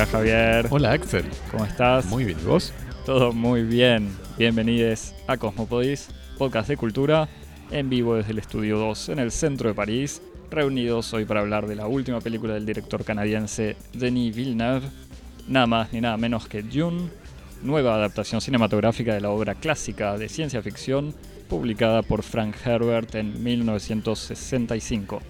Hola 0.00 0.12
Javier. 0.12 0.66
Hola 0.70 0.92
Axel. 0.92 1.26
¿Cómo 1.50 1.66
estás? 1.66 2.06
Muy 2.06 2.24
bien, 2.24 2.38
¿y 2.40 2.46
vos? 2.46 2.72
Todo 3.04 3.34
muy 3.34 3.64
bien. 3.64 4.08
Bienvenidos 4.38 5.12
a 5.26 5.36
Cosmopodis, 5.36 6.08
podcast 6.38 6.70
de 6.70 6.78
cultura, 6.78 7.28
en 7.70 7.90
vivo 7.90 8.14
desde 8.14 8.30
el 8.32 8.38
Estudio 8.38 8.78
2 8.78 9.10
en 9.10 9.18
el 9.18 9.30
centro 9.30 9.68
de 9.68 9.74
París, 9.74 10.22
reunidos 10.50 11.12
hoy 11.12 11.26
para 11.26 11.40
hablar 11.40 11.66
de 11.66 11.76
la 11.76 11.86
última 11.86 12.22
película 12.22 12.54
del 12.54 12.64
director 12.64 13.04
canadiense 13.04 13.76
Denis 13.92 14.34
Villeneuve, 14.34 14.88
nada 15.48 15.66
más 15.66 15.92
ni 15.92 16.00
nada 16.00 16.16
menos 16.16 16.48
que 16.48 16.62
Dune, 16.62 17.10
nueva 17.62 17.94
adaptación 17.94 18.40
cinematográfica 18.40 19.12
de 19.12 19.20
la 19.20 19.28
obra 19.28 19.54
clásica 19.54 20.16
de 20.16 20.30
ciencia 20.30 20.62
ficción 20.62 21.12
publicada 21.46 22.00
por 22.00 22.22
Frank 22.22 22.56
Herbert 22.64 23.16
en 23.16 23.44
1965. 23.44 25.20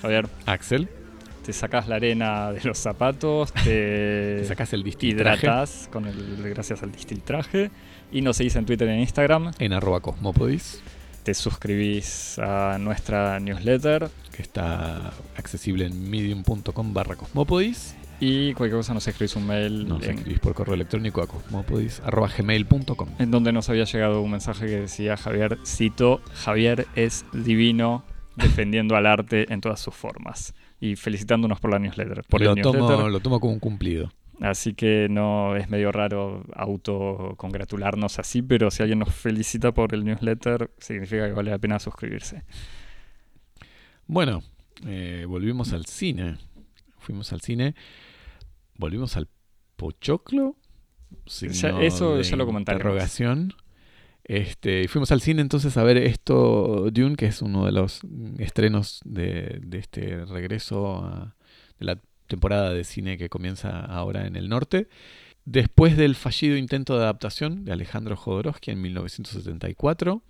Javier. 0.00 0.28
Axel. 0.46 0.88
Te 1.44 1.52
sacas 1.52 1.88
la 1.88 1.96
arena 1.96 2.52
de 2.52 2.62
los 2.64 2.78
zapatos, 2.78 3.52
te, 3.52 3.62
te 4.38 4.44
sacas 4.46 4.72
el 4.72 4.82
distiltraje. 4.82 5.46
hidratas 5.46 5.88
con 5.92 6.06
el, 6.06 6.42
gracias 6.42 6.82
al 6.82 6.90
distiltraje 6.90 7.70
y 8.10 8.22
nos 8.22 8.36
seguís 8.36 8.56
en 8.56 8.64
Twitter 8.64 8.88
y 8.88 8.92
en 8.92 9.00
Instagram. 9.00 9.52
En 9.58 9.72
arroba 9.72 10.00
cosmopodis. 10.00 10.80
Te 11.22 11.34
suscribís 11.34 12.38
a 12.38 12.78
nuestra 12.78 13.40
newsletter. 13.40 14.08
Que 14.34 14.42
está 14.42 15.12
accesible 15.36 15.86
en 15.86 16.10
medium.com 16.10 16.94
barra 16.94 17.16
cosmopodis. 17.16 17.96
Y 18.20 18.54
cualquier 18.54 18.78
cosa 18.78 18.94
nos 18.94 19.06
escribís 19.08 19.34
un 19.36 19.46
mail. 19.46 19.88
Nos 19.88 20.02
escribís 20.02 20.38
por 20.38 20.54
correo 20.54 20.74
electrónico 20.74 21.22
a 21.22 21.26
cosmopodis.gmail.com 21.26 23.08
En 23.18 23.30
donde 23.30 23.52
nos 23.52 23.68
había 23.68 23.84
llegado 23.84 24.20
un 24.20 24.30
mensaje 24.30 24.66
que 24.66 24.80
decía 24.80 25.16
Javier, 25.16 25.58
cito, 25.66 26.20
Javier 26.34 26.86
es 26.94 27.24
divino 27.32 28.04
defendiendo 28.36 28.96
al 28.96 29.06
arte 29.06 29.52
en 29.52 29.60
todas 29.60 29.80
sus 29.80 29.94
formas. 29.94 30.54
Y 30.80 30.96
felicitándonos 30.96 31.60
por 31.60 31.70
la 31.70 31.78
newsletter. 31.78 32.24
Por 32.28 32.42
lo, 32.42 32.52
el 32.52 32.62
tomo, 32.62 32.78
newsletter. 32.80 33.10
lo 33.10 33.20
tomo 33.20 33.40
como 33.40 33.52
un 33.52 33.60
cumplido. 33.60 34.12
Así 34.40 34.74
que 34.74 35.06
no 35.08 35.56
es 35.56 35.70
medio 35.70 35.92
raro 35.92 36.44
autocongratularnos 36.54 38.18
así, 38.18 38.42
pero 38.42 38.70
si 38.70 38.82
alguien 38.82 38.98
nos 38.98 39.14
felicita 39.14 39.72
por 39.72 39.94
el 39.94 40.04
newsletter, 40.04 40.70
significa 40.78 41.26
que 41.26 41.32
vale 41.32 41.50
la 41.50 41.58
pena 41.58 41.78
suscribirse. 41.78 42.42
Bueno, 44.06 44.42
eh, 44.86 45.24
volvimos 45.28 45.72
al 45.72 45.86
cine. 45.86 46.36
Fuimos 46.98 47.32
al 47.32 47.40
cine. 47.40 47.74
Volvimos 48.76 49.16
al 49.16 49.28
Pochoclo. 49.76 50.56
Ya, 51.26 51.80
eso 51.80 52.20
ya 52.20 52.36
lo 52.36 52.44
comentaremos. 52.44 52.82
Interrogación. 52.84 53.54
Este, 54.24 54.88
fuimos 54.88 55.12
al 55.12 55.20
cine 55.20 55.42
entonces 55.42 55.76
a 55.76 55.84
ver 55.84 55.98
esto, 55.98 56.90
Dune, 56.90 57.16
que 57.16 57.26
es 57.26 57.42
uno 57.42 57.66
de 57.66 57.72
los 57.72 58.00
estrenos 58.38 59.00
de, 59.04 59.60
este 59.72 60.24
regreso 60.24 61.32
de 61.78 61.84
la 61.84 62.00
temporada 62.26 62.70
de 62.70 62.84
cine 62.84 63.18
que 63.18 63.28
comienza 63.28 63.80
ahora 63.84 64.26
en 64.26 64.36
el 64.36 64.48
norte. 64.48 64.88
Después 65.44 65.98
del 65.98 66.14
fallido 66.14 66.56
intento 66.56 66.96
de 66.96 67.04
adaptación 67.04 67.66
de 67.66 67.72
Alejandro 67.72 68.16
Jodorowsky 68.16 68.70
en 68.70 68.80
1974, 68.80 70.22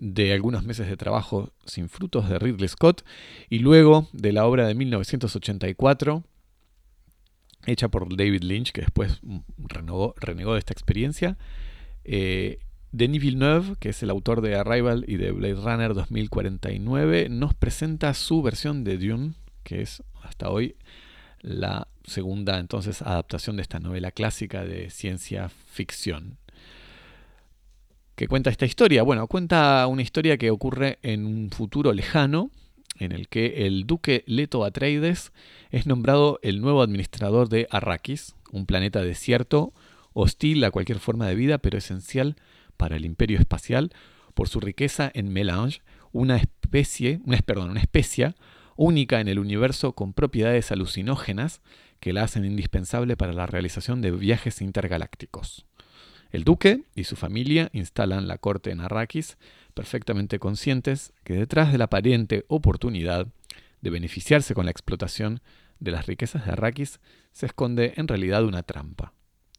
de 0.00 0.32
algunos 0.32 0.64
meses 0.64 0.88
de 0.88 0.96
trabajo 0.96 1.52
sin 1.66 1.90
frutos 1.90 2.28
de 2.30 2.38
Ridley 2.38 2.68
Scott, 2.68 3.04
y 3.50 3.58
luego 3.58 4.08
de 4.12 4.32
la 4.32 4.46
obra 4.46 4.66
de 4.66 4.74
1984, 4.74 6.24
hecha 7.66 7.88
por 7.88 8.16
David 8.16 8.44
Lynch, 8.44 8.72
que 8.72 8.80
después 8.80 9.20
renovó, 9.58 10.14
renegó 10.16 10.54
de 10.54 10.60
esta 10.60 10.72
experiencia, 10.72 11.36
eh, 12.04 12.60
Denis 12.94 13.22
Villeneuve, 13.22 13.74
que 13.80 13.88
es 13.88 14.04
el 14.04 14.10
autor 14.10 14.40
de 14.40 14.54
Arrival 14.54 15.04
y 15.08 15.16
de 15.16 15.32
Blade 15.32 15.54
Runner 15.56 15.94
2049, 15.94 17.26
nos 17.28 17.52
presenta 17.52 18.14
su 18.14 18.40
versión 18.40 18.84
de 18.84 18.98
Dune, 18.98 19.32
que 19.64 19.82
es 19.82 20.04
hasta 20.22 20.48
hoy 20.48 20.76
la 21.40 21.88
segunda 22.04 22.60
entonces 22.60 23.02
adaptación 23.02 23.56
de 23.56 23.62
esta 23.62 23.80
novela 23.80 24.12
clásica 24.12 24.64
de 24.64 24.90
ciencia 24.90 25.48
ficción. 25.48 26.38
¿Qué 28.14 28.28
cuenta 28.28 28.50
esta 28.50 28.64
historia? 28.64 29.02
Bueno, 29.02 29.26
cuenta 29.26 29.84
una 29.88 30.02
historia 30.02 30.38
que 30.38 30.52
ocurre 30.52 31.00
en 31.02 31.26
un 31.26 31.50
futuro 31.50 31.92
lejano, 31.92 32.52
en 33.00 33.10
el 33.10 33.26
que 33.26 33.66
el 33.66 33.88
duque 33.88 34.22
Leto 34.28 34.64
Atreides 34.64 35.32
es 35.72 35.88
nombrado 35.88 36.38
el 36.44 36.60
nuevo 36.60 36.80
administrador 36.80 37.48
de 37.48 37.66
Arrakis, 37.72 38.36
un 38.52 38.66
planeta 38.66 39.02
desierto, 39.02 39.72
hostil 40.12 40.62
a 40.62 40.70
cualquier 40.70 41.00
forma 41.00 41.26
de 41.26 41.34
vida, 41.34 41.58
pero 41.58 41.76
esencial 41.76 42.36
para 42.76 42.96
el 42.96 43.04
imperio 43.04 43.38
espacial 43.38 43.92
por 44.34 44.48
su 44.48 44.60
riqueza 44.60 45.10
en 45.14 45.32
melange, 45.32 45.80
una 46.12 46.36
especie, 46.36 47.20
una, 47.24 47.38
perdón, 47.38 47.70
una 47.70 47.82
única 48.76 49.20
en 49.20 49.28
el 49.28 49.38
universo 49.38 49.94
con 49.94 50.12
propiedades 50.12 50.72
alucinógenas 50.72 51.60
que 52.00 52.12
la 52.12 52.24
hacen 52.24 52.44
indispensable 52.44 53.16
para 53.16 53.32
la 53.32 53.46
realización 53.46 54.00
de 54.00 54.10
viajes 54.10 54.60
intergalácticos. 54.60 55.66
El 56.30 56.42
duque 56.42 56.82
y 56.96 57.04
su 57.04 57.14
familia 57.14 57.70
instalan 57.72 58.26
la 58.26 58.38
corte 58.38 58.72
en 58.72 58.80
Arrakis, 58.80 59.38
perfectamente 59.72 60.40
conscientes 60.40 61.12
que 61.22 61.34
detrás 61.34 61.70
de 61.70 61.78
la 61.78 61.84
aparente 61.84 62.44
oportunidad 62.48 63.28
de 63.80 63.90
beneficiarse 63.90 64.54
con 64.54 64.64
la 64.64 64.72
explotación 64.72 65.40
de 65.78 65.92
las 65.92 66.06
riquezas 66.06 66.44
de 66.44 66.52
Arrakis 66.52 67.00
se 67.32 67.46
esconde 67.46 67.94
en 67.96 68.08
realidad 68.08 68.44
una 68.44 68.62
trampa. 68.62 69.12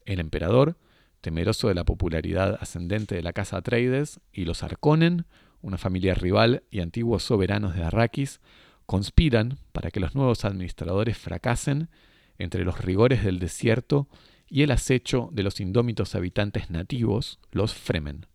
El 0.06 0.20
emperador, 0.20 0.78
temeroso 1.26 1.70
de 1.70 1.74
la 1.74 1.86
popularidad 1.86 2.60
ascendente 2.62 3.16
de 3.16 3.24
la 3.24 3.34
casa 3.34 3.58
Atreides, 3.58 4.20
y 4.32 4.46
los 4.46 4.62
Arconen, 4.62 5.26
una 5.64 5.80
familia 5.80 6.14
rival 6.14 6.62
y 6.70 6.82
antiguos 6.82 7.24
soberanos 7.24 7.74
de 7.74 7.84
Arrakis, 7.84 8.42
conspiran 8.86 9.58
para 9.72 9.90
que 9.90 10.00
los 10.00 10.14
nuevos 10.14 10.46
administradores 10.46 11.18
fracasen 11.18 11.90
entre 12.38 12.64
los 12.64 12.80
rigores 12.80 13.24
del 13.24 13.40
desierto 13.40 14.08
y 14.48 14.62
el 14.62 14.70
acecho 14.70 15.30
de 15.32 15.42
los 15.42 15.60
indómitos 15.60 16.14
habitantes 16.14 16.70
nativos, 16.70 17.40
los 17.50 17.74
Fremen. 17.74 18.28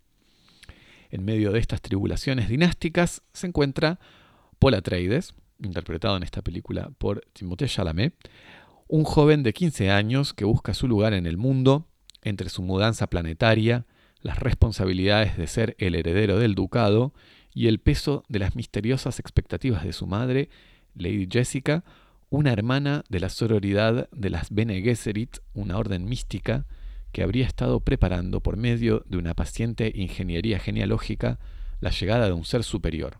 En 1.11 1.25
medio 1.25 1.53
de 1.53 1.61
estas 1.61 1.83
tribulaciones 1.83 2.49
dinásticas 2.49 3.23
se 3.33 3.47
encuentra 3.47 4.01
Paul 4.59 4.75
Atreides, 4.75 5.35
interpretado 5.63 6.17
en 6.17 6.25
esta 6.25 6.43
película 6.43 6.91
por 6.99 7.21
Timothée 7.35 7.69
Chalamet, 7.69 8.17
un 8.89 9.05
joven 9.05 9.45
de 9.45 9.53
15 9.53 9.93
años 9.93 10.35
que 10.35 10.45
busca 10.45 10.75
su 10.75 10.89
lugar 10.89 11.15
en 11.15 11.27
el 11.27 11.37
mundo 11.37 11.87
entre 12.23 12.49
su 12.49 12.63
mudanza 12.63 13.09
planetaria, 13.09 13.87
las 14.23 14.39
responsabilidades 14.39 15.37
de 15.37 15.47
ser 15.47 15.77
el 15.79 15.95
heredero 15.95 16.39
del 16.39 16.55
ducado 16.55 17.13
y 17.55 17.67
el 17.67 17.79
peso 17.79 18.25
de 18.29 18.39
las 18.39 18.55
misteriosas 18.55 19.19
expectativas 19.19 19.85
de 19.85 19.93
su 19.93 20.07
madre, 20.07 20.51
Lady 20.95 21.29
Jessica, 21.31 21.85
una 22.29 22.53
hermana 22.53 23.05
de 23.09 23.21
la 23.21 23.29
sororidad 23.29 24.09
de 24.13 24.31
las 24.31 24.51
Bene 24.51 24.83
Gesserit, 24.83 25.39
una 25.55 25.79
orden 25.79 26.05
mística 26.05 26.67
que 27.13 27.23
habría 27.23 27.47
estado 27.47 27.81
preparando 27.81 28.41
por 28.41 28.57
medio 28.57 29.03
de 29.07 29.19
una 29.19 29.35
paciente 29.35 29.91
ingeniería 29.95 30.61
genealógica 30.61 31.41
la 31.81 31.91
llegada 31.91 32.27
de 32.27 32.33
un 32.33 32.45
ser 32.45 32.63
superior, 32.63 33.19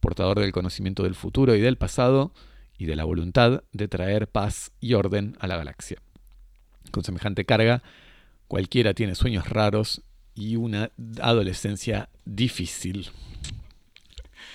portador 0.00 0.40
del 0.40 0.50
conocimiento 0.50 1.04
del 1.04 1.14
futuro 1.14 1.54
y 1.54 1.60
del 1.60 1.76
pasado 1.76 2.32
y 2.78 2.86
de 2.86 2.96
la 2.96 3.04
voluntad 3.04 3.62
de 3.72 3.86
traer 3.86 4.28
paz 4.28 4.72
y 4.80 4.94
orden 4.94 5.36
a 5.38 5.46
la 5.46 5.56
galaxia. 5.56 5.98
Con 6.90 7.04
semejante 7.04 7.44
carga, 7.44 7.82
cualquiera 8.52 8.92
tiene 8.92 9.14
sueños 9.14 9.48
raros 9.48 10.02
y 10.34 10.56
una 10.56 10.90
adolescencia 11.22 12.10
difícil. 12.26 13.08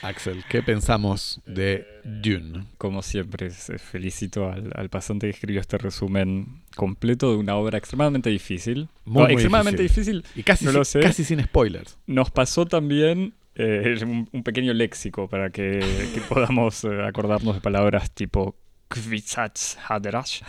Axel, 0.03 0.43
¿qué 0.47 0.61
pensamos 0.61 1.41
de 1.47 1.83
Dune? 2.03 2.65
Como 2.77 3.01
siempre, 3.01 3.49
felicito 3.49 4.51
al, 4.51 4.69
al, 4.75 4.89
pasante 4.89 5.25
que 5.25 5.31
escribió 5.31 5.59
este 5.59 5.79
resumen 5.79 6.61
completo 6.75 7.31
de 7.31 7.37
una 7.37 7.55
obra 7.55 7.79
extremadamente 7.79 8.29
difícil. 8.29 8.87
Muy, 9.03 9.21
no, 9.21 9.23
muy 9.23 9.31
extremadamente 9.33 9.81
difícil. 9.81 10.23
Y 10.35 10.43
casi, 10.43 10.65
no 10.65 10.69
sin, 10.69 10.77
lo 10.77 10.85
sé. 10.85 10.99
casi 10.99 11.23
sin 11.23 11.41
spoilers. 11.41 11.97
Nos 12.05 12.29
pasó 12.29 12.67
también 12.67 13.33
eh, 13.55 13.97
un, 14.03 14.29
un, 14.31 14.43
pequeño 14.43 14.75
léxico 14.75 15.27
para 15.27 15.49
que, 15.49 15.79
que 16.13 16.21
podamos 16.29 16.83
eh, 16.83 17.01
acordarnos 17.01 17.55
de 17.55 17.61
palabras 17.61 18.11
tipo 18.11 18.55
Kvisats 18.87 19.77
Hadrash, 19.87 20.41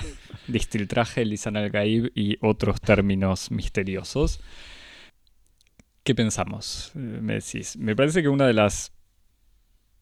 distiltraje, 0.46 1.25
lisan 1.25 1.56
al 1.56 1.70
gaib 1.70 2.12
y 2.14 2.37
otros 2.40 2.81
términos 2.81 3.50
misteriosos. 3.50 4.40
¿Qué 6.05 6.14
pensamos? 6.14 6.93
Eh, 6.94 6.99
me 6.99 7.35
decís. 7.35 7.76
Me 7.76 7.94
parece 7.96 8.23
que 8.23 8.29
una 8.29 8.46
de 8.46 8.55
las 8.55 8.93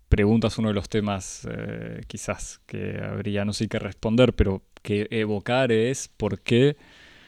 preguntas, 0.09 0.59
uno 0.59 0.69
de 0.69 0.75
los 0.75 0.89
temas 0.89 1.47
eh, 1.51 2.03
quizás 2.07 2.61
que 2.67 3.01
habría, 3.03 3.45
no 3.45 3.53
sé 3.53 3.69
qué 3.69 3.79
responder, 3.79 4.35
pero 4.35 4.63
que 4.83 5.09
evocar 5.11 5.73
es 5.73 6.09
por 6.09 6.41
qué 6.41 6.77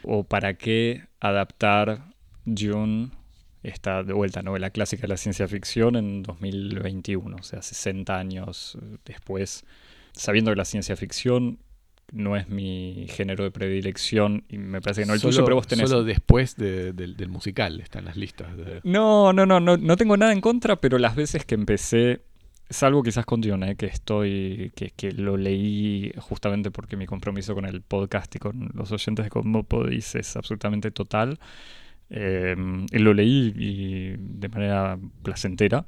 o 0.03 0.23
para 0.23 0.53
qué 0.53 1.07
adaptar 1.19 2.13
Dune, 2.45 3.11
esta 3.63 4.03
de 4.03 4.13
vuelta 4.13 4.41
novela 4.41 4.69
clásica 4.69 5.01
de 5.01 5.09
la 5.09 5.17
ciencia 5.17 5.47
ficción, 5.47 5.95
en 5.97 6.23
2021, 6.23 7.35
o 7.35 7.43
sea, 7.43 7.61
60 7.61 8.17
años 8.17 8.77
después, 9.03 9.65
sabiendo 10.13 10.51
que 10.51 10.57
la 10.57 10.65
ciencia 10.65 10.95
ficción 10.95 11.59
no 12.11 12.35
es 12.35 12.49
mi 12.49 13.05
género 13.09 13.43
de 13.43 13.51
predilección 13.51 14.43
y 14.49 14.57
me 14.57 14.81
parece 14.81 15.01
que 15.01 15.07
no 15.07 15.13
el 15.13 15.19
solo, 15.19 15.31
tuyo, 15.31 15.45
pero 15.45 15.55
vos 15.55 15.67
tenés... 15.67 15.89
Solo 15.89 16.03
después 16.03 16.55
de, 16.55 16.91
de, 16.93 17.07
del 17.07 17.29
musical 17.29 17.79
están 17.81 18.05
las 18.05 18.17
listas. 18.17 18.57
De... 18.57 18.81
No, 18.83 19.31
no, 19.33 19.45
no, 19.45 19.59
no, 19.59 19.77
no 19.77 19.97
tengo 19.97 20.17
nada 20.17 20.33
en 20.33 20.41
contra, 20.41 20.75
pero 20.77 20.97
las 20.97 21.15
veces 21.15 21.45
que 21.45 21.55
empecé 21.55 22.21
salvo 22.69 23.01
quizás 23.01 23.25
con 23.25 23.41
Dune, 23.41 23.75
que 23.75 23.87
estoy, 23.87 24.71
que, 24.75 24.91
que, 24.91 25.11
lo 25.11 25.37
leí 25.37 26.11
justamente 26.17 26.71
porque 26.71 26.97
mi 26.97 27.05
compromiso 27.05 27.55
con 27.55 27.65
el 27.65 27.81
podcast 27.81 28.35
y 28.35 28.39
con 28.39 28.69
los 28.73 28.91
oyentes 28.91 29.25
de 29.25 29.29
Cosmopodis 29.29 30.15
es 30.15 30.35
absolutamente 30.35 30.91
total. 30.91 31.39
Eh, 32.09 32.55
lo 32.91 33.13
leí 33.13 33.53
y 33.55 34.15
de 34.17 34.49
manera 34.49 34.97
placentera. 35.23 35.85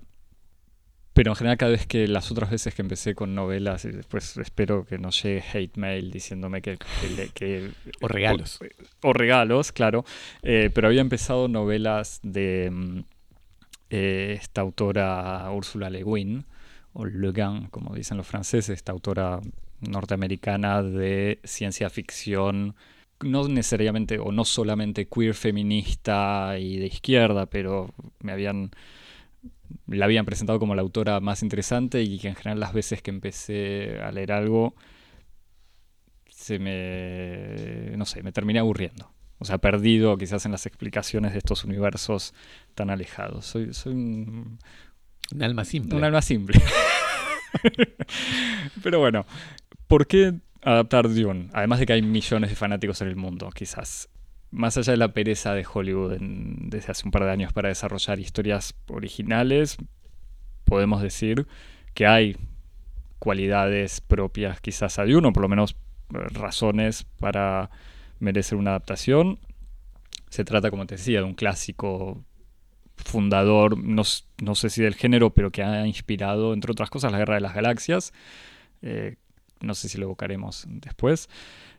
Pero 1.14 1.32
en 1.32 1.36
general 1.36 1.58
cada 1.58 1.72
vez 1.72 1.86
que 1.86 2.08
las 2.08 2.32
otras 2.32 2.50
veces 2.50 2.74
que 2.74 2.82
empecé 2.82 3.16
con 3.16 3.36
novelas 3.36 3.84
y 3.84 3.92
después 3.92 4.38
espero 4.38 4.86
que 4.86 4.98
no 4.98 5.10
llegue 5.10 5.44
hate 5.54 5.78
mail 5.78 6.10
diciéndome 6.10 6.62
que... 6.62 6.78
que, 7.34 7.72
o 8.00 8.08
regalos. 8.08 8.60
O, 9.02 9.12
regalos, 9.12 9.72
claro. 9.74 10.06
Eh, 10.42 10.70
pero 10.74 10.88
había 10.88 11.02
empezado 11.02 11.50
novelas 11.50 12.22
de 12.24 12.70
mm, 12.72 13.00
eh, 13.90 14.38
esta 14.40 14.62
autora 14.62 15.52
Ursula 15.52 15.90
Le 15.90 16.04
Guin, 16.04 16.46
o 16.94 17.06
Le 17.06 17.32
Guin, 17.34 17.68
como 17.68 17.94
dicen 17.94 18.16
los 18.16 18.28
franceses, 18.28 18.70
esta 18.70 18.94
autora 18.94 19.42
norteamericana 19.82 20.82
de 20.82 21.40
ciencia 21.44 21.90
ficción 21.90 22.76
no 23.24 23.48
necesariamente 23.48 24.18
o 24.20 24.32
no 24.32 24.46
solamente 24.46 25.08
queer 25.08 25.34
feminista 25.34 26.58
y 26.58 26.78
de 26.78 26.88
izquierda, 26.88 27.46
pero 27.46 27.94
me 28.20 28.32
habían 28.32 28.72
la 29.88 30.06
habían 30.06 30.26
presentado 30.26 30.60
como 30.60 30.76
la 30.76 30.82
autora 30.82 31.20
más 31.20 31.44
interesante 31.44 32.02
y 32.02 32.20
que 32.20 32.30
en 32.30 32.36
general 32.36 32.60
las 32.60 32.74
veces 32.74 33.02
que 33.02 33.12
empecé 33.12 34.00
a 34.02 34.12
leer 34.12 34.32
algo 34.32 34.76
se 36.30 36.60
me 36.60 37.96
no 37.98 38.06
sé, 38.06 38.24
me 38.24 38.32
terminé 38.32 38.60
aburriendo. 38.60 39.12
O 39.38 39.46
sea, 39.46 39.58
perdido 39.58 40.18
quizás 40.18 40.46
en 40.46 40.52
las 40.52 40.66
explicaciones 40.68 41.32
de 41.32 41.40
estos 41.40 41.64
universos 41.66 42.34
tan 42.76 42.92
alejados. 42.92 43.46
Soy, 43.46 43.74
soy 43.74 43.94
un, 43.94 44.60
un 45.34 45.44
alma 45.44 45.66
simple. 45.66 45.98
Un 45.98 46.04
alma 46.04 46.22
simple. 46.22 46.62
Pero 48.84 49.00
bueno, 49.00 49.26
¿por 49.88 50.06
qué 50.06 50.36
adaptar 50.62 51.10
Dune? 51.10 51.50
Además 51.54 51.80
de 51.80 51.86
que 51.88 51.94
hay 51.94 52.02
millones 52.02 52.50
de 52.52 52.56
fanáticos 52.56 53.02
en 53.02 53.08
el 53.08 53.16
mundo, 53.16 53.50
quizás. 53.50 54.10
Más 54.52 54.78
allá 54.78 54.92
de 54.92 54.98
la 54.98 55.14
pereza 55.14 55.54
de 55.54 55.66
Hollywood 55.72 56.18
desde 56.20 56.92
hace 56.92 57.06
un 57.06 57.12
par 57.12 57.24
de 57.24 57.32
años 57.32 57.54
para 57.54 57.70
desarrollar 57.70 58.20
historias 58.20 58.76
originales, 58.88 59.78
podemos 60.66 61.02
decir 61.02 61.48
que 61.94 62.06
hay 62.06 62.38
cualidades 63.20 64.02
propias 64.02 64.62
quizás 64.62 65.00
a 65.00 65.06
Dune, 65.06 65.28
o 65.28 65.34
por 65.34 65.44
lo 65.44 65.50
menos 65.50 65.76
eh, 66.14 66.18
razones 66.32 67.06
para 67.20 67.70
merecer 68.20 68.58
una 68.58 68.72
adaptación. 68.72 69.40
Se 70.30 70.44
trata, 70.44 70.70
como 70.70 70.86
te 70.86 70.96
decía, 70.96 71.20
de 71.20 71.26
un 71.26 71.34
clásico 71.34 72.24
fundador, 72.96 73.78
no, 73.78 74.04
sé 74.04 74.70
si 74.70 74.82
del 74.82 74.96
género, 74.96 75.34
pero 75.34 75.52
que 75.52 75.64
ha 75.64 75.86
inspirado, 75.86 76.54
entre 76.54 76.72
otras 76.72 76.90
cosas, 76.90 77.12
la 77.12 77.18
Guerra 77.18 77.36
de 77.36 77.42
las 77.42 77.54
Galaxias. 77.54 78.14
Eh, 78.82 79.16
no 79.60 79.76
sé 79.76 79.90
si 79.90 79.98
lo 79.98 80.06
evocaremos 80.06 80.66
después. 80.68 81.30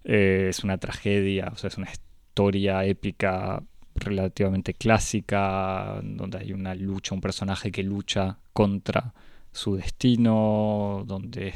Eh, 0.04 0.46
es 0.48 0.64
una 0.64 0.78
tragedia, 0.78 1.50
o 1.52 1.56
sea, 1.56 1.68
es 1.68 1.78
una 1.78 1.90
historia 2.32 2.82
épica 2.86 3.62
relativamente 3.94 4.72
clásica, 4.72 6.00
donde 6.02 6.38
hay 6.38 6.54
una 6.54 6.74
lucha, 6.74 7.14
un 7.14 7.20
personaje 7.20 7.70
que 7.70 7.82
lucha 7.82 8.38
contra 8.54 9.12
su 9.52 9.76
destino, 9.76 11.04
donde 11.06 11.52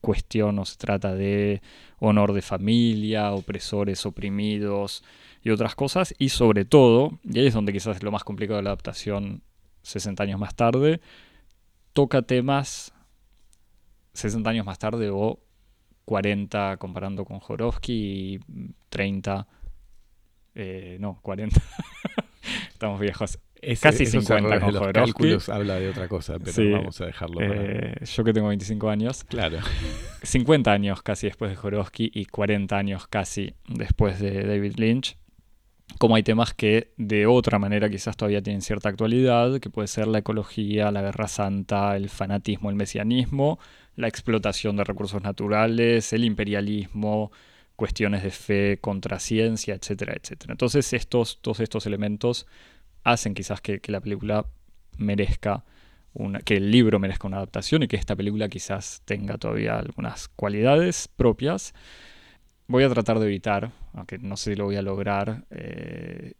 cuestión 0.00 0.58
o 0.58 0.64
se 0.64 0.78
trata 0.78 1.14
de 1.14 1.60
honor 1.98 2.32
de 2.32 2.40
familia, 2.40 3.32
opresores 3.32 4.06
oprimidos 4.06 5.04
y 5.42 5.50
otras 5.50 5.74
cosas, 5.74 6.14
y 6.18 6.30
sobre 6.30 6.64
todo, 6.64 7.18
y 7.22 7.38
ahí 7.40 7.48
es 7.48 7.54
donde 7.54 7.74
quizás 7.74 7.96
es 7.96 8.02
lo 8.02 8.10
más 8.10 8.24
complicado 8.24 8.56
de 8.56 8.62
la 8.62 8.70
adaptación 8.70 9.42
60 9.82 10.22
años 10.22 10.40
más 10.40 10.54
tarde, 10.54 11.02
toca 11.92 12.22
temas 12.22 12.94
60 14.14 14.48
años 14.48 14.64
más 14.64 14.78
tarde 14.78 15.10
o 15.12 15.38
40 16.06 16.78
comparando 16.78 17.26
con 17.26 17.40
Jorowski 17.40 17.92
y 17.92 18.40
30, 18.88 19.46
eh, 20.56 20.96
no, 20.98 21.20
40, 21.22 21.60
estamos 22.72 22.98
viejos. 22.98 23.38
Casi 23.80 24.06
50 24.06 24.60
con 24.60 24.74
los 24.74 24.92
cálculos 24.92 25.48
habla 25.48 25.76
de 25.76 25.88
otra 25.88 26.08
cosa, 26.08 26.38
pero 26.38 26.72
vamos 26.72 27.00
a 27.00 27.06
dejarlo. 27.06 27.40
Eh, 27.40 27.94
yo 28.04 28.24
que 28.24 28.32
tengo 28.32 28.48
25 28.48 28.88
años. 28.88 29.24
Claro. 29.24 29.58
50 30.22 30.70
años 30.70 31.02
casi 31.02 31.26
después 31.26 31.50
de 31.50 31.56
Jorowski 31.56 32.10
y 32.14 32.26
40 32.26 32.76
años 32.76 33.06
casi 33.06 33.54
después 33.68 34.20
de 34.20 34.44
David 34.44 34.74
Lynch. 34.76 35.16
Como 35.98 36.16
hay 36.16 36.22
temas 36.22 36.52
que 36.52 36.92
de 36.96 37.26
otra 37.26 37.58
manera 37.58 37.88
quizás 37.88 38.16
todavía 38.16 38.42
tienen 38.42 38.60
cierta 38.60 38.88
actualidad, 38.88 39.60
que 39.60 39.70
puede 39.70 39.88
ser 39.88 40.06
la 40.06 40.18
ecología, 40.18 40.90
la 40.90 41.02
guerra 41.02 41.28
santa, 41.28 41.96
el 41.96 42.08
fanatismo, 42.08 42.70
el 42.70 42.76
mesianismo, 42.76 43.58
la 43.94 44.08
explotación 44.08 44.76
de 44.76 44.84
recursos 44.84 45.22
naturales, 45.22 46.12
el 46.12 46.24
imperialismo, 46.24 47.30
cuestiones 47.76 48.22
de 48.22 48.30
fe 48.30 48.78
contra 48.80 49.20
ciencia, 49.20 49.74
etcétera, 49.74 50.14
etcétera. 50.14 50.52
Entonces 50.52 50.92
estos, 50.92 51.40
todos 51.40 51.60
estos 51.60 51.86
elementos 51.86 52.46
hacen 53.04 53.34
quizás 53.34 53.60
que, 53.60 53.80
la 53.86 54.00
película 54.00 54.46
merezca 54.98 55.64
una, 56.14 56.40
que 56.40 56.56
el 56.56 56.70
libro 56.70 56.98
merezca 56.98 57.28
una 57.28 57.36
adaptación 57.36 57.82
y 57.82 57.88
que 57.88 57.96
esta 57.96 58.16
película 58.16 58.48
quizás 58.48 59.02
tenga 59.04 59.38
todavía 59.38 59.78
algunas 59.78 60.28
cualidades 60.28 61.08
propias. 61.08 61.74
Voy 62.66 62.82
a 62.82 62.88
tratar 62.88 63.18
de 63.20 63.26
evitar, 63.26 63.70
aunque 63.92 64.18
no 64.18 64.36
sé 64.36 64.52
si 64.52 64.56
lo 64.56 64.64
voy 64.64 64.76
a 64.76 64.82
lograr, 64.82 65.44
eh, 65.50 66.32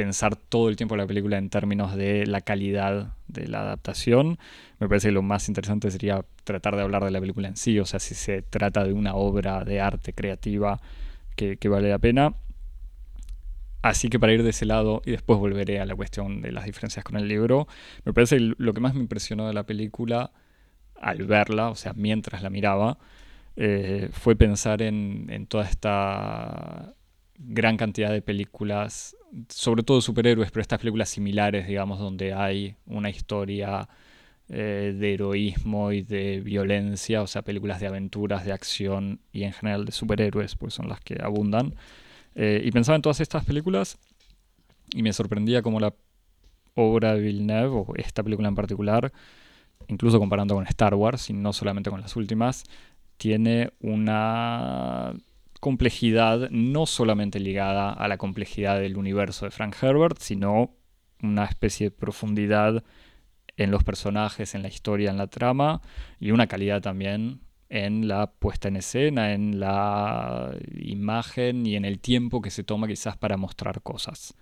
pensar 0.00 0.34
todo 0.34 0.70
el 0.70 0.76
tiempo 0.76 0.96
la 0.96 1.06
película 1.06 1.36
en 1.36 1.50
términos 1.50 1.94
de 1.94 2.26
la 2.26 2.40
calidad 2.40 3.12
de 3.28 3.46
la 3.46 3.60
adaptación. 3.60 4.38
Me 4.78 4.88
parece 4.88 5.08
que 5.08 5.12
lo 5.12 5.20
más 5.20 5.46
interesante 5.48 5.90
sería 5.90 6.24
tratar 6.44 6.74
de 6.74 6.80
hablar 6.80 7.04
de 7.04 7.10
la 7.10 7.20
película 7.20 7.48
en 7.48 7.56
sí, 7.58 7.78
o 7.78 7.84
sea, 7.84 8.00
si 8.00 8.14
se 8.14 8.40
trata 8.40 8.82
de 8.82 8.94
una 8.94 9.14
obra 9.14 9.62
de 9.62 9.82
arte 9.82 10.14
creativa 10.14 10.80
que, 11.36 11.58
vale 11.68 11.90
la 11.90 11.98
pena. 11.98 12.32
Así 13.82 14.08
que 14.08 14.18
para 14.18 14.32
ir 14.32 14.42
de 14.42 14.50
ese 14.50 14.64
lado 14.64 15.02
y 15.04 15.10
después 15.10 15.38
volveré 15.38 15.80
a 15.80 15.84
la 15.84 15.94
cuestión 15.94 16.40
de 16.40 16.50
las 16.50 16.64
diferencias 16.64 17.04
con 17.04 17.16
el 17.16 17.28
libro, 17.28 17.68
me 18.06 18.14
parece 18.14 18.38
que 18.38 18.54
lo 18.56 18.72
que 18.72 18.80
más 18.80 18.94
me 18.94 19.00
impresionó 19.00 19.48
de 19.48 19.52
la 19.52 19.64
película 19.64 20.32
al 20.98 21.24
verla, 21.26 21.68
o 21.68 21.74
sea, 21.74 21.92
mientras 21.94 22.42
la 22.42 22.48
miraba, 22.48 22.96
eh, 23.56 24.08
fue 24.12 24.34
pensar 24.34 24.80
en, 24.80 25.26
en 25.28 25.46
toda 25.46 25.64
esta 25.64 26.94
gran 27.42 27.76
cantidad 27.76 28.12
de 28.12 28.22
películas, 28.22 29.16
sobre 29.48 29.82
todo 29.82 30.00
superhéroes, 30.00 30.50
pero 30.50 30.60
estas 30.60 30.78
películas 30.78 31.08
similares, 31.08 31.66
digamos, 31.66 31.98
donde 31.98 32.34
hay 32.34 32.76
una 32.86 33.10
historia 33.10 33.88
eh, 34.48 34.94
de 34.98 35.14
heroísmo 35.14 35.92
y 35.92 36.02
de 36.02 36.40
violencia, 36.40 37.22
o 37.22 37.26
sea, 37.26 37.42
películas 37.42 37.80
de 37.80 37.86
aventuras, 37.86 38.44
de 38.44 38.52
acción 38.52 39.20
y 39.32 39.44
en 39.44 39.52
general 39.52 39.84
de 39.84 39.92
superhéroes, 39.92 40.56
pues 40.56 40.74
son 40.74 40.88
las 40.88 41.00
que 41.00 41.18
abundan. 41.22 41.74
Eh, 42.34 42.60
y 42.64 42.70
pensaba 42.70 42.96
en 42.96 43.02
todas 43.02 43.20
estas 43.20 43.44
películas 43.44 43.98
y 44.92 45.02
me 45.02 45.12
sorprendía 45.12 45.62
como 45.62 45.80
la 45.80 45.94
obra 46.74 47.14
de 47.14 47.20
Villeneuve, 47.20 47.68
o 47.68 47.86
esta 47.96 48.22
película 48.22 48.48
en 48.48 48.54
particular, 48.54 49.12
incluso 49.88 50.18
comparando 50.18 50.54
con 50.54 50.66
Star 50.66 50.94
Wars 50.94 51.30
y 51.30 51.32
no 51.32 51.52
solamente 51.52 51.90
con 51.90 52.00
las 52.00 52.16
últimas, 52.16 52.64
tiene 53.16 53.70
una 53.80 55.14
complejidad 55.60 56.50
no 56.50 56.86
solamente 56.86 57.38
ligada 57.38 57.92
a 57.92 58.08
la 58.08 58.16
complejidad 58.18 58.80
del 58.80 58.96
universo 58.96 59.44
de 59.44 59.50
Frank 59.50 59.76
Herbert, 59.80 60.18
sino 60.18 60.74
una 61.22 61.44
especie 61.44 61.90
de 61.90 61.96
profundidad 61.96 62.82
en 63.56 63.70
los 63.70 63.84
personajes, 63.84 64.54
en 64.54 64.62
la 64.62 64.68
historia, 64.68 65.10
en 65.10 65.18
la 65.18 65.26
trama, 65.26 65.82
y 66.18 66.30
una 66.30 66.46
calidad 66.46 66.80
también 66.80 67.42
en 67.68 68.08
la 68.08 68.32
puesta 68.32 68.68
en 68.68 68.76
escena, 68.76 69.32
en 69.32 69.60
la 69.60 70.54
imagen 70.74 71.66
y 71.66 71.76
en 71.76 71.84
el 71.84 72.00
tiempo 72.00 72.40
que 72.40 72.50
se 72.50 72.64
toma 72.64 72.88
quizás 72.88 73.16
para 73.16 73.36
mostrar 73.36 73.82
cosas. 73.82 74.34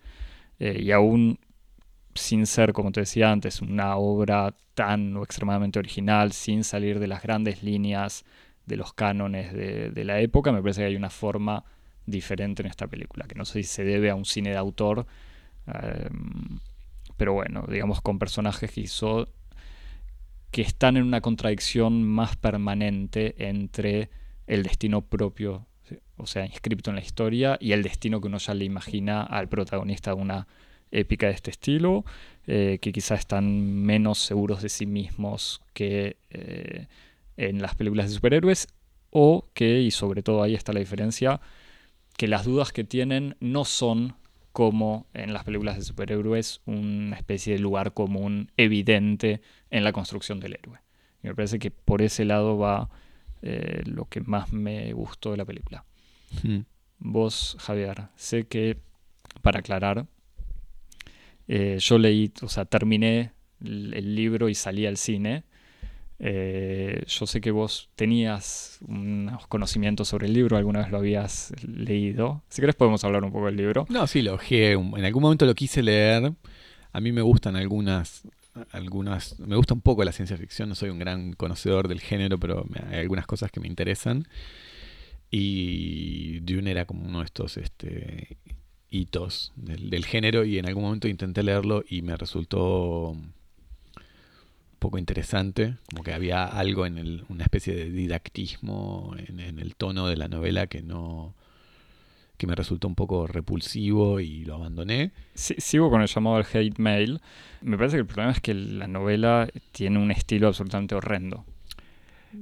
Eh, 0.61 0.81
y 0.83 0.93
aún 0.93 1.39
sin 2.15 2.47
ser, 2.47 2.73
como 2.73 2.93
te 2.93 3.01
decía 3.01 3.31
antes, 3.31 3.61
una 3.61 3.97
obra 3.97 4.55
tan 4.75 5.17
o 5.17 5.23
extremadamente 5.23 5.79
original, 5.79 6.33
sin 6.33 6.65
salir 6.65 6.99
de 6.99 7.07
las 7.07 7.23
grandes 7.23 7.63
líneas 7.63 8.25
de 8.69 8.77
los 8.77 8.93
cánones 8.93 9.53
de, 9.53 10.05
la 10.05 10.21
época, 10.21 10.53
me 10.53 10.61
parece 10.61 10.83
que 10.83 10.87
hay 10.87 10.97
una 10.97 11.11
forma 11.11 11.65
diferente 12.07 12.63
en 12.63 12.69
esta 12.69 12.87
película, 12.87 13.27
que 13.27 13.35
no 13.35 13.45
sé 13.45 13.63
si 13.63 13.69
se 13.69 13.85
debe 13.85 14.11
a 14.11 14.15
un 14.15 14.25
cine 14.25 14.51
de 14.51 14.57
autor, 14.57 15.07
em, 15.67 16.61
pero 17.17 17.33
bueno, 17.33 17.65
digamos 17.69 18.01
con 18.01 18.19
personajes 18.19 18.71
que 18.71 18.83
hizo 18.83 19.29
que 20.51 20.63
están 20.63 20.97
en 20.97 21.03
una 21.03 21.21
contradicción 21.21 22.05
más 22.05 22.37
permanente 22.37 23.49
entre 23.49 24.11
el 24.47 24.63
destino 24.63 25.03
propio, 25.03 25.67
o 26.17 26.27
sea, 26.27 26.47
inscripto 26.47 26.91
en 26.91 26.97
la 26.97 27.03
historia, 27.03 27.59
y 27.61 27.73
el 27.73 27.83
destino 27.83 28.21
que 28.21 28.29
uno 28.29 28.39
ya 28.39 28.55
le 28.55 28.65
imagina 28.65 29.23
al 29.23 29.49
protagonista 29.49 30.15
de 30.15 30.21
una 30.21 30.47
épica 30.91 31.27
de 31.27 31.33
este 31.35 31.51
estilo, 31.51 32.05
eh, 32.47 32.79
que 32.81 32.93
quizás 32.93 33.21
están 33.21 33.83
menos 33.83 34.19
seguros 34.19 34.63
de 34.63 34.71
sí 34.71 34.87
mismos 34.87 35.61
que 35.75 36.17
eh, 36.31 36.87
en 37.39 37.63
las 37.63 37.75
películas 37.75 38.09
de 38.09 38.17
superhéroes 38.17 38.69
o 39.11 39.49
que, 39.55 39.81
y 39.81 39.91
sobre 39.91 40.23
todo 40.23 40.43
ahí 40.43 40.55
está 40.55 40.75
la 40.75 40.81
diferencia, 40.81 41.41
que 42.19 42.29
las 42.29 42.45
dudas 42.45 42.73
que 42.73 42.85
tienen 42.85 43.37
no 43.41 43.65
son 43.65 44.17
como 44.53 45.07
en 45.15 45.33
las 45.33 45.45
películas 45.45 45.77
de 45.77 45.83
superhéroes 45.83 46.61
una 46.67 47.17
especie 47.17 47.55
de 47.55 47.61
lugar 47.61 47.95
común 47.95 48.51
evidente 48.57 49.41
en 49.71 49.85
la 49.85 49.93
construcción 49.93 50.41
del 50.41 50.55
héroe. 50.55 50.81
Y 51.23 51.29
me 51.29 51.35
parece 51.35 51.59
que 51.59 51.71
por 51.71 52.03
ese 52.03 52.25
lado 52.25 52.59
va 52.59 52.91
eh, 53.41 53.83
lo 53.87 54.07
que 54.07 54.21
más 54.21 54.53
me 54.53 54.93
gustó 54.93 55.31
de 55.31 55.37
la 55.37 55.45
película. 55.45 55.85
Hmm. 56.43 56.63
Vos, 56.99 57.57
Javier, 57.61 58.09
sé 58.17 58.49
que, 58.49 58.79
para 59.43 59.61
aclarar, 59.61 60.07
eh, 61.47 61.77
yo 61.79 61.99
leí, 61.99 62.33
o 62.43 62.49
sea, 62.49 62.65
terminé 62.65 63.31
el, 63.65 63.95
el 63.95 64.17
libro 64.17 64.49
y 64.49 64.57
salí 64.57 64.87
al 64.87 64.97
cine. 64.97 65.45
Eh, 66.21 67.05
yo 67.07 67.27
sé 67.27 67.41
que 67.41 67.51
vos 67.51 67.91
tenías 67.95 68.79
unos 68.87 69.47
conocimientos 69.47 70.09
sobre 70.09 70.27
el 70.27 70.33
libro, 70.33 70.57
alguna 70.57 70.81
vez 70.81 70.91
lo 70.91 70.99
habías 70.99 71.53
leído. 71.63 72.43
Si 72.49 72.61
querés 72.61 72.75
podemos 72.75 73.05
hablar 73.05 73.25
un 73.25 73.33
poco 73.33 73.47
del 73.47 73.57
libro. 73.57 73.87
No, 73.89 74.07
sí, 74.07 74.23
lo 74.23 74.35
ojeé. 74.35 74.73
En 74.73 75.05
algún 75.05 75.23
momento 75.23 75.47
lo 75.47 75.55
quise 75.55 75.83
leer. 75.83 76.33
A 76.93 77.01
mí 77.01 77.13
me 77.13 77.23
gustan 77.23 77.55
algunas, 77.57 78.23
algunas, 78.73 79.39
me 79.39 79.57
gusta 79.57 79.75
un 79.75 79.81
poco 79.81 80.03
la 80.05 80.13
ciencia 80.13 80.37
ficción. 80.37 80.69
No 80.69 80.75
soy 80.75 80.91
un 80.91 80.99
gran 80.99 81.33
conocedor 81.35 81.89
del 81.89 82.01
género, 82.01 82.39
pero 82.39 82.67
hay 82.91 83.01
algunas 83.01 83.27
cosas 83.27 83.51
que 83.53 83.61
me 83.61 83.69
interesan. 83.69 84.27
Y 85.31 86.41
Dune 86.41 86.71
era 86.71 86.87
como 86.87 87.05
uno 87.05 87.19
de 87.21 87.27
estos 87.27 87.59
este, 87.59 88.39
hitos 88.91 89.53
del, 89.57 90.05
género 90.07 90.45
y 90.45 90.59
en 90.59 90.67
algún 90.67 90.85
momento 90.85 91.09
intenté 91.09 91.43
leerlo 91.43 91.85
y 91.89 92.03
me 92.03 92.17
resultó 92.17 93.17
poco 94.79 94.99
interesante, 94.99 95.75
como 95.91 96.03
que 96.03 96.13
había 96.13 96.45
algo 96.45 96.87
en 96.87 96.99
el, 96.99 97.25
una 97.29 97.45
especie 97.45 97.75
de 97.75 97.91
didactismo 97.91 99.15
en, 99.17 99.41
en 99.41 99.59
el 99.59 99.75
tono 99.77 100.07
de 100.09 100.17
la 100.17 100.29
novela 100.29 100.67
que 100.67 100.83
no 100.83 101.35
que 102.37 102.47
me 102.47 102.55
resultó 102.55 102.87
un 102.87 102.95
poco 102.95 103.27
repulsivo 103.27 104.21
y 104.21 104.45
lo 104.45 104.55
abandoné. 104.55 105.11
Si- 105.35 105.57
sigo 105.59 105.91
con 105.91 106.03
el 106.03 106.07
llamado 106.07 106.37
al 106.37 106.47
hate 106.53 106.79
mail. 106.79 107.21
Me 107.63 107.77
parece 107.77 107.97
que 107.97 108.03
el 108.03 108.07
problema 108.07 108.31
es 108.31 108.41
que 108.41 108.55
la 108.55 108.87
novela 108.87 109.49
tiene 109.73 109.99
un 109.99 110.13
estilo 110.13 110.47
absolutamente 110.47 110.95
horrendo. 110.95 111.45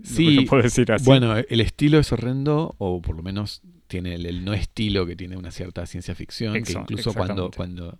Sí, 0.02 0.40
puedo 0.46 0.62
decir 0.62 0.92
así. 0.92 1.04
Bueno, 1.06 1.36
el 1.36 1.60
estilo 1.62 1.98
es 1.98 2.12
horrendo, 2.12 2.74
o 2.76 3.00
por 3.00 3.16
lo 3.16 3.22
menos 3.22 3.62
tiene 3.86 4.16
el, 4.16 4.26
el 4.26 4.44
no 4.44 4.52
estilo 4.52 5.06
que 5.06 5.16
tiene 5.16 5.36
una 5.36 5.50
cierta 5.50 5.86
ciencia 5.86 6.14
ficción, 6.14 6.52
que 6.64 6.72
incluso 6.72 7.14
cuando, 7.14 7.50
cuando 7.56 7.98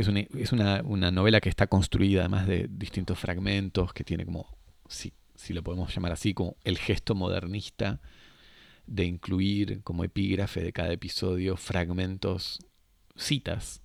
es, 0.00 0.08
una, 0.08 0.20
es 0.20 0.52
una, 0.52 0.82
una 0.84 1.10
novela 1.10 1.40
que 1.40 1.48
está 1.48 1.66
construida 1.66 2.20
además 2.20 2.46
de 2.46 2.68
distintos 2.70 3.18
fragmentos, 3.18 3.92
que 3.92 4.04
tiene 4.04 4.24
como, 4.24 4.46
si, 4.88 5.12
si 5.34 5.52
lo 5.52 5.62
podemos 5.62 5.94
llamar 5.94 6.12
así, 6.12 6.34
como 6.34 6.56
el 6.64 6.78
gesto 6.78 7.14
modernista 7.14 8.00
de 8.86 9.04
incluir 9.04 9.82
como 9.82 10.04
epígrafe 10.04 10.62
de 10.62 10.72
cada 10.72 10.92
episodio 10.92 11.56
fragmentos, 11.56 12.58
citas 13.16 13.82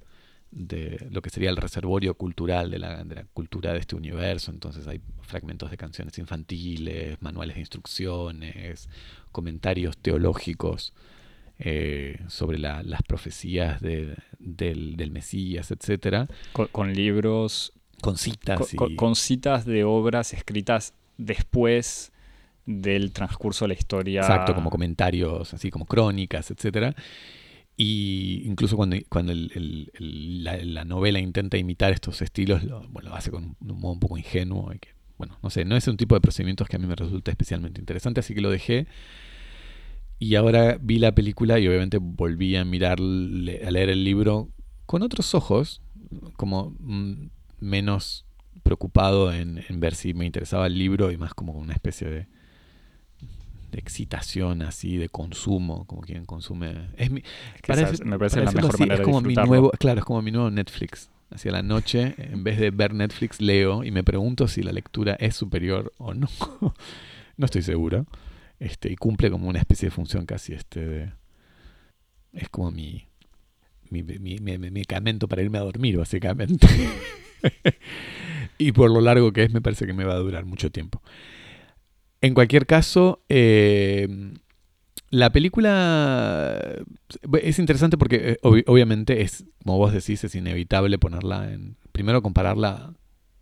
de 0.52 1.08
lo 1.12 1.22
que 1.22 1.30
sería 1.30 1.50
el 1.50 1.58
reservorio 1.58 2.16
cultural 2.16 2.72
de 2.72 2.80
la, 2.80 3.04
de 3.04 3.16
la 3.16 3.26
cultura 3.34 3.74
de 3.74 3.80
este 3.80 3.96
universo. 3.96 4.52
Entonces 4.52 4.88
hay 4.88 5.02
fragmentos 5.22 5.70
de 5.70 5.78
canciones 5.78 6.18
infantiles, 6.18 7.22
manuales 7.22 7.56
de 7.56 7.62
instrucciones, 7.62 8.90
comentarios 9.32 9.98
teológicos 9.98 10.94
eh, 11.60 12.20
sobre 12.28 12.58
la- 12.60 12.84
las 12.84 13.02
profecías 13.04 13.82
de- 13.82 14.16
del, 14.40 14.96
del 14.98 15.12
Mesías, 15.12 15.72
etcétera, 15.72 16.28
con, 16.52 16.68
con 16.68 16.94
libros, 16.94 17.72
con 18.02 18.18
citas 18.18 18.74
y- 18.74 18.96
con 18.96 19.16
citas 19.16 19.66
de 19.66 19.84
obras 19.84 20.34
escritas 20.34 20.94
después 21.18 22.12
del 22.66 23.12
transcurso 23.12 23.66
de 23.66 23.70
la 23.70 23.74
historia. 23.76 24.22
Exacto, 24.22 24.54
como 24.56 24.70
comentarios, 24.70 25.54
así 25.54 25.70
como 25.72 25.86
crónicas, 25.86 26.52
etcétera. 26.52 26.96
Y 27.78 28.42
incluso 28.46 28.78
cuando, 28.78 28.96
cuando 29.10 29.32
el- 29.34 29.52
el- 29.54 29.92
el- 29.96 30.44
la, 30.44 30.58
la 30.58 30.86
novela 30.86 31.20
intenta 31.20 31.58
imitar 31.58 31.92
estos 31.92 32.22
estilos, 32.22 32.64
lo, 32.64 32.88
bueno, 32.90 33.10
lo 33.10 33.16
hace 33.16 33.32
con 33.32 33.44
un, 33.60 33.72
un 33.72 33.80
modo 33.80 33.94
un 33.94 34.00
poco 34.00 34.18
ingenuo. 34.18 34.74
Y 34.74 34.80
que, 34.80 34.90
bueno, 35.18 35.38
no 35.44 35.50
sé, 35.50 35.66
no 35.66 35.76
es 35.76 35.88
un 35.88 35.98
tipo 35.98 36.16
de 36.16 36.22
procedimientos 36.22 36.68
que 36.70 36.78
a 36.78 36.80
mí 36.80 36.88
me 36.88 36.96
resulta 36.96 37.32
especialmente 37.32 37.80
interesante, 37.82 38.22
así 38.22 38.34
que 38.34 38.42
lo 38.42 38.50
dejé. 38.50 38.88
Y 40.20 40.36
ahora 40.36 40.78
vi 40.82 40.98
la 41.00 41.14
película 41.14 41.60
y 41.60 41.68
obviamente 41.68 41.98
volví 42.00 42.56
a 42.56 42.64
mirar, 42.66 43.00
a 43.00 43.02
leer 43.72 43.90
el 43.90 44.04
libro 44.04 44.50
con 44.86 45.02
otros 45.04 45.36
ojos, 45.36 45.82
como 46.38 46.74
mm, 46.80 47.28
menos 47.60 48.26
preocupado 48.64 49.34
en, 49.34 49.64
en 49.68 49.80
ver 49.80 49.94
si 49.96 50.14
me 50.14 50.26
interesaba 50.26 50.68
el 50.68 50.78
libro 50.80 51.12
y 51.12 51.18
más 51.18 51.34
como 51.34 51.54
una 51.54 51.74
especie 51.74 52.10
de, 52.10 52.28
de 53.72 53.80
excitación 53.80 54.62
así, 54.62 54.98
de 54.98 55.10
consumo, 55.10 55.86
como 55.86 56.02
quien 56.02 56.26
consume. 56.26 56.88
Es 56.98 57.12
mi, 57.12 57.22
que 57.22 57.74
es- 57.92 58.06
me 58.06 58.18
parece 58.18 58.40
la 58.40 58.52
mejor 58.52 58.74
así, 58.74 58.84
manera 58.84 58.96
es 58.96 59.02
como 59.02 59.22
de 59.22 59.28
mi 59.28 59.36
nuevo, 59.50 59.72
claro, 59.72 60.00
es 60.00 60.06
como 60.06 60.22
mi 60.22 60.32
nuevo 60.32 60.50
Netflix. 60.52 61.10
Hacia 61.32 61.52
la 61.52 61.64
noche, 61.64 62.14
en 62.18 62.44
vez 62.44 62.60
de 62.60 62.70
ver 62.70 62.94
Netflix, 62.94 63.42
leo 63.42 63.84
y 63.84 63.90
me 63.92 64.04
pregunto 64.04 64.48
si 64.48 64.62
la 64.62 64.72
lectura 64.72 65.16
es 65.20 65.36
superior 65.36 65.92
o 65.98 66.14
no. 66.14 66.30
no 67.38 67.46
estoy 67.46 67.64
seguro. 67.64 68.06
Este, 68.60 68.92
y 68.92 68.96
cumple 68.96 69.30
como 69.32 69.48
una 69.50 69.60
especie 69.60 69.88
de 69.88 69.92
función 69.92 70.26
casi 70.26 70.54
este 70.54 70.86
de- 70.86 71.14
es 72.34 72.50
como 72.50 72.72
mi 72.72 73.08
mi, 73.92 74.04
mi- 74.04 74.40
mi- 74.40 74.58
medicamento 74.58 75.28
para 75.28 75.44
irme 75.44 75.60
a 75.60 75.62
dormir, 75.62 75.98
básicamente. 75.98 76.68
y 78.58 78.72
por 78.72 78.92
lo 78.92 79.02
largo 79.02 79.32
que 79.32 79.44
es, 79.44 79.54
me 79.54 79.62
parece 79.62 79.86
que 79.86 79.94
me 79.94 80.06
va 80.06 80.14
a 80.14 80.18
durar 80.20 80.46
mucho 80.46 80.72
tiempo. 80.72 81.02
En 82.22 82.34
cualquier 82.34 82.66
caso, 82.66 83.24
eh, 83.30 84.08
la 85.10 85.32
película 85.32 86.60
es 87.42 87.60
interesante 87.60 87.98
porque 87.98 88.16
eh, 88.32 88.38
obvi- 88.44 88.64
obviamente 88.68 89.22
es, 89.22 89.46
como 89.64 89.78
vos 89.78 89.94
decís, 89.94 90.24
es 90.24 90.36
inevitable 90.36 90.98
ponerla 90.98 91.52
en. 91.54 91.78
Primero 91.92 92.22
compararla 92.22 92.94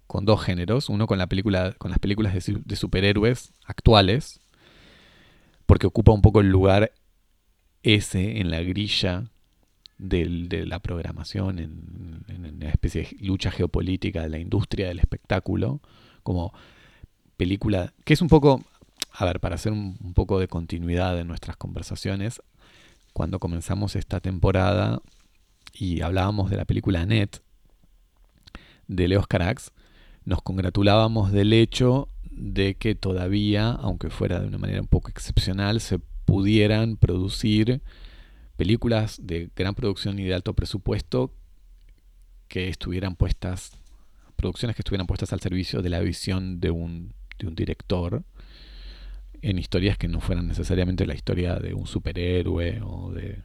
con 0.08 0.26
dos 0.26 0.44
géneros. 0.44 0.90
Uno 0.90 1.08
con 1.08 1.18
la 1.18 1.28
película, 1.28 1.74
con 1.78 1.92
las 1.92 2.00
películas 2.00 2.34
de 2.46 2.76
superhéroes 2.76 3.54
actuales. 3.66 4.42
Porque 5.66 5.88
ocupa 5.88 6.12
un 6.12 6.22
poco 6.22 6.42
el 6.42 6.50
lugar 6.50 6.92
ese 7.84 8.40
en 8.40 8.52
la 8.52 8.62
grilla 8.62 9.26
de 9.98 10.66
la 10.66 10.80
programación, 10.80 11.60
en, 11.60 12.26
en 12.28 12.56
una 12.56 12.70
especie 12.70 13.04
de 13.04 13.26
lucha 13.26 13.52
geopolítica 13.52 14.22
de 14.22 14.30
la 14.30 14.40
industria 14.40 14.88
del 14.88 15.00
espectáculo. 15.00 15.82
Como 16.24 16.54
película. 17.38 17.94
Que 18.06 18.14
es 18.14 18.22
un 18.22 18.28
poco. 18.28 18.64
A 19.12 19.26
ver, 19.26 19.40
para 19.40 19.56
hacer 19.56 19.72
un, 19.72 20.14
poco 20.16 20.40
de 20.40 20.48
continuidad 20.48 21.20
en 21.20 21.28
nuestras 21.28 21.56
conversaciones, 21.58 22.42
cuando 23.14 23.40
comenzamos 23.40 23.96
esta 23.96 24.20
temporada 24.20 25.02
y 25.74 26.02
hablábamos 26.02 26.50
de 26.50 26.58
la 26.58 26.66
película 26.66 27.02
Annette 27.02 27.42
de 28.88 29.08
Leos 29.08 29.28
Carax, 29.28 29.72
nos 30.26 30.42
congratulábamos 30.42 31.32
del 31.32 31.54
hecho 31.54 32.08
de 32.36 32.76
que 32.76 32.96
todavía, 32.96 33.72
aunque 33.72 34.10
fuera 34.10 34.40
de 34.40 34.48
una 34.48 34.58
manera 34.58 34.82
un 34.82 34.88
poco 34.88 35.10
excepcional, 35.10 35.82
se 35.82 36.00
pudieran 36.26 36.98
producir 36.98 37.82
películas 38.56 39.20
de 39.22 39.50
gran 39.56 39.76
producción 39.76 40.20
y 40.20 40.24
de 40.24 40.34
alto 40.34 40.54
presupuesto 40.54 41.34
que 42.48 42.70
estuvieran 42.70 43.16
puestas, 43.16 43.72
producciones 44.36 44.76
que 44.76 44.82
estuvieran 44.82 45.08
puestas 45.08 45.34
al 45.34 45.42
servicio 45.42 45.82
de 45.82 45.90
la 45.90 46.00
visión 46.00 46.60
de 46.60 46.72
un, 46.72 47.14
de 47.40 47.48
un 47.48 47.56
director 47.56 48.24
en 49.42 49.60
historias 49.60 49.98
que 49.98 50.08
no 50.08 50.22
fueran 50.22 50.48
necesariamente 50.48 51.06
la 51.06 51.16
historia 51.16 51.56
de 51.56 51.74
un 51.74 51.86
superhéroe 51.86 52.82
o 52.82 53.12
de, 53.12 53.42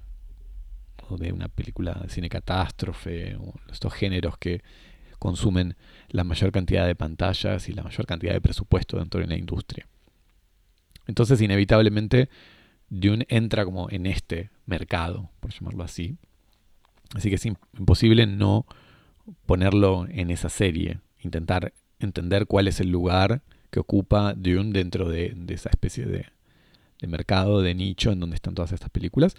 o 1.09 1.16
de 1.16 1.33
una 1.33 1.49
película 1.49 1.95
de 1.95 2.09
cine 2.09 2.28
catástrofe, 2.28 3.37
o 3.37 3.54
estos 3.73 3.92
géneros 3.92 4.38
que 4.38 4.62
consumen 5.18 5.76
la 6.08 6.25
mayor 6.25 6.52
cantidad 6.52 6.87
de 6.87 6.94
pantallas 6.94 7.68
y 7.68 7.72
la 7.72 7.82
mayor 7.82 8.06
cantidad 8.06 8.32
de 8.32 8.40
presupuesto 8.40 8.98
dentro 8.98 9.20
de 9.20 9.26
la 9.26 9.37
industria. 9.37 9.87
Entonces, 11.06 11.40
inevitablemente, 11.40 12.28
Dune 12.90 13.26
entra 13.28 13.64
como 13.64 13.90
en 13.90 14.06
este 14.06 14.50
mercado, 14.66 15.30
por 15.40 15.52
llamarlo 15.52 15.84
así. 15.84 16.16
Así 17.14 17.28
que 17.30 17.37
es 17.37 17.46
im- 17.46 17.58
imposible 17.78 18.26
no 18.26 18.66
ponerlo 19.46 20.06
en 20.08 20.30
esa 20.30 20.48
serie, 20.48 21.00
intentar 21.20 21.72
entender 21.98 22.46
cuál 22.46 22.68
es 22.68 22.80
el 22.80 22.90
lugar 22.90 23.42
que 23.70 23.80
ocupa 23.80 24.34
Dune 24.34 24.72
dentro 24.72 25.08
de, 25.08 25.32
de 25.34 25.54
esa 25.54 25.70
especie 25.70 26.06
de, 26.06 26.26
de 27.00 27.07
mercado, 27.07 27.62
de 27.62 27.75
nicho 27.75 28.11
en 28.11 28.21
donde 28.21 28.35
están 28.37 28.55
todas 28.55 28.73
estas 28.73 28.90
películas. 28.90 29.37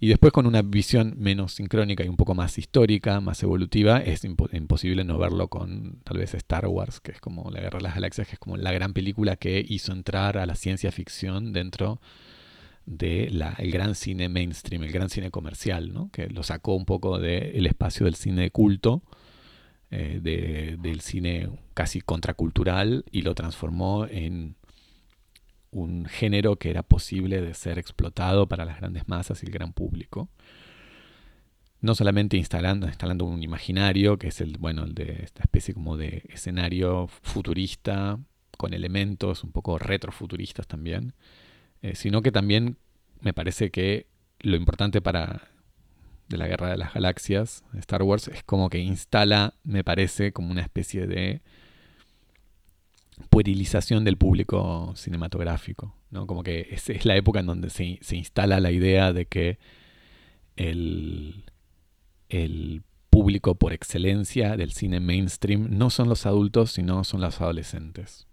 Y 0.00 0.08
después 0.08 0.32
con 0.32 0.46
una 0.46 0.62
visión 0.62 1.14
menos 1.18 1.52
sincrónica 1.52 2.04
y 2.04 2.08
un 2.08 2.16
poco 2.16 2.34
más 2.34 2.56
histórica, 2.58 3.20
más 3.20 3.42
evolutiva, 3.42 3.98
es 3.98 4.24
impo- 4.24 4.48
imposible 4.56 5.04
no 5.04 5.18
verlo 5.18 5.48
con 5.48 5.98
tal 6.04 6.18
vez 6.18 6.34
Star 6.34 6.66
Wars, 6.66 7.00
que 7.00 7.12
es 7.12 7.20
como 7.20 7.50
La 7.50 7.60
Guerra 7.60 7.78
de 7.78 7.82
las 7.84 7.94
Galaxias, 7.94 8.26
que 8.28 8.34
es 8.34 8.38
como 8.38 8.56
la 8.56 8.72
gran 8.72 8.92
película 8.94 9.36
que 9.36 9.64
hizo 9.68 9.92
entrar 9.92 10.38
a 10.38 10.46
la 10.46 10.54
ciencia 10.54 10.90
ficción 10.90 11.52
dentro 11.52 12.00
del 12.84 13.44
gran 13.70 13.94
cine 13.94 14.28
mainstream, 14.28 14.82
el 14.82 14.90
gran 14.92 15.08
cine 15.08 15.30
comercial, 15.30 15.92
¿no? 15.92 16.10
que 16.10 16.28
lo 16.28 16.42
sacó 16.42 16.74
un 16.74 16.84
poco 16.84 17.18
del 17.18 17.66
espacio 17.66 18.06
del 18.06 18.16
cine 18.16 18.42
de 18.42 18.50
culto, 18.50 19.02
eh, 19.90 20.18
de- 20.20 20.78
del 20.80 21.00
cine 21.00 21.48
casi 21.74 22.00
contracultural, 22.00 23.04
y 23.12 23.22
lo 23.22 23.34
transformó 23.34 24.06
en 24.06 24.56
un 25.72 26.06
género 26.06 26.56
que 26.56 26.70
era 26.70 26.82
posible 26.82 27.40
de 27.40 27.54
ser 27.54 27.78
explotado 27.78 28.46
para 28.46 28.64
las 28.64 28.78
grandes 28.78 29.08
masas 29.08 29.42
y 29.42 29.46
el 29.46 29.52
gran 29.52 29.72
público. 29.72 30.28
no 31.80 31.96
solamente 31.96 32.36
instalando, 32.36 32.86
instalando 32.86 33.24
un 33.24 33.42
imaginario, 33.42 34.16
que 34.16 34.28
es 34.28 34.40
el, 34.40 34.56
bueno, 34.58 34.84
el 34.84 34.94
de 34.94 35.24
esta 35.24 35.42
especie 35.42 35.74
como 35.74 35.96
de 35.96 36.22
escenario 36.28 37.08
futurista, 37.22 38.20
con 38.56 38.72
elementos 38.74 39.42
un 39.42 39.50
poco 39.50 39.78
retrofuturistas 39.78 40.68
también, 40.68 41.14
eh, 41.82 41.96
sino 41.96 42.22
que 42.22 42.30
también 42.30 42.76
me 43.20 43.32
parece 43.32 43.70
que 43.72 44.06
lo 44.38 44.56
importante 44.56 45.00
para 45.02 45.48
de 46.28 46.36
la 46.36 46.46
Guerra 46.46 46.70
de 46.70 46.76
las 46.76 46.94
Galaxias, 46.94 47.64
Star 47.78 48.02
Wars, 48.02 48.28
es 48.28 48.44
como 48.44 48.70
que 48.70 48.78
instala, 48.78 49.54
me 49.64 49.82
parece, 49.82 50.32
como 50.32 50.50
una 50.50 50.62
especie 50.62 51.06
de 51.08 51.42
puerilización 53.28 54.04
del 54.04 54.16
público 54.16 54.92
cinematográfico. 54.96 55.94
¿no? 56.10 56.26
Como 56.26 56.42
que 56.42 56.68
es, 56.70 56.90
es 56.90 57.04
la 57.04 57.16
época 57.16 57.40
en 57.40 57.46
donde 57.46 57.70
se, 57.70 57.98
se, 58.02 58.16
instala 58.16 58.60
la 58.60 58.70
idea 58.70 59.12
de 59.12 59.26
que 59.26 59.58
el, 60.56 61.44
el 62.28 62.82
público 63.10 63.54
por 63.54 63.72
excelencia 63.72 64.56
del 64.56 64.72
cine 64.72 65.00
mainstream 65.00 65.68
no 65.70 65.90
son 65.90 66.08
los 66.08 66.26
adultos, 66.26 66.72
sino 66.72 67.04
son 67.04 67.20
los 67.20 67.40
adolescentes. 67.40 68.26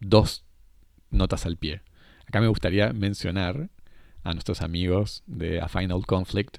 Dos 0.00 0.44
notas 1.10 1.46
al 1.46 1.56
pie. 1.56 1.82
Acá 2.26 2.40
me 2.40 2.48
gustaría 2.48 2.92
mencionar 2.92 3.70
a 4.22 4.32
nuestros 4.32 4.62
amigos 4.62 5.22
de 5.26 5.60
A 5.60 5.68
Final 5.68 6.06
Conflict, 6.06 6.58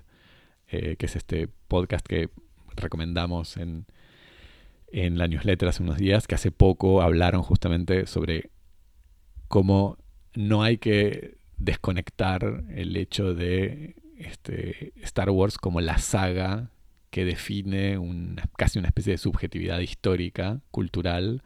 eh, 0.67 0.95
que 0.97 1.05
es 1.05 1.15
este 1.15 1.47
podcast 1.67 2.05
que 2.05 2.29
recomendamos 2.75 3.57
en, 3.57 3.85
en 4.91 5.17
la 5.17 5.27
newsletter 5.27 5.69
hace 5.69 5.83
unos 5.83 5.97
días, 5.97 6.27
que 6.27 6.35
hace 6.35 6.51
poco 6.51 7.01
hablaron 7.01 7.43
justamente 7.43 8.05
sobre 8.05 8.49
cómo 9.47 9.97
no 10.33 10.63
hay 10.63 10.77
que 10.77 11.37
desconectar 11.57 12.63
el 12.69 12.95
hecho 12.97 13.33
de 13.33 13.95
este, 14.17 14.93
Star 15.03 15.29
Wars 15.29 15.57
como 15.57 15.81
la 15.81 15.97
saga 15.97 16.71
que 17.09 17.25
define 17.25 17.97
una, 17.97 18.43
casi 18.57 18.79
una 18.79 18.87
especie 18.87 19.11
de 19.11 19.17
subjetividad 19.17 19.79
histórica, 19.79 20.61
cultural, 20.71 21.43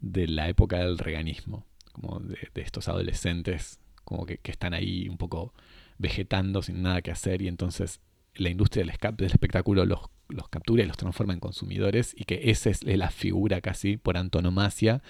de 0.00 0.28
la 0.28 0.48
época 0.48 0.78
del 0.78 0.98
reganismo, 0.98 1.66
como 1.92 2.20
de, 2.20 2.38
estos 2.54 2.88
adolescentes 2.88 3.80
como 4.04 4.26
que, 4.26 4.38
están 4.44 4.74
ahí 4.74 5.08
un 5.08 5.18
poco 5.18 5.52
vegetando 5.98 6.62
sin 6.62 6.82
nada 6.82 7.02
que 7.02 7.10
hacer 7.10 7.42
y 7.42 7.48
entonces 7.48 8.00
la 8.34 8.50
industria 8.50 8.84
del, 8.84 9.16
del 9.16 9.26
espectáculo 9.26 9.84
los, 9.84 10.00
los, 10.28 10.48
captura 10.48 10.82
y 10.82 10.86
los 10.86 10.96
transforma 10.96 11.32
en 11.32 11.40
consumidores 11.40 12.14
y 12.16 12.24
que 12.24 12.50
esa 12.50 12.70
es 12.70 12.84
la 12.84 13.10
figura 13.10 13.60
casi 13.60 13.96
por 13.96 14.16
antonomasia 14.16 15.02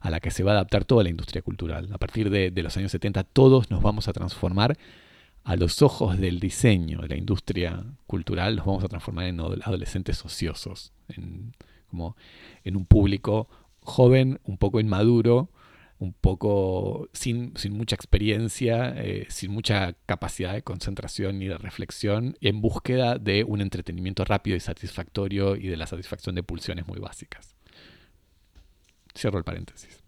a 0.00 0.10
la 0.10 0.20
que 0.20 0.30
se 0.30 0.42
va 0.42 0.52
a 0.52 0.54
adaptar 0.54 0.84
toda 0.84 1.02
la 1.02 1.10
industria 1.10 1.42
cultural. 1.42 1.88
A 1.92 1.98
partir 1.98 2.30
de, 2.30 2.50
los 2.62 2.76
años 2.76 2.92
70 2.92 3.24
todos 3.24 3.70
nos 3.70 3.82
vamos 3.82 4.08
a 4.08 4.12
transformar 4.12 4.76
a 5.44 5.56
los 5.56 5.82
ojos 5.82 6.18
del 6.18 6.40
diseño 6.40 7.00
de 7.00 7.08
la 7.08 7.16
industria 7.16 7.84
cultural, 8.06 8.56
los 8.56 8.66
vamos 8.66 8.84
a 8.84 8.88
transformar 8.88 9.26
en 9.26 9.40
adolescentes 9.40 10.22
ociosos, 10.24 10.92
en, 11.08 11.54
como 11.88 12.16
en 12.64 12.76
un 12.76 12.84
público 12.84 13.48
joven, 13.80 14.40
un 14.44 14.58
poco 14.58 14.80
inmaduro, 14.80 15.48
un 15.98 16.12
poco 16.12 17.08
sin, 17.12 17.56
sin 17.56 17.72
mucha 17.72 17.96
experiencia, 17.96 18.94
eh, 18.96 19.26
sin 19.30 19.50
mucha 19.50 19.94
capacidad 20.06 20.52
de 20.52 20.62
concentración 20.62 21.38
ni 21.38 21.46
de 21.48 21.58
reflexión, 21.58 22.36
en 22.40 22.60
búsqueda 22.60 23.18
de 23.18 23.44
un 23.44 23.60
entretenimiento 23.60 24.24
rápido 24.24 24.56
y 24.56 24.60
satisfactorio 24.60 25.56
y 25.56 25.68
de 25.68 25.76
la 25.76 25.86
satisfacción 25.86 26.34
de 26.34 26.42
pulsiones 26.42 26.86
muy 26.86 26.98
básicas. 26.98 27.56
Cierro 29.16 29.38
el 29.38 29.44
paréntesis. 29.44 30.02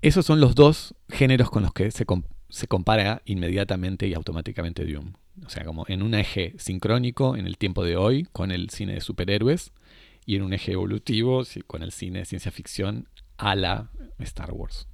Esos 0.00 0.24
son 0.24 0.40
los 0.40 0.54
dos 0.54 0.94
géneros 1.08 1.50
con 1.50 1.64
los 1.64 1.72
que 1.72 1.90
se, 1.90 2.06
se 2.48 2.66
compara 2.68 3.22
inmediatamente 3.24 4.06
y 4.06 4.14
automáticamente 4.14 4.84
Dune. 4.84 5.14
O 5.44 5.50
sea, 5.50 5.64
como 5.64 5.84
en 5.88 6.02
un 6.02 6.14
eje 6.14 6.54
sincrónico 6.58 7.36
en 7.36 7.46
el 7.46 7.58
tiempo 7.58 7.84
de 7.84 7.96
hoy 7.96 8.28
con 8.32 8.52
el 8.52 8.70
cine 8.70 8.94
de 8.94 9.00
superhéroes 9.00 9.72
y 10.24 10.36
en 10.36 10.42
un 10.42 10.52
eje 10.52 10.72
evolutivo 10.72 11.42
con 11.66 11.82
el 11.82 11.90
cine 11.90 12.20
de 12.20 12.24
ciencia 12.26 12.52
ficción 12.52 13.08
a 13.38 13.54
la 13.54 13.90
Star 14.18 14.52
Wars. 14.52 14.86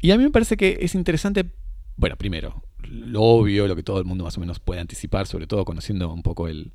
Y 0.00 0.10
a 0.10 0.16
mí 0.16 0.24
me 0.24 0.30
parece 0.30 0.56
que 0.56 0.78
es 0.80 0.94
interesante, 0.94 1.50
bueno, 1.96 2.16
primero, 2.16 2.62
lo 2.88 3.22
obvio, 3.22 3.66
lo 3.66 3.76
que 3.76 3.82
todo 3.82 3.98
el 3.98 4.04
mundo 4.04 4.24
más 4.24 4.36
o 4.36 4.40
menos 4.40 4.60
puede 4.60 4.80
anticipar, 4.80 5.26
sobre 5.26 5.46
todo 5.46 5.64
conociendo 5.64 6.12
un 6.12 6.22
poco 6.22 6.48
el, 6.48 6.72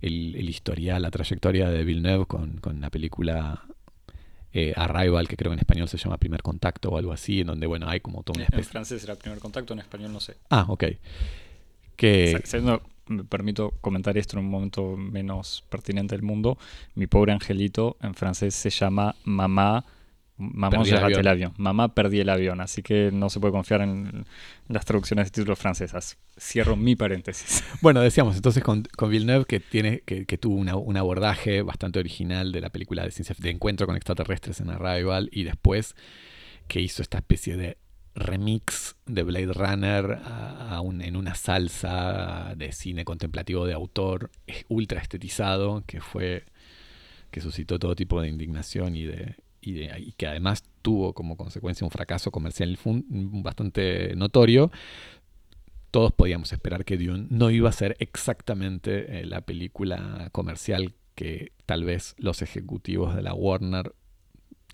el, 0.00 0.34
el 0.36 0.48
historial, 0.48 1.02
la 1.02 1.10
trayectoria 1.10 1.70
de 1.70 1.84
Villeneuve 1.84 2.26
con, 2.26 2.58
con 2.58 2.80
la 2.80 2.90
película 2.90 3.64
eh, 4.52 4.72
Arrival, 4.74 5.28
que 5.28 5.36
creo 5.36 5.50
que 5.50 5.54
en 5.54 5.60
español 5.60 5.88
se 5.88 5.98
llama 5.98 6.18
Primer 6.18 6.42
Contacto 6.42 6.90
o 6.90 6.98
algo 6.98 7.12
así, 7.12 7.40
en 7.40 7.48
donde, 7.48 7.66
bueno, 7.66 7.88
hay 7.88 8.00
como 8.00 8.22
todo 8.22 8.36
una 8.36 8.44
especie... 8.44 8.62
En 8.62 8.70
francés 8.70 9.04
era 9.04 9.14
Primer 9.14 9.38
Contacto, 9.38 9.72
en 9.74 9.80
español 9.80 10.12
no 10.12 10.20
sé. 10.20 10.36
Ah, 10.50 10.66
ok. 10.68 10.84
Que... 11.94 12.42
me 13.08 13.24
permito 13.24 13.72
comentar 13.80 14.16
esto 14.18 14.38
en 14.38 14.44
un 14.44 14.50
momento 14.50 14.96
menos 14.96 15.64
pertinente 15.68 16.14
del 16.14 16.22
mundo. 16.22 16.58
Mi 16.94 17.06
pobre 17.06 17.32
angelito 17.32 17.96
en 18.00 18.14
francés 18.14 18.54
se 18.54 18.70
llama 18.70 19.14
Mamá. 19.24 19.84
Mamá 20.38 20.68
Perdí 20.68 20.90
el 20.90 20.96
avión. 20.98 21.20
el 21.20 21.28
avión. 21.28 21.54
Mamá 21.56 21.94
perdí 21.94 22.20
el 22.20 22.28
avión. 22.28 22.60
Así 22.60 22.82
que 22.82 23.10
no 23.10 23.30
se 23.30 23.40
puede 23.40 23.52
confiar 23.52 23.80
en 23.80 24.26
las 24.68 24.84
traducciones 24.84 25.26
de 25.26 25.30
títulos 25.30 25.58
francesas. 25.58 26.18
Cierro 26.38 26.76
mi 26.76 26.94
paréntesis. 26.94 27.64
Bueno, 27.80 28.00
decíamos 28.00 28.36
entonces 28.36 28.62
con, 28.62 28.82
con 28.96 29.10
Villeneuve 29.10 29.46
que, 29.46 29.60
tiene, 29.60 30.00
que, 30.04 30.26
que 30.26 30.36
tuvo 30.36 30.56
una, 30.56 30.76
un 30.76 30.96
abordaje 30.96 31.62
bastante 31.62 31.98
original 31.98 32.52
de 32.52 32.60
la 32.60 32.70
película 32.70 33.04
de 33.04 33.12
ciencia 33.12 33.34
de 33.38 33.50
encuentro 33.50 33.86
con 33.86 33.96
extraterrestres 33.96 34.60
en 34.60 34.70
Arrival 34.70 35.30
y 35.32 35.44
después 35.44 35.94
que 36.68 36.80
hizo 36.80 37.00
esta 37.00 37.18
especie 37.18 37.56
de 37.56 37.78
remix 38.16 38.96
de 39.06 39.22
Blade 39.22 39.52
Runner 39.52 40.18
a, 40.24 40.80
un, 40.80 41.02
en 41.02 41.16
una 41.16 41.34
salsa 41.34 42.54
de 42.56 42.72
cine 42.72 43.04
contemplativo 43.04 43.66
de 43.66 43.74
autor 43.74 44.30
ultra 44.68 45.00
estetizado 45.00 45.84
que 45.86 46.00
fue 46.00 46.44
que 47.30 47.40
suscitó 47.40 47.78
todo 47.78 47.94
tipo 47.94 48.20
de 48.20 48.28
indignación 48.28 48.96
y 48.96 49.04
de, 49.04 49.36
y, 49.60 49.72
de, 49.72 50.00
y 50.00 50.12
que 50.12 50.26
además 50.26 50.64
tuvo 50.82 51.12
como 51.12 51.36
consecuencia 51.36 51.84
un 51.84 51.90
fracaso 51.90 52.30
comercial 52.30 52.78
bastante 52.84 54.14
notorio 54.16 54.70
todos 55.90 56.12
podíamos 56.12 56.52
esperar 56.52 56.84
que 56.84 56.96
Dune 56.96 57.26
no 57.30 57.50
iba 57.50 57.68
a 57.68 57.72
ser 57.72 57.96
exactamente 58.00 59.20
eh, 59.20 59.26
la 59.26 59.40
película 59.42 60.28
comercial 60.32 60.94
que 61.14 61.52
tal 61.64 61.84
vez 61.84 62.14
los 62.18 62.42
ejecutivos 62.42 63.16
de 63.16 63.22
la 63.22 63.34
Warner 63.34 63.94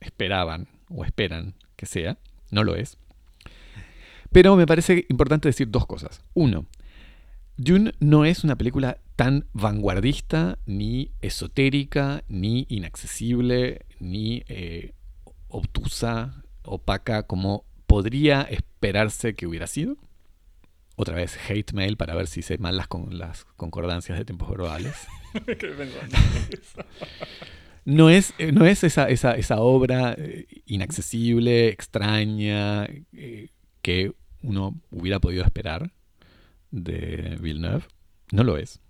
esperaban 0.00 0.68
o 0.88 1.05
esperan 1.05 1.55
que 1.76 1.87
sea. 1.87 2.18
No 2.50 2.64
lo 2.64 2.74
es. 2.74 2.98
Pero 4.33 4.57
me 4.57 4.66
parece 4.66 5.07
importante 5.09 5.49
decir 5.49 5.71
dos 5.71 5.87
cosas. 5.87 6.23
Uno, 6.35 6.66
Dune 7.57 7.92
no 8.01 8.25
es 8.25 8.45
una 8.45 8.57
película 8.57 8.99
tan 9.16 9.47
vanguardista, 9.53 10.59
ni 10.66 11.12
esotérica, 11.21 12.25
ni 12.29 12.66
inaccesible, 12.68 13.87
ni 14.01 14.42
eh, 14.49 14.95
obtusa, 15.49 16.42
opaca, 16.62 17.25
como 17.25 17.66
podría 17.87 18.42
esperarse 18.42 19.35
que 19.35 19.47
hubiera 19.47 19.66
sido. 19.66 19.97
Otra 20.97 21.14
vez, 21.14 21.38
hate 21.49 21.73
mail 21.73 21.97
para 21.97 22.14
ver 22.14 22.27
si 22.27 22.42
sé 22.42 22.59
mal 22.59 22.77
las, 22.77 22.88
con, 22.88 23.18
las 23.18 23.45
concordancias 23.57 24.18
de 24.18 24.25
tiempos 24.25 24.49
verbales. 24.49 25.07
no 27.85 28.11
es, 28.11 28.35
no 28.53 28.66
es 28.66 28.83
esa, 28.85 29.09
esa, 29.09 29.37
esa 29.37 29.61
obra 29.61 30.14
eh, 30.16 30.47
inaccesible, 30.66 31.68
extraña, 31.68 32.85
eh, 33.12 33.49
que 33.83 34.14
uno 34.42 34.74
hubiera 34.90 35.20
podido 35.20 35.44
esperar 35.44 35.92
de 36.70 37.38
Villeneuve. 37.40 37.85
No 38.33 38.44
lo 38.44 38.57
es. 38.57 38.81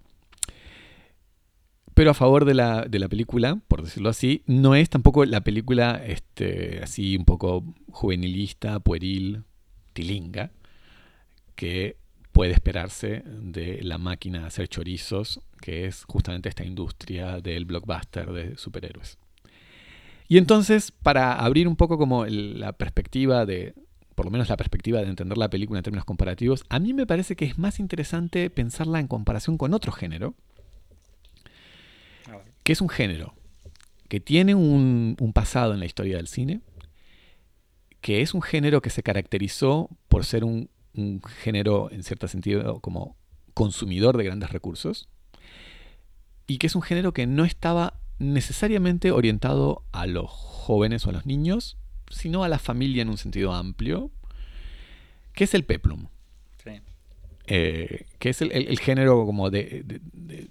Pero 1.94 2.10
a 2.12 2.14
favor 2.14 2.44
de 2.46 2.54
la, 2.54 2.86
de 2.86 2.98
la, 2.98 3.08
película, 3.08 3.60
por 3.68 3.82
decirlo 3.82 4.08
así, 4.08 4.42
no 4.46 4.74
es 4.74 4.88
tampoco 4.88 5.26
la 5.26 5.42
película 5.42 6.02
este, 6.06 6.80
así 6.82 7.16
un 7.16 7.26
poco 7.26 7.64
juvenilista, 7.90 8.80
pueril, 8.80 9.44
tilinga, 9.92 10.52
que 11.54 11.96
puede 12.32 12.52
esperarse 12.52 13.22
de 13.26 13.82
la 13.82 13.98
máquina 13.98 14.40
de 14.40 14.46
hacer 14.46 14.68
chorizos, 14.68 15.40
que 15.60 15.84
es 15.86 16.04
justamente 16.04 16.48
esta 16.48 16.64
industria 16.64 17.40
del 17.40 17.66
blockbuster 17.66 18.32
de 18.32 18.56
superhéroes. 18.56 19.18
Y 20.28 20.38
entonces, 20.38 20.92
para 20.92 21.34
abrir 21.34 21.68
un 21.68 21.76
poco 21.76 21.98
como 21.98 22.24
la 22.24 22.72
perspectiva 22.72 23.44
de, 23.44 23.74
por 24.14 24.26
lo 24.26 24.30
menos 24.30 24.48
la 24.48 24.56
perspectiva 24.56 25.00
de 25.00 25.08
entender 25.08 25.38
la 25.38 25.50
película 25.50 25.78
en 25.78 25.84
términos 25.84 26.04
comparativos, 26.04 26.64
a 26.68 26.78
mí 26.78 26.92
me 26.92 27.06
parece 27.06 27.36
que 27.36 27.44
es 27.44 27.58
más 27.58 27.80
interesante 27.80 28.50
pensarla 28.50 29.00
en 29.00 29.08
comparación 29.08 29.58
con 29.58 29.74
otro 29.74 29.92
género, 29.92 30.34
que 32.62 32.72
es 32.72 32.80
un 32.80 32.88
género 32.88 33.34
que 34.08 34.20
tiene 34.20 34.54
un, 34.54 35.16
un, 35.18 35.32
pasado 35.32 35.72
en 35.72 35.80
la 35.80 35.86
historia 35.86 36.18
del 36.18 36.28
cine, 36.28 36.60
que 38.00 38.20
es 38.20 38.34
un 38.34 38.42
género 38.42 38.82
que 38.82 38.90
se 38.90 39.02
caracterizó 39.02 39.88
por 40.08 40.24
ser 40.24 40.44
un, 40.44 40.68
un 40.94 41.22
género, 41.22 41.90
en 41.90 42.02
cierto 42.02 42.28
sentido, 42.28 42.80
como 42.80 43.16
consumidor 43.54 44.16
de 44.16 44.24
grandes 44.24 44.50
recursos, 44.50 45.08
y 46.46 46.58
que 46.58 46.66
es 46.66 46.74
un 46.74 46.82
género 46.82 47.12
que 47.12 47.26
no 47.26 47.44
estaba 47.44 48.00
necesariamente 48.18 49.10
orientado 49.10 49.84
a 49.92 50.06
los 50.06 50.30
jóvenes 50.30 51.06
o 51.06 51.10
a 51.10 51.12
los 51.12 51.26
niños, 51.26 51.78
sino 52.12 52.44
a 52.44 52.48
la 52.48 52.58
familia 52.58 53.02
en 53.02 53.08
un 53.08 53.18
sentido 53.18 53.52
amplio, 53.52 54.10
¿Qué 55.34 55.44
es 55.44 55.54
el 55.54 55.64
peplum? 55.64 56.08
Eh, 57.48 58.06
que 58.20 58.28
es 58.28 58.40
el, 58.40 58.78
género 58.78 59.26
como 59.26 59.50
de, 59.50 60.00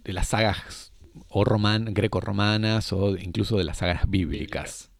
las 0.03 0.27
sagas 0.27 0.91
o 1.29 1.45
roman, 1.45 1.93
greco-romanas 1.93 2.91
o 2.91 3.17
incluso 3.17 3.57
de 3.57 3.63
las 3.63 3.77
sagas 3.77 4.09
bíblicas. 4.09 4.91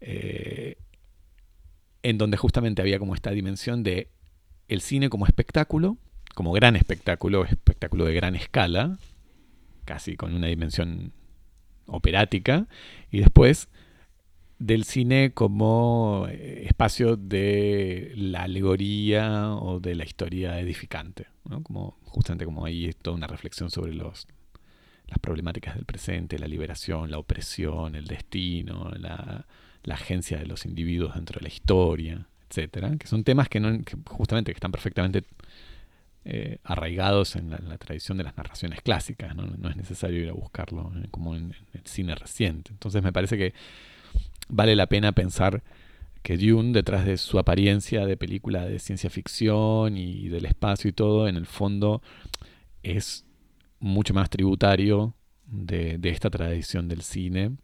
Eh, 0.00 0.76
en 2.02 2.18
donde 2.18 2.36
justamente 2.36 2.82
había 2.82 2.98
como 2.98 3.14
esta 3.14 3.30
dimensión 3.30 3.82
de 3.82 4.10
el 4.68 4.82
cine 4.82 5.08
como 5.08 5.24
espectáculo, 5.24 5.96
como 6.34 6.52
gran 6.52 6.76
espectáculo, 6.76 7.46
espectáculo 7.46 8.04
de 8.04 8.14
gran 8.14 8.34
escala, 8.34 8.98
casi 9.86 10.16
con 10.16 10.34
una 10.34 10.48
dimensión 10.48 11.12
operática, 11.86 12.66
y 13.10 13.20
después 13.20 13.68
del 14.62 14.84
cine 14.84 15.32
como 15.32 16.26
eh, 16.28 16.64
espacio 16.66 17.16
de 17.16 18.12
la 18.14 18.44
alegoría 18.44 19.54
o 19.54 19.80
de 19.80 19.96
la 19.96 20.04
historia 20.04 20.60
edificante, 20.60 21.26
como, 21.64 21.98
justamente 22.04 22.44
como 22.44 22.64
ahí 22.64 22.92
toda 23.02 23.16
una 23.16 23.26
reflexión 23.26 23.70
sobre 23.70 23.92
los, 23.92 24.28
las 25.08 25.18
problemáticas 25.18 25.74
del 25.74 25.84
presente, 25.84 26.38
la 26.38 26.46
liberación, 26.46 27.10
la 27.10 27.18
opresión, 27.18 27.96
el 27.96 28.06
destino, 28.06 28.92
la, 28.98 29.46
agencia 29.90 30.38
de 30.38 30.46
los 30.46 30.64
individuos 30.64 31.16
dentro 31.16 31.40
de 31.40 31.42
la 31.42 31.52
historia, 31.52 32.26
etcétera, 32.48 32.96
que 32.96 33.08
son 33.08 33.24
temas 33.24 33.48
que, 33.48 33.58
no, 33.58 33.80
justamente 34.06 34.52
que 34.52 34.56
están 34.56 34.70
perfectamente 34.70 35.24
eh, 36.24 36.58
arraigados 36.62 37.34
en 37.34 37.50
la, 37.50 37.78
tradición 37.78 38.16
de 38.16 38.22
las 38.24 38.36
narraciones 38.36 38.80
clásicas, 38.80 39.34
¿no? 39.34 39.68
es 39.68 39.76
necesario 39.76 40.22
ir 40.22 40.28
a 40.28 40.34
buscarlo 40.34 40.92
eh, 41.02 41.08
como 41.10 41.34
en, 41.34 41.52
el 41.74 41.84
cine 41.84 42.14
reciente. 42.14 42.70
Entonces 42.70 43.02
me 43.02 43.12
parece 43.12 43.36
que 43.36 43.54
vale 44.52 44.76
la 44.76 44.86
pena 44.86 45.12
pensar 45.12 45.62
que 46.22 46.36
Dune, 46.36 46.72
detrás 46.72 47.04
de 47.04 47.16
su 47.16 47.38
apariencia 47.38 48.06
de 48.06 48.16
película 48.16 48.64
de 48.64 48.78
ciencia 48.78 49.10
ficción 49.10 49.96
y 49.96 50.28
del 50.28 50.44
espacio 50.44 50.88
y 50.90 50.92
todo, 50.92 51.26
en 51.26 51.36
el 51.36 51.46
fondo 51.46 52.00
es 52.82 53.24
mucho 53.80 54.14
más 54.14 54.30
tributario 54.30 55.14
de, 55.46 55.98
esta 56.04 56.30
tradición 56.30 56.86
del 56.86 57.02
cine 57.02 57.56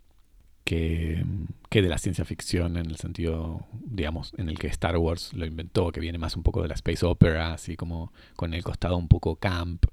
que, 0.64 1.24
que, 1.70 1.82
de 1.82 1.88
la 1.88 1.98
ciencia 1.98 2.24
ficción 2.24 2.76
en 2.76 2.86
el 2.86 2.96
sentido, 2.96 3.66
digamos, 3.72 4.34
en 4.36 4.48
el 4.48 4.58
que 4.58 4.66
Star 4.66 4.96
Wars 4.96 5.32
lo 5.34 5.46
inventó, 5.46 5.92
que 5.92 6.00
viene 6.00 6.18
más 6.18 6.36
un 6.36 6.42
poco 6.42 6.62
de 6.62 6.68
la 6.68 6.74
space 6.74 7.06
opera, 7.06 7.52
así 7.52 7.76
como 7.76 8.12
con 8.34 8.54
el 8.54 8.64
costado 8.64 8.96
un 8.96 9.08
poco 9.08 9.36
camp, 9.36 9.86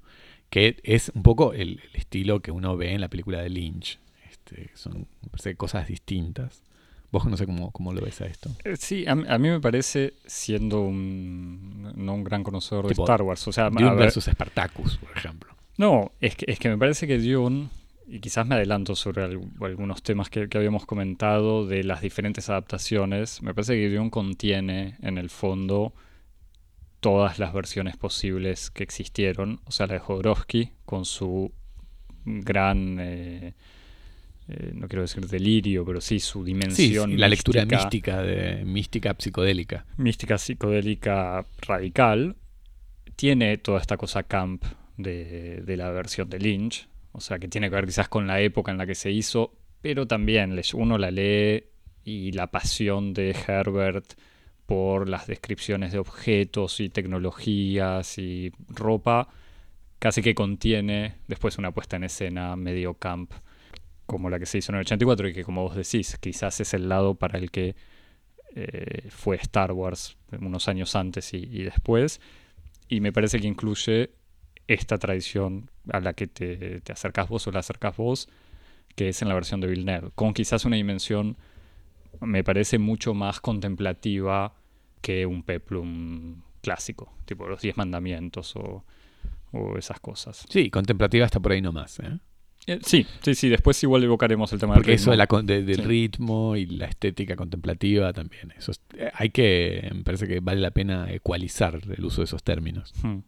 que 0.50 0.80
es 0.82 1.12
un 1.14 1.22
poco 1.22 1.52
el, 1.52 1.80
estilo 1.94 2.40
que 2.40 2.50
uno 2.50 2.76
ve 2.76 2.92
en 2.92 3.00
la 3.00 3.08
película 3.08 3.40
de 3.40 3.50
Lynch. 3.50 3.98
Este, 4.28 4.70
son 4.74 5.06
cosas 5.56 5.88
distintas. 5.88 6.62
Vos 7.12 7.24
no 7.24 7.36
sé 7.36 7.46
cómo, 7.46 7.70
cómo 7.70 7.92
lo 7.92 8.00
ves 8.00 8.20
a 8.20 8.26
esto. 8.26 8.50
Eh, 8.64 8.76
sí, 8.76 9.04
a, 9.06 9.14
mí 9.14 9.48
me 9.48 9.60
parece, 9.60 10.14
siendo 10.26 10.82
un, 10.82 11.92
no 11.94 12.14
un 12.14 12.24
gran 12.24 12.42
conocedor 12.42 12.86
de 12.86 12.92
Star 12.92 13.22
Wars, 13.22 13.46
o 13.48 13.52
sea... 13.52 13.70
Dune 13.70 13.94
versus 13.94 14.24
Spartacus, 14.24 14.98
por 14.98 15.16
ejemplo. 15.16 15.54
No, 15.78 16.12
es 16.20 16.36
que, 16.36 16.46
es 16.48 16.58
que 16.58 16.68
me 16.68 16.78
parece 16.78 17.06
que 17.06 17.18
Dune, 17.18 17.68
y 18.06 18.20
quizás 18.20 18.46
me 18.46 18.54
adelanto 18.54 18.96
sobre 18.96 19.24
algunos 19.24 20.02
temas 20.02 20.30
que, 20.30 20.48
habíamos 20.54 20.86
comentado 20.86 21.66
de 21.66 21.84
las 21.84 22.00
diferentes 22.00 22.48
adaptaciones, 22.48 23.42
me 23.42 23.54
parece 23.54 23.74
que 23.74 23.90
Dune 23.90 24.10
contiene 24.10 24.96
en 25.02 25.18
el 25.18 25.30
fondo 25.30 25.92
todas 27.00 27.38
las 27.38 27.52
versiones 27.52 27.96
posibles 27.96 28.70
que 28.70 28.82
existieron, 28.82 29.60
o 29.64 29.70
sea, 29.70 29.86
la 29.86 29.94
de 29.94 30.00
Jodorowsky 30.00 30.72
con 30.84 31.04
su 31.04 31.52
gran... 32.24 32.98
Eh, 33.00 33.54
eh, 34.48 34.70
no 34.74 34.86
quiero 34.86 35.02
decir 35.02 35.26
delirio, 35.26 35.84
pero 35.84 36.00
sí 36.00 36.20
su 36.20 36.44
dimensión. 36.44 37.10
Sí, 37.10 37.16
la 37.16 37.28
lectura 37.28 37.64
mística, 37.64 38.22
de, 38.22 38.64
mística 38.64 39.14
psicodélica. 39.18 39.86
Mística 39.96 40.38
psicodélica 40.38 41.44
radical. 41.62 42.36
Tiene 43.16 43.58
toda 43.58 43.80
esta 43.80 43.96
cosa 43.96 44.22
camp 44.22 44.64
de, 44.96 45.64
la 45.66 45.90
versión 45.90 46.28
de 46.28 46.38
Lynch, 46.38 46.88
o 47.12 47.20
sea, 47.20 47.38
que 47.38 47.48
tiene 47.48 47.68
que 47.70 47.76
ver 47.76 47.86
quizás 47.86 48.08
con 48.08 48.26
la 48.26 48.40
época 48.40 48.70
en 48.70 48.78
la 48.78 48.86
que 48.86 48.94
se 48.94 49.10
hizo, 49.10 49.54
pero 49.80 50.06
también 50.06 50.60
uno 50.74 50.98
la 50.98 51.10
lee 51.10 51.64
y 52.04 52.32
la 52.32 52.48
pasión 52.48 53.14
de 53.14 53.34
Herbert 53.46 54.14
por 54.66 55.08
las 55.08 55.26
descripciones 55.26 55.92
de 55.92 55.98
objetos 55.98 56.80
y 56.80 56.88
tecnologías 56.88 58.18
y 58.18 58.52
ropa, 58.68 59.28
casi 59.98 60.22
que 60.22 60.34
contiene 60.34 61.16
después 61.26 61.58
una 61.58 61.72
puesta 61.72 61.96
en 61.96 62.04
escena 62.04 62.54
medio 62.54 62.94
camp 62.94 63.32
como 64.06 64.30
la 64.30 64.38
que 64.38 64.46
se 64.46 64.58
hizo 64.58 64.72
en 64.72 64.76
el 64.76 64.80
84 64.82 65.28
y 65.28 65.34
que 65.34 65.44
como 65.44 65.62
vos 65.62 65.76
decís, 65.76 66.16
quizás 66.20 66.60
es 66.60 66.74
el 66.74 66.88
lado 66.88 67.14
para 67.14 67.38
el 67.38 67.50
que 67.50 67.74
eh, 68.54 69.08
fue 69.10 69.36
Star 69.36 69.72
Wars 69.72 70.16
unos 70.40 70.68
años 70.68 70.96
antes 70.96 71.34
y, 71.34 71.62
después. 71.62 72.20
Y 72.88 73.00
me 73.00 73.12
parece 73.12 73.40
que 73.40 73.46
incluye 73.46 74.10
esta 74.66 74.98
tradición 74.98 75.70
a 75.92 76.00
la 76.00 76.14
que 76.14 76.26
te, 76.26 76.80
te 76.80 76.92
acercás 76.92 77.28
vos 77.28 77.46
o 77.46 77.52
la 77.52 77.60
acercás 77.60 77.96
vos, 77.96 78.28
que 78.94 79.10
es 79.10 79.20
en 79.22 79.28
la 79.28 79.34
versión 79.34 79.60
de 79.60 79.66
Villeneuve, 79.66 80.10
con 80.14 80.32
quizás 80.32 80.64
una 80.64 80.76
dimensión, 80.76 81.36
me 82.20 82.42
parece, 82.42 82.78
mucho 82.78 83.12
más 83.12 83.40
contemplativa 83.40 84.54
que 85.02 85.26
un 85.26 85.42
peplum 85.42 86.42
clásico, 86.62 87.12
tipo 87.26 87.46
los 87.46 87.60
Diez 87.60 87.76
Mandamientos 87.76 88.56
o, 88.56 88.84
o 89.52 89.76
esas 89.76 90.00
cosas. 90.00 90.46
Sí, 90.48 90.70
contemplativa 90.70 91.24
hasta 91.24 91.40
por 91.40 91.52
ahí 91.52 91.60
nomás. 91.60 92.00
¿eh? 92.00 92.18
Eh, 92.66 92.80
sí, 92.82 93.06
sí, 93.22 93.34
sí, 93.36 93.48
después 93.48 93.80
igual 93.84 94.02
evocaremos 94.02 94.52
el 94.52 94.58
tema 94.58 94.74
del 94.74 94.82
ritmo. 94.82 95.12
eso 95.12 95.42
del 95.42 95.78
ritmo 95.78 96.56
y 96.56 96.66
la 96.66 96.86
estética 96.86 97.36
contemplativa 97.36 98.12
también. 98.12 98.52
Eso 98.58 98.72
eh, 98.96 99.10
hay 99.14 99.30
que, 99.30 99.88
me 99.94 100.02
parece 100.02 100.26
que 100.26 100.40
vale 100.40 100.60
la 100.60 100.72
pena 100.72 101.12
ecualizar 101.12 101.80
el 101.96 102.04
uso 102.04 102.22
de 102.22 102.24
esos 102.24 102.42
términos. 102.42 102.92
Hmm. 103.02 103.18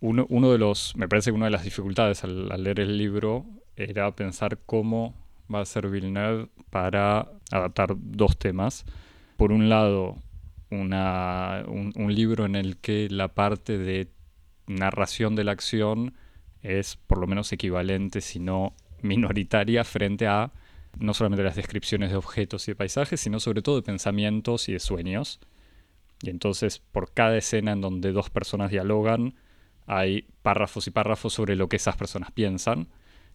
Uno, 0.00 0.26
uno, 0.28 0.50
de 0.50 0.58
los, 0.58 0.96
me 0.96 1.08
parece 1.08 1.30
que 1.30 1.36
una 1.36 1.46
de 1.46 1.52
las 1.52 1.64
dificultades 1.64 2.24
al, 2.24 2.48
leer 2.62 2.80
el 2.80 2.98
libro 2.98 3.46
era 3.76 4.14
pensar 4.14 4.58
cómo 4.66 5.14
va 5.52 5.60
a 5.60 5.64
ser 5.64 5.88
Villeneuve 5.88 6.48
para 6.70 7.28
adaptar 7.50 7.94
dos 7.96 8.38
temas. 8.38 8.84
Por 9.36 9.52
un 9.52 9.68
lado, 9.68 10.16
una, 10.70 11.64
un 11.68 12.14
libro 12.14 12.44
en 12.44 12.56
el 12.56 12.76
que 12.76 13.08
la 13.08 13.28
parte 13.28 13.78
de 13.78 14.08
narración 14.66 15.36
de 15.36 15.44
la 15.44 15.52
acción 15.52 16.14
es 16.62 16.96
por 16.96 17.18
lo 17.18 17.26
menos 17.26 17.52
equivalente, 17.52 18.20
si 18.20 18.38
no 18.38 18.74
minoritaria, 19.02 19.84
frente 19.84 20.26
a 20.26 20.52
no 20.98 21.14
solamente 21.14 21.44
las 21.44 21.56
descripciones 21.56 22.10
de 22.10 22.16
objetos 22.16 22.66
y 22.66 22.72
de 22.72 22.76
paisajes, 22.76 23.20
sino 23.20 23.40
sobre 23.40 23.62
todo 23.62 23.76
de 23.76 23.82
pensamientos 23.82 24.68
y 24.68 24.72
de 24.72 24.80
sueños. 24.80 25.40
Y 26.22 26.30
entonces, 26.30 26.80
por 26.80 27.12
cada 27.12 27.36
escena 27.36 27.72
en 27.72 27.80
donde 27.80 28.12
dos 28.12 28.30
personas 28.30 28.70
dialogan, 28.70 29.34
hay 29.86 30.26
párrafos 30.42 30.86
y 30.86 30.90
párrafos 30.90 31.32
sobre 31.32 31.56
lo 31.56 31.68
que 31.68 31.76
esas 31.76 31.96
personas 31.96 32.32
piensan, 32.32 32.88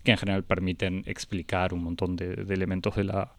que 0.03 0.11
en 0.11 0.17
general 0.17 0.43
permiten 0.43 1.03
explicar 1.05 1.73
un 1.73 1.83
montón 1.83 2.15
de, 2.15 2.33
elementos 2.49 2.95
de 2.95 3.05
la, 3.05 3.33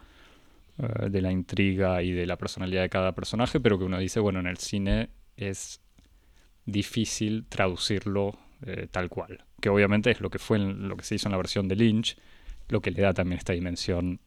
eh, 0.79 1.11
de 1.11 1.21
la 1.21 1.31
intriga 1.31 2.03
y 2.03 2.13
de 2.13 2.27
la 2.27 2.37
personalidad 2.37 2.83
de 2.83 2.89
cada 2.89 3.13
personaje, 3.13 3.61
pero 3.61 3.79
que 3.79 3.85
uno 3.85 3.99
dice, 3.99 4.21
bueno, 4.21 4.41
en 4.41 4.47
el 4.47 4.57
cine 4.57 5.11
es 5.37 5.83
difícil 6.65 7.45
traducirlo 7.47 8.39
eh, 8.67 8.89
tal 8.91 9.11
cual 9.11 9.45
que 9.65 9.71
obviamente 9.71 10.11
es 10.11 10.21
lo 10.21 10.29
que 10.29 10.39
fue 10.39 10.59
lo 10.59 10.95
que 10.95 11.07
se 11.07 11.15
hizo 11.15 11.27
en 11.27 11.33
la 11.33 11.39
versión 11.39 11.69
de 11.69 11.75
Lynch, 11.75 12.19
lo 12.69 12.83
que 12.83 12.91
le 12.91 13.01
da 13.01 13.15
también 13.15 13.39
esta 13.39 13.55
dimensión 13.55 14.21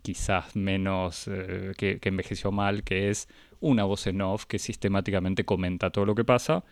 quizás 0.00 0.56
menos 0.56 1.28
eh, 1.28 1.74
que, 1.76 2.00
envejeció 2.02 2.50
mal, 2.50 2.82
que 2.82 3.10
es 3.10 3.28
una 3.60 3.84
voz 3.84 4.06
en 4.06 4.22
off 4.22 4.46
que 4.46 4.58
sistemáticamente 4.58 5.44
comenta 5.44 5.90
todo 5.90 6.06
lo 6.06 6.14
que 6.14 6.24
pasa. 6.24 6.64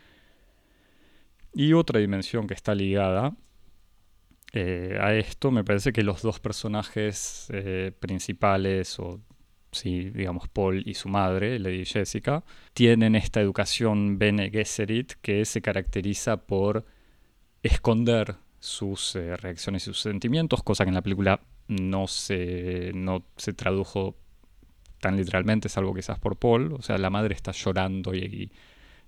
Y 1.52 1.74
otra 1.74 2.00
dimensión 2.00 2.46
que 2.46 2.54
está 2.54 2.74
ligada 2.74 3.36
eh, 4.54 4.96
a 4.98 5.14
esto, 5.14 5.50
me 5.50 5.62
parece 5.62 5.92
que 5.92 6.02
los 6.02 6.22
dos 6.22 6.40
personajes 6.40 7.48
eh, 7.52 7.92
principales, 8.00 8.98
o 9.00 9.20
sí, 9.70 10.08
digamos 10.08 10.48
Paul 10.48 10.82
y 10.86 10.94
su 10.94 11.10
madre, 11.10 11.58
Lady 11.58 11.84
Jessica, 11.84 12.42
tienen 12.72 13.16
esta 13.16 13.42
educación 13.42 14.18
Bene 14.18 14.48
Gesserit 14.50 15.12
que 15.20 15.44
se 15.44 15.60
caracteriza 15.60 16.38
por 16.38 16.86
esconder 17.62 18.36
sus 18.60 19.16
eh, 19.16 19.36
reacciones 19.36 19.82
y 19.82 19.86
sus 19.86 20.00
sentimientos, 20.00 20.62
cosa 20.62 20.84
que 20.84 20.90
en 20.90 20.94
la 20.94 21.02
película 21.02 21.40
no 21.68 22.06
se, 22.06 22.92
no 22.94 23.24
se 23.36 23.52
tradujo 23.52 24.16
tan 25.00 25.16
literalmente, 25.16 25.68
salvo 25.68 25.94
quizás 25.94 26.18
por 26.18 26.36
Paul. 26.36 26.74
O 26.74 26.82
sea, 26.82 26.96
la 26.98 27.10
madre 27.10 27.34
está 27.34 27.50
llorando 27.52 28.14
y, 28.14 28.52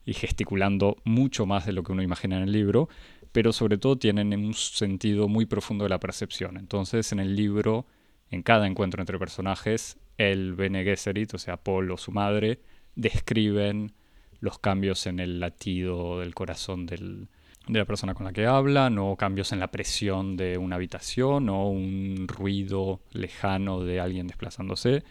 gesticulando 0.06 0.96
mucho 1.04 1.46
más 1.46 1.66
de 1.66 1.72
lo 1.72 1.82
que 1.82 1.92
uno 1.92 2.02
imagina 2.02 2.36
en 2.36 2.42
el 2.42 2.52
libro, 2.52 2.88
pero 3.32 3.52
sobre 3.52 3.78
todo 3.78 3.96
tienen 3.96 4.34
un 4.34 4.54
sentido 4.54 5.28
muy 5.28 5.46
profundo 5.46 5.84
de 5.84 5.90
la 5.90 6.00
percepción. 6.00 6.56
Entonces, 6.56 7.12
en 7.12 7.20
el 7.20 7.36
libro, 7.36 7.86
en 8.30 8.42
cada 8.42 8.66
encuentro 8.66 9.00
entre 9.00 9.18
personajes, 9.18 9.98
el 10.18 10.54
Bene 10.54 10.84
Gesserit, 10.84 11.32
o 11.34 11.38
sea, 11.38 11.56
Paul 11.56 11.90
o 11.92 11.96
su 11.96 12.10
madre, 12.12 12.60
describen 12.96 13.92
los 14.40 14.58
cambios 14.58 15.06
en 15.06 15.20
el 15.20 15.40
latido 15.40 16.20
del 16.20 16.34
corazón 16.34 16.86
del, 16.86 17.28
de 17.66 17.78
la 17.78 17.84
persona 17.84 18.14
con 18.14 18.26
la 18.26 18.32
que 18.32 18.46
hablan, 18.46 18.98
o 18.98 19.16
cambios 19.16 19.52
en 19.52 19.60
la 19.60 19.70
presión 19.70 20.36
de 20.36 20.58
una 20.58 20.76
habitación, 20.76 21.48
o 21.48 21.68
un 21.68 22.26
ruido 22.28 23.00
lejano 23.12 23.82
de 23.84 24.00
alguien 24.00 24.26
desplazándose. 24.26 25.02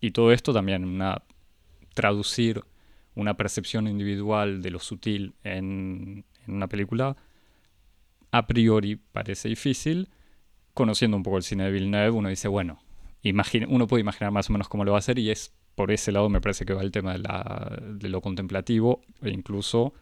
Y 0.00 0.10
todo 0.10 0.32
esto 0.32 0.52
también, 0.52 1.00
traducir 1.94 2.62
una 3.14 3.34
percepción 3.34 3.88
individual 3.88 4.62
de 4.62 4.70
lo 4.70 4.78
sutil 4.78 5.34
en, 5.42 6.24
una 6.46 6.68
película, 6.68 7.16
a 8.30 8.46
priori 8.46 8.96
parece 8.96 9.48
difícil. 9.48 10.08
Conociendo 10.74 11.16
un 11.16 11.22
poco 11.22 11.38
el 11.38 11.42
cine 11.42 11.64
de 11.64 11.72
Villeneuve, 11.72 12.10
uno 12.10 12.28
dice, 12.28 12.46
bueno, 12.46 12.78
uno 13.68 13.86
puede 13.86 14.00
imaginar 14.00 14.30
más 14.30 14.48
o 14.48 14.52
menos 14.52 14.68
cómo 14.68 14.84
lo 14.84 14.92
va 14.92 14.98
a 14.98 15.00
hacer 15.00 15.18
y 15.18 15.30
es 15.30 15.52
por 15.74 15.90
ese 15.90 16.12
lado 16.12 16.28
me 16.28 16.40
parece 16.40 16.64
que 16.64 16.74
va 16.74 16.82
el 16.82 16.90
tema 16.90 17.12
de, 17.12 17.18
la, 17.20 17.78
de 17.80 18.08
lo 18.08 18.20
contemplativo 18.20 19.00
e 19.22 19.30
incluso 19.30 19.94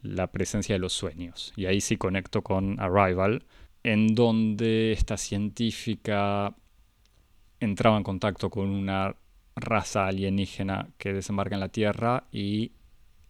la 0.00 0.28
presencia 0.28 0.74
de 0.74 0.78
los 0.78 0.92
sueños. 0.92 1.52
Y 1.56 1.66
ahí 1.66 1.80
sí 1.80 1.96
conecto 1.96 2.42
con 2.42 2.80
Arrival, 2.80 3.44
en 3.82 4.14
donde 4.14 4.92
esta 4.92 5.16
científica 5.16 6.54
entraba 7.60 7.96
en 7.96 8.02
contacto 8.02 8.50
con 8.50 8.68
una 8.68 9.16
raza 9.54 10.06
alienígena 10.06 10.88
que 10.98 11.12
desembarca 11.12 11.54
en 11.54 11.60
la 11.60 11.68
Tierra 11.68 12.24
y 12.30 12.72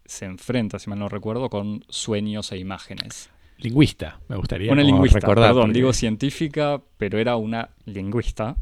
se 0.05 0.25
enfrenta, 0.25 0.79
si 0.79 0.89
mal 0.89 0.99
no 0.99 1.09
recuerdo, 1.09 1.49
con 1.49 1.83
sueños 1.89 2.51
e 2.51 2.57
imágenes. 2.57 3.29
Lingüista, 3.57 4.19
me 4.27 4.35
gustaría 4.35 4.71
una 4.71 4.83
lingüista, 4.83 5.19
recordar. 5.19 5.49
Perdón, 5.49 5.73
digo 5.73 5.91
científica, 5.93 6.81
pero 6.97 7.17
era 7.17 7.35
una 7.37 7.71
lingüista. 7.85 8.55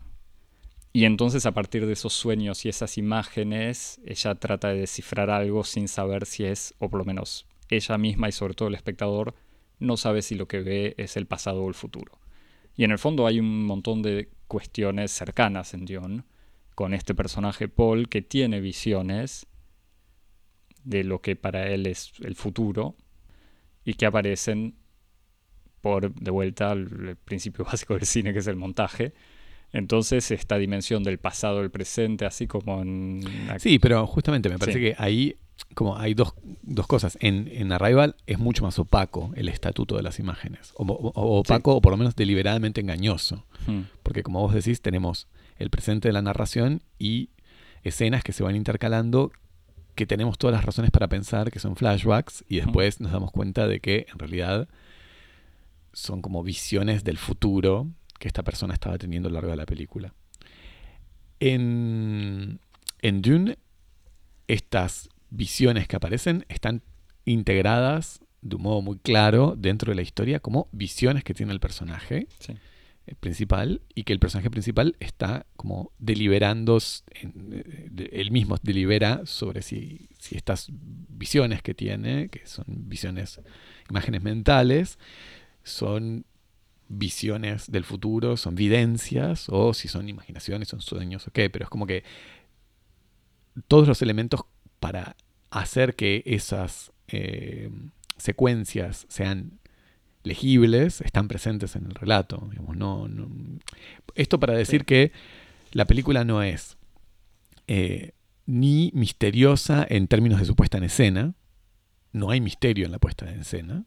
Y 0.93 1.03
entonces 1.03 1.45
a 1.45 1.51
partir 1.51 1.85
de 1.85 1.93
esos 1.93 2.13
sueños 2.13 2.65
y 2.65 2.69
esas 2.69 2.97
imágenes, 2.97 3.99
ella 4.05 4.35
trata 4.35 4.69
de 4.69 4.79
descifrar 4.79 5.29
algo 5.29 5.65
sin 5.65 5.89
saber 5.89 6.25
si 6.25 6.45
es, 6.45 6.73
o 6.79 6.89
por 6.89 6.99
lo 6.99 7.05
menos 7.05 7.45
ella 7.69 7.97
misma 7.97 8.29
y 8.29 8.31
sobre 8.31 8.53
todo 8.53 8.67
el 8.67 8.75
espectador, 8.75 9.35
no 9.79 9.97
sabe 9.97 10.21
si 10.21 10.35
lo 10.35 10.47
que 10.47 10.61
ve 10.61 10.95
es 10.97 11.17
el 11.17 11.25
pasado 11.25 11.63
o 11.63 11.67
el 11.67 11.75
futuro. 11.75 12.19
Y 12.75 12.83
en 12.83 12.91
el 12.91 12.99
fondo 12.99 13.27
hay 13.27 13.39
un 13.39 13.65
montón 13.65 14.01
de 14.01 14.29
cuestiones 14.47 15.11
cercanas 15.11 15.73
en 15.73 15.85
Dion, 15.85 16.25
con 16.75 16.93
este 16.93 17.15
personaje 17.15 17.69
Paul 17.69 18.09
que 18.09 18.21
tiene 18.21 18.59
visiones 18.59 19.47
de 20.83 21.03
lo 21.03 21.21
que 21.21 21.35
para 21.35 21.69
él 21.69 21.87
es 21.87 22.11
el 22.21 22.35
futuro 22.35 22.95
y 23.85 23.93
que 23.93 24.05
aparecen 24.05 24.75
por, 25.81 26.13
de 26.13 26.31
vuelta, 26.31 26.71
al 26.71 27.17
principio 27.23 27.63
básico 27.71 27.93
del 27.93 28.05
cine, 28.05 28.33
que 28.33 28.39
es 28.39 28.47
el 28.47 28.55
montaje. 28.55 29.13
Entonces, 29.71 30.31
esta 30.31 30.57
dimensión 30.57 31.03
del 31.03 31.17
pasado, 31.17 31.61
el 31.61 31.69
presente, 31.69 32.25
así 32.25 32.47
como 32.47 32.81
en... 32.81 33.21
Sí, 33.59 33.77
pero 33.79 34.05
justamente 34.07 34.49
me 34.49 34.57
parece 34.57 34.79
que 34.79 34.95
ahí 34.97 35.37
como 35.73 35.97
hay 35.97 36.13
dos, 36.13 36.33
dos 36.63 36.87
cosas. 36.87 37.17
En, 37.21 37.49
en, 37.51 37.71
Arrival 37.71 38.15
es 38.27 38.39
mucho 38.39 38.63
más 38.63 38.79
opaco 38.79 39.31
el 39.35 39.49
estatuto 39.49 39.97
de 39.97 40.03
las 40.03 40.19
imágenes. 40.19 40.73
O, 40.75 40.83
opaco 40.83 41.75
o 41.75 41.81
por 41.81 41.91
lo 41.91 41.97
menos 41.97 42.15
deliberadamente 42.15 42.81
engañoso. 42.81 43.45
Hmm. 43.67 43.81
Porque 44.03 44.23
como 44.23 44.41
vos 44.41 44.53
decís, 44.53 44.81
tenemos 44.81 45.27
el 45.57 45.69
presente 45.69 46.07
de 46.09 46.13
la 46.13 46.21
narración 46.21 46.81
y 46.97 47.29
escenas 47.83 48.23
que 48.23 48.33
se 48.33 48.43
van 48.43 48.55
intercalando 48.55 49.31
que 49.95 50.05
tenemos 50.05 50.37
todas 50.37 50.53
las 50.53 50.65
razones 50.65 50.91
para 50.91 51.07
pensar 51.07 51.51
que 51.51 51.59
son 51.59 51.75
flashbacks 51.75 52.43
y 52.49 52.55
hmm. 52.55 52.65
después 52.65 53.01
nos 53.01 53.11
damos 53.11 53.31
cuenta 53.31 53.67
de 53.67 53.79
que 53.79 54.07
en 54.11 54.19
realidad 54.19 54.67
son 55.93 56.21
como 56.21 56.43
visiones 56.43 57.03
del 57.03 57.17
futuro 57.17 57.87
que 58.19 58.27
esta 58.27 58.43
persona 58.43 58.73
estaba 58.73 58.97
teniendo 58.97 59.27
a 59.27 59.31
lo 59.31 59.35
largo 59.35 59.51
de 59.51 59.57
la 59.57 59.65
película. 59.65 60.13
En, 61.39 62.59
en 63.01 63.21
Dune, 63.21 63.57
estas 64.47 65.09
visiones 65.29 65.87
que 65.87 65.95
aparecen 65.95 66.45
están 66.49 66.81
integradas 67.25 68.19
de 68.41 68.55
un 68.55 68.61
modo 68.61 68.81
muy 68.81 68.97
claro 68.99 69.55
dentro 69.57 69.91
de 69.91 69.95
la 69.95 70.01
historia 70.03 70.39
como 70.39 70.69
visiones 70.71 71.23
que 71.23 71.33
tiene 71.33 71.51
el 71.51 71.59
personaje 71.59 72.27
eh, 72.47 73.15
principal 73.19 73.81
y 73.93 74.03
que 74.03 74.13
el 74.13 74.19
personaje 74.19 74.51
principal 74.51 74.95
está 74.99 75.45
como 75.55 75.91
deliberando, 75.97 76.77
eh, 76.77 78.09
él 78.11 78.31
mismo 78.31 78.57
delibera 78.61 79.21
sobre 79.25 79.63
si, 79.63 80.09
si 80.19 80.35
estas 80.35 80.67
visiones 80.71 81.61
que 81.63 81.73
tiene, 81.73 82.29
que 82.29 82.45
son 82.45 82.65
visiones, 82.67 83.41
imágenes 83.89 84.21
mentales, 84.21 84.99
son 85.63 86.25
visiones 86.87 87.71
del 87.71 87.83
futuro, 87.83 88.37
son 88.37 88.55
videncias, 88.55 89.47
o 89.49 89.73
si 89.73 89.87
son 89.87 90.07
imaginaciones, 90.07 90.67
son 90.67 90.81
sueños, 90.81 91.27
o 91.27 91.31
qué, 91.31 91.49
pero 91.49 91.63
es 91.63 91.69
como 91.69 91.87
que 91.87 92.03
todos 93.67 93.87
los 93.87 94.01
elementos 94.01 94.41
para 94.79 95.15
hacer 95.49 95.95
que 95.95 96.23
esas 96.25 96.91
eh, 97.07 97.69
secuencias 98.17 99.05
sean 99.09 99.59
legibles 100.23 101.01
están 101.01 101.27
presentes 101.27 101.75
en 101.75 101.85
el 101.85 101.95
relato. 101.95 102.49
no, 102.75 103.07
Esto 104.15 104.39
para 104.39 104.53
decir 104.53 104.85
que 104.85 105.11
la 105.71 105.85
película 105.85 106.23
no 106.23 106.41
es 106.41 106.77
eh, 107.67 108.11
ni 108.45 108.91
misteriosa 108.93 109.85
en 109.87 110.07
términos 110.07 110.39
de 110.39 110.45
su 110.45 110.55
puesta 110.55 110.77
en 110.77 110.85
escena, 110.85 111.33
no 112.11 112.31
hay 112.31 112.41
misterio 112.41 112.85
en 112.85 112.91
la 112.91 112.99
puesta 112.99 113.29
en 113.29 113.41
escena, 113.41 113.83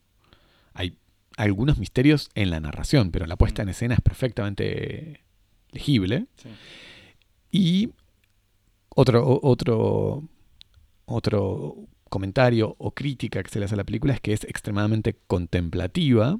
hay 0.74 0.96
algunos 1.36 1.78
misterios 1.78 2.30
en 2.34 2.50
la 2.50 2.60
narración, 2.60 3.10
pero 3.10 3.26
la 3.26 3.36
puesta 3.36 3.62
en 3.62 3.68
escena 3.68 3.94
es 3.94 4.00
perfectamente 4.00 5.22
legible. 5.70 6.26
Y 7.50 7.90
otro, 8.90 9.40
otro, 9.42 10.24
otro 11.08 11.76
comentario 12.08 12.74
o 12.78 12.92
crítica 12.92 13.42
que 13.42 13.50
se 13.50 13.58
le 13.58 13.66
hace 13.66 13.74
a 13.74 13.78
la 13.78 13.84
película 13.84 14.14
es 14.14 14.20
que 14.20 14.32
es 14.32 14.44
extremadamente 14.44 15.16
contemplativa, 15.26 16.38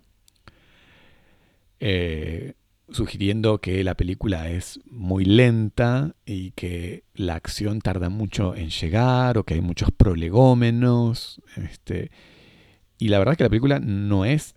eh, 1.80 2.54
sugiriendo 2.90 3.60
que 3.60 3.84
la 3.84 3.94
película 3.94 4.48
es 4.48 4.80
muy 4.90 5.24
lenta 5.24 6.14
y 6.24 6.52
que 6.52 7.04
la 7.14 7.34
acción 7.34 7.80
tarda 7.80 8.08
mucho 8.08 8.54
en 8.56 8.70
llegar 8.70 9.36
o 9.36 9.44
que 9.44 9.54
hay 9.54 9.60
muchos 9.60 9.90
prolegómenos. 9.90 11.42
Este, 11.56 12.10
y 12.98 13.08
la 13.08 13.18
verdad 13.18 13.32
es 13.32 13.38
que 13.38 13.44
la 13.44 13.50
película 13.50 13.78
no 13.78 14.24
es 14.24 14.54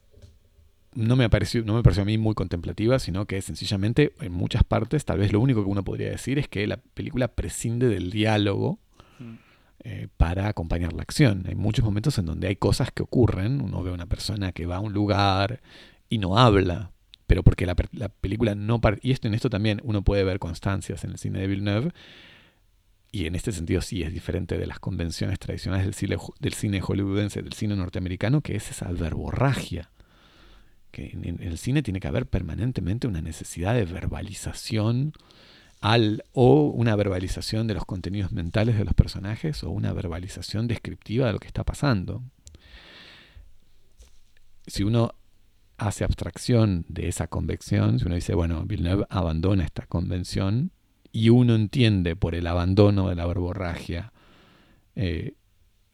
no 0.93 1.15
me, 1.15 1.29
pareció, 1.29 1.63
no 1.63 1.75
me 1.75 1.83
pareció 1.83 2.03
a 2.03 2.05
mí 2.05 2.17
muy 2.17 2.35
contemplativa, 2.35 2.99
sino 2.99 3.25
que 3.25 3.41
sencillamente 3.41 4.13
en 4.19 4.33
muchas 4.33 4.63
partes, 4.63 5.05
tal 5.05 5.19
vez 5.19 5.31
lo 5.31 5.39
único 5.39 5.63
que 5.63 5.69
uno 5.69 5.83
podría 5.83 6.09
decir 6.09 6.37
es 6.37 6.49
que 6.49 6.67
la 6.67 6.77
película 6.77 7.29
prescinde 7.29 7.87
del 7.87 8.11
diálogo 8.11 8.79
mm. 9.19 9.50
Eh, 9.83 10.07
para 10.17 10.47
acompañar 10.47 10.93
la 10.93 11.01
acción. 11.01 11.43
Hay 11.47 11.55
muchos 11.55 11.83
momentos 11.83 12.17
en 12.17 12.25
donde 12.25 12.47
hay 12.47 12.55
cosas 12.55 12.91
que 12.91 13.03
ocurren, 13.03 13.61
uno 13.61 13.81
ve 13.83 13.91
a 13.91 13.93
una 13.93 14.05
persona 14.05 14.51
que 14.51 14.65
va 14.65 14.77
a 14.77 14.79
un 14.79 14.93
lugar 14.93 15.61
y 16.09 16.17
no 16.17 16.37
habla, 16.37 16.91
pero 17.27 17.43
porque 17.43 17.65
la, 17.65 17.75
película 17.75 18.55
no... 18.55 18.79
Y 19.01 19.11
esto, 19.11 19.27
en 19.27 19.33
esto 19.33 19.49
también 19.49 19.81
uno 19.83 20.03
puede 20.03 20.23
ver 20.23 20.39
constancias 20.39 21.03
en 21.03 21.11
el 21.11 21.17
cine 21.17 21.39
de 21.39 21.47
Villeneuve, 21.47 21.91
y 23.11 23.25
en 23.25 23.35
este 23.35 23.51
sentido 23.51 23.81
sí 23.81 24.03
es 24.03 24.13
diferente 24.13 24.57
de 24.57 24.65
las 24.65 24.79
convenciones 24.79 25.37
tradicionales 25.37 25.85
del 25.85 26.53
cine, 26.53 26.81
hollywoodense, 26.81 27.41
del 27.41 27.53
cine 27.53 27.75
norteamericano, 27.75 28.41
que 28.41 28.55
es 28.55 28.71
esa 28.71 28.89
verborragia 28.91 29.91
que 30.91 31.11
en, 31.11 31.41
el 31.41 31.57
cine 31.57 31.83
tiene 31.83 31.99
que 31.99 32.07
haber 32.07 32.25
permanentemente 32.25 33.07
una 33.07 33.21
necesidad 33.21 33.73
de 33.73 33.85
verbalización 33.85 35.13
al, 35.81 36.23
o 36.31 36.67
una 36.67 36.95
verbalización 36.95 37.67
de 37.67 37.73
los 37.73 37.85
contenidos 37.85 38.31
mentales 38.31 38.77
de 38.77 38.85
los 38.85 38.93
personajes 38.93 39.63
o 39.63 39.71
una 39.71 39.93
verbalización 39.93 40.67
descriptiva 40.67 41.27
de 41.27 41.33
lo 41.33 41.39
que 41.39 41.47
está 41.47 41.63
pasando. 41.63 42.23
Si 44.67 44.83
uno 44.83 45.15
hace 45.77 46.03
abstracción 46.03 46.85
de 46.87 47.07
esa 47.07 47.27
convención, 47.27 47.99
si 47.99 48.05
uno 48.05 48.15
dice, 48.15 48.35
bueno, 48.35 48.63
Villeneuve 48.65 49.07
abandona 49.09 49.63
esta 49.63 49.87
convención 49.87 50.71
y 51.11 51.29
uno 51.29 51.55
entiende 51.55 52.15
por 52.15 52.35
el 52.35 52.45
abandono 52.45 53.09
de 53.09 53.15
la 53.15 53.25
verborragia 53.25 54.13
eh, 54.95 55.33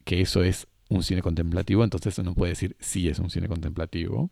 que 0.04 0.20
eso 0.20 0.44
es 0.44 0.68
un 0.90 1.02
cine 1.02 1.22
contemplativo, 1.22 1.82
entonces 1.82 2.18
uno 2.18 2.34
puede 2.34 2.52
decir 2.52 2.76
sí 2.78 3.08
es 3.08 3.18
un 3.18 3.30
cine 3.30 3.48
contemplativo 3.48 4.30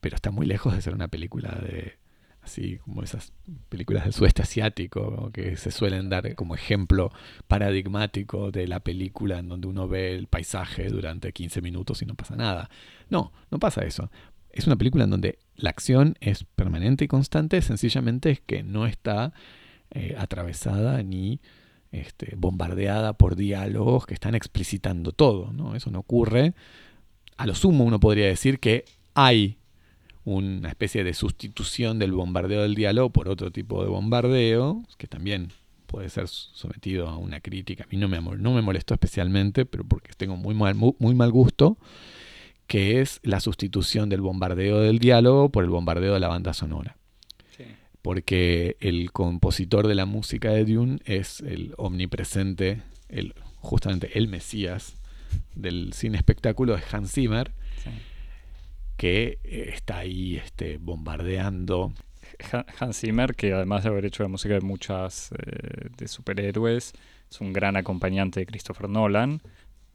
pero 0.00 0.16
está 0.16 0.30
muy 0.30 0.46
lejos 0.46 0.74
de 0.74 0.82
ser 0.82 0.94
una 0.94 1.08
película 1.08 1.50
de 1.62 1.98
así 2.42 2.78
como 2.78 3.02
esas 3.02 3.32
películas 3.68 4.04
del 4.04 4.12
sudeste 4.12 4.42
asiático 4.42 5.30
que 5.32 5.56
se 5.56 5.70
suelen 5.70 6.08
dar 6.08 6.34
como 6.34 6.54
ejemplo 6.54 7.12
paradigmático 7.48 8.50
de 8.50 8.66
la 8.66 8.80
película 8.80 9.38
en 9.38 9.48
donde 9.48 9.68
uno 9.68 9.88
ve 9.88 10.14
el 10.14 10.26
paisaje 10.26 10.88
durante 10.88 11.32
15 11.32 11.60
minutos 11.60 12.02
y 12.02 12.06
no 12.06 12.14
pasa 12.14 12.36
nada. 12.36 12.70
No, 13.08 13.32
no 13.50 13.58
pasa 13.58 13.82
eso. 13.82 14.10
Es 14.50 14.66
una 14.66 14.76
película 14.76 15.04
en 15.04 15.10
donde 15.10 15.38
la 15.56 15.70
acción 15.70 16.16
es 16.20 16.44
permanente 16.44 17.04
y 17.04 17.08
constante, 17.08 17.60
sencillamente 17.62 18.30
es 18.30 18.40
que 18.40 18.62
no 18.62 18.86
está 18.86 19.32
eh, 19.90 20.16
atravesada 20.18 21.02
ni 21.02 21.40
este, 21.92 22.34
bombardeada 22.36 23.12
por 23.12 23.36
diálogos 23.36 24.06
que 24.06 24.14
están 24.14 24.34
explicitando 24.34 25.12
todo. 25.12 25.52
¿no? 25.52 25.74
Eso 25.74 25.90
no 25.90 26.00
ocurre. 26.00 26.54
A 27.36 27.46
lo 27.46 27.54
sumo 27.54 27.84
uno 27.84 28.00
podría 28.00 28.26
decir 28.26 28.58
que 28.58 28.84
hay 29.14 29.59
una 30.24 30.68
especie 30.68 31.04
de 31.04 31.14
sustitución 31.14 31.98
del 31.98 32.12
bombardeo 32.12 32.62
del 32.62 32.74
diálogo 32.74 33.10
por 33.10 33.28
otro 33.28 33.50
tipo 33.50 33.82
de 33.82 33.88
bombardeo, 33.88 34.82
que 34.98 35.06
también 35.06 35.52
puede 35.86 36.08
ser 36.08 36.28
sometido 36.28 37.08
a 37.08 37.16
una 37.16 37.40
crítica. 37.40 37.84
A 37.84 37.86
mí 37.90 37.96
no 37.96 38.08
me, 38.08 38.20
no 38.20 38.52
me 38.52 38.62
molestó 38.62 38.94
especialmente, 38.94 39.66
pero 39.66 39.84
porque 39.84 40.12
tengo 40.16 40.36
muy 40.36 40.54
mal, 40.54 40.74
muy, 40.74 41.14
mal 41.14 41.32
gusto, 41.32 41.78
que 42.66 43.00
es 43.00 43.20
la 43.24 43.40
sustitución 43.40 44.08
del 44.08 44.20
bombardeo 44.20 44.80
del 44.80 44.98
diálogo 44.98 45.48
por 45.48 45.64
el 45.64 45.70
bombardeo 45.70 46.14
de 46.14 46.20
la 46.20 46.28
banda 46.28 46.54
sonora. 46.54 46.96
Porque 48.02 48.78
el 48.80 49.12
compositor 49.12 49.86
de 49.86 49.94
la 49.94 50.06
música 50.06 50.50
de 50.52 50.64
Dune 50.64 51.00
es 51.04 51.40
el 51.40 51.74
omnipresente, 51.76 52.80
el 53.10 53.34
justamente 53.56 54.16
el 54.16 54.26
Mesías 54.26 54.96
del 55.54 55.92
cine 55.92 56.16
espectáculo 56.16 56.74
es 56.76 56.94
Hans 56.94 57.12
Zimmer, 57.12 57.52
Sí. 57.82 57.90
Que 59.00 59.38
eh, 59.44 59.70
está 59.72 59.96
ahí 60.00 60.36
este, 60.36 60.76
bombardeando. 60.76 61.94
Ha- 62.52 62.66
Hans 62.78 63.00
Zimmer, 63.00 63.34
que 63.34 63.54
además 63.54 63.82
de 63.82 63.88
haber 63.88 64.04
hecho 64.04 64.22
la 64.22 64.28
música 64.28 64.52
de 64.52 64.60
muchas 64.60 65.32
eh, 65.32 65.88
de 65.96 66.06
superhéroes, 66.06 66.92
es 67.30 67.40
un 67.40 67.54
gran 67.54 67.76
acompañante 67.78 68.40
de 68.40 68.46
Christopher 68.46 68.90
Nolan, 68.90 69.40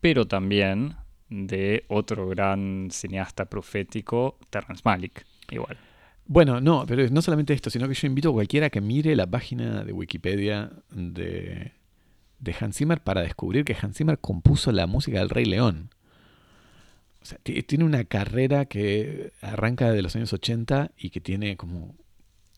pero 0.02 0.26
también 0.26 0.96
de 1.30 1.86
otro 1.88 2.28
gran 2.28 2.90
cineasta 2.92 3.46
profético, 3.46 4.40
Terrence 4.50 4.82
Malick, 4.84 5.24
igual. 5.52 5.78
Bueno, 6.26 6.60
no, 6.60 6.86
pero 6.88 7.08
no 7.12 7.22
solamente 7.22 7.54
esto, 7.54 7.70
sino 7.70 7.88
que 7.88 7.94
yo 7.94 8.08
invito 8.08 8.30
a 8.30 8.34
cualquiera 8.34 8.72
que 8.72 8.82
mire 8.82 9.16
la 9.16 9.28
página 9.28 9.84
de 9.84 9.94
Wikipedia 9.94 10.72
de, 10.92 11.74
de 12.40 12.56
Hans 12.60 12.78
Zimmer 12.78 13.02
para 13.02 13.22
descubrir 13.22 13.66
que 13.66 13.78
Hans 13.80 13.98
Zimmer 13.98 14.18
compuso 14.18 14.72
la 14.72 14.88
música 14.88 15.20
del 15.20 15.30
Rey 15.30 15.46
León. 15.46 15.92
O 17.26 17.28
sea, 17.28 17.40
ti- 17.40 17.64
tiene 17.64 17.84
una 17.86 18.04
carrera 18.04 18.66
que 18.66 19.34
arranca 19.42 19.92
de 19.92 20.04
los 20.04 20.16
años 20.16 20.32
80 20.32 20.92
y 20.96 21.10
que 21.10 21.20
tiene 21.20 21.58
como 21.58 21.96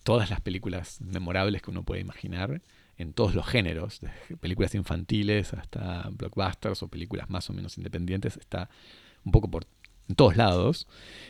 todas 0.04 0.30
las 0.30 0.42
películas 0.42 1.00
memorables 1.00 1.62
que 1.62 1.72
uno 1.72 1.84
puede 1.84 2.02
imaginar 2.02 2.62
en 2.98 3.14
todos 3.14 3.34
los 3.34 3.48
géneros, 3.48 4.02
desde 4.02 4.36
películas 4.36 4.76
infantiles 4.76 5.54
hasta 5.54 6.10
blockbusters 6.12 6.84
o 6.84 6.90
películas 6.90 7.30
más 7.30 7.50
o 7.50 7.54
menos 7.54 7.78
independientes, 7.78 8.36
está 8.36 8.70
un 9.24 9.32
poco 9.32 9.50
por 9.50 9.68
en 10.10 10.16
todos 10.16 10.36
lados. 10.36 10.86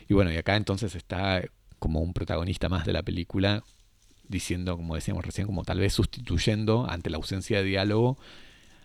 Y 0.10 0.16
bueno, 0.16 0.32
y 0.34 0.38
acá 0.38 0.56
entonces 0.56 0.96
está 0.96 1.44
como 1.78 2.00
un 2.00 2.14
protagonista 2.14 2.70
más 2.70 2.88
de 2.88 2.94
la 2.94 3.04
película, 3.04 3.64
diciendo, 4.28 4.78
como 4.78 4.96
decíamos 4.96 5.24
recién, 5.24 5.46
como 5.46 5.64
tal 5.64 5.78
vez 5.78 5.94
sustituyendo 5.94 6.90
ante 6.90 7.12
la 7.12 7.18
ausencia 7.18 7.60
de 7.60 7.66
diálogo, 7.66 8.18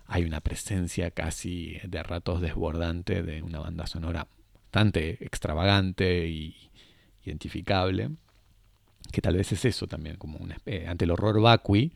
hay 0.05 0.25
una 0.25 0.43
presencia 0.43 1.11
casi 1.11 1.79
de 1.85 2.03
ratos 2.03 2.43
desbordante 2.43 3.23
de 3.23 3.43
una 3.43 3.61
banda 3.61 3.87
sonora 3.87 4.29
bastante 4.73 5.23
extravagante 5.23 6.27
y 6.29 6.57
identificable, 7.25 8.09
que 9.13 9.21
tal 9.21 9.37
vez 9.37 9.53
es 9.53 9.67
eso 9.67 9.87
también, 9.87 10.17
como 10.17 10.39
una, 10.39 10.57
ante 10.89 11.05
el 11.05 11.11
horror 11.11 11.43
vacui, 11.43 11.93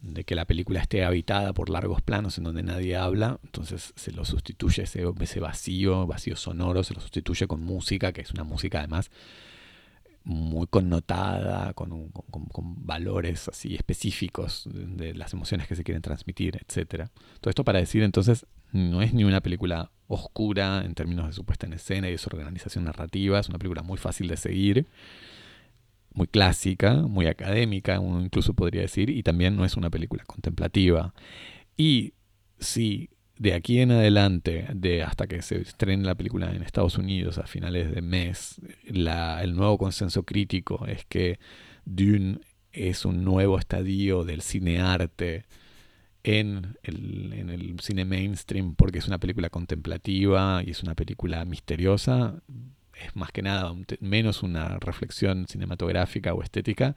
de 0.00 0.24
que 0.24 0.34
la 0.34 0.46
película 0.46 0.80
esté 0.80 1.04
habitada 1.04 1.52
por 1.52 1.70
largos 1.70 2.02
planos 2.02 2.38
en 2.38 2.44
donde 2.44 2.64
nadie 2.64 2.96
habla, 2.96 3.38
entonces 3.44 3.92
se 3.94 4.10
lo 4.10 4.24
sustituye 4.24 4.82
ese, 4.82 5.04
vacío, 5.38 6.06
vacío 6.08 6.34
sonoro, 6.34 6.82
se 6.82 6.94
lo 6.94 7.00
sustituye 7.00 7.46
con 7.46 7.62
música, 7.62 8.12
que 8.12 8.22
es 8.22 8.32
una 8.32 8.42
música 8.42 8.78
además 8.80 9.12
muy 10.24 10.66
connotada, 10.66 11.72
con, 11.74 11.92
un- 11.92 12.10
con- 12.10 12.84
valores 12.84 13.48
así 13.48 13.76
específicos 13.76 14.64
de, 14.72 15.14
las 15.14 15.32
emociones 15.34 15.68
que 15.68 15.76
se 15.76 15.84
quieren 15.84 16.02
transmitir, 16.02 16.60
etcétera. 16.66 17.10
Todo 17.40 17.50
esto 17.50 17.64
para 17.64 17.78
decir 17.78 18.02
entonces, 18.02 18.44
no 18.72 19.02
es 19.02 19.12
ni 19.14 19.24
una 19.24 19.40
película 19.40 19.90
oscura 20.06 20.82
en 20.84 20.94
términos 20.94 21.26
de 21.26 21.32
su 21.32 21.44
puesta 21.44 21.66
en 21.66 21.72
escena 21.74 22.08
y 22.08 22.12
de 22.12 22.18
su 22.18 22.28
organización 22.32 22.84
narrativa, 22.84 23.38
es 23.38 23.48
una 23.48 23.58
película 23.58 23.82
muy 23.82 23.98
fácil 23.98 24.28
de 24.28 24.36
seguir, 24.36 24.86
muy 26.12 26.26
clásica, 26.26 26.94
muy 26.94 27.26
académica, 27.26 28.00
uno 28.00 28.20
incluso 28.20 28.54
podría 28.54 28.82
decir, 28.82 29.10
y 29.10 29.22
también 29.22 29.56
no 29.56 29.64
es 29.64 29.76
una 29.76 29.90
película 29.90 30.24
contemplativa. 30.24 31.14
Y 31.76 32.14
si 32.58 33.10
de 33.38 33.54
aquí 33.54 33.80
en 33.80 33.92
adelante, 33.92 34.66
de 34.74 35.02
hasta 35.02 35.26
que 35.26 35.40
se 35.40 35.62
estrene 35.62 36.04
la 36.04 36.14
película 36.14 36.50
en 36.50 36.62
Estados 36.62 36.98
Unidos 36.98 37.38
a 37.38 37.46
finales 37.46 37.94
de 37.94 38.02
mes, 38.02 38.60
la- 38.84 39.42
el 39.42 39.54
nuevo 39.54 39.78
consenso 39.78 40.24
crítico 40.24 40.86
es 40.86 41.06
que 41.06 41.38
Dune 41.86 42.40
es 42.72 43.04
un 43.04 43.24
nuevo 43.24 43.58
estadio 43.58 44.24
del 44.24 44.42
cinearte 44.42 45.46
en 46.24 46.76
el, 46.82 47.32
en 47.32 47.50
el 47.50 47.80
cine 47.80 48.04
mainstream 48.04 48.74
porque 48.74 48.98
es 48.98 49.06
una 49.08 49.18
película 49.18 49.50
contemplativa 49.50 50.62
y 50.64 50.70
es 50.70 50.82
una 50.82 50.94
película 50.94 51.44
misteriosa, 51.44 52.42
es 52.94 53.16
más 53.16 53.32
que 53.32 53.42
nada 53.42 53.74
menos 54.00 54.42
una 54.42 54.78
reflexión 54.78 55.46
cinematográfica 55.48 56.34
o 56.34 56.42
estética 56.42 56.94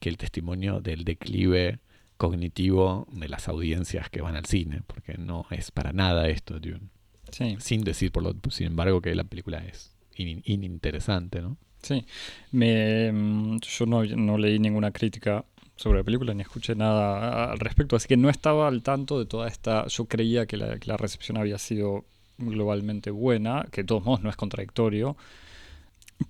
que 0.00 0.08
el 0.08 0.16
testimonio 0.16 0.80
del 0.80 1.04
declive 1.04 1.78
cognitivo 2.16 3.06
de 3.12 3.28
las 3.28 3.48
audiencias 3.48 4.10
que 4.10 4.20
van 4.22 4.34
al 4.36 4.44
cine, 4.46 4.82
porque 4.86 5.16
no 5.18 5.46
es 5.50 5.70
para 5.70 5.92
nada 5.92 6.28
esto, 6.28 6.58
Dune. 6.58 6.88
Sí, 7.30 7.56
Sin 7.60 7.82
decir, 7.84 8.10
por 8.10 8.22
lo, 8.22 8.34
sin 8.50 8.68
embargo, 8.68 9.00
que 9.00 9.14
la 9.14 9.24
película 9.24 9.58
es 9.64 9.94
in- 10.16 10.42
ininteresante, 10.44 11.40
¿no? 11.42 11.56
sí. 11.82 12.04
Me, 12.50 13.12
mm, 13.12 13.58
yo 13.60 13.86
no, 13.86 14.04
no 14.04 14.36
leí 14.38 14.58
ninguna 14.58 14.90
crítica 14.90 15.44
sobre 15.78 15.98
la 16.00 16.04
película 16.04 16.34
ni 16.34 16.42
escuché 16.42 16.74
nada 16.74 17.52
al 17.52 17.58
respecto, 17.60 17.96
así 17.96 18.08
que 18.08 18.16
no 18.16 18.28
estaba 18.28 18.66
al 18.66 18.82
tanto 18.82 19.18
de 19.18 19.26
toda 19.26 19.46
esta... 19.46 19.86
Yo 19.86 20.06
creía 20.06 20.46
que 20.46 20.56
la, 20.56 20.96
recepción 20.96 21.38
había 21.38 21.56
sido 21.58 22.04
globalmente 22.36 23.10
buena, 23.10 23.66
que 23.70 23.82
de 23.82 23.86
todos 23.86 24.04
modos 24.04 24.22
no 24.22 24.28
es 24.28 24.36
contradictorio, 24.36 25.16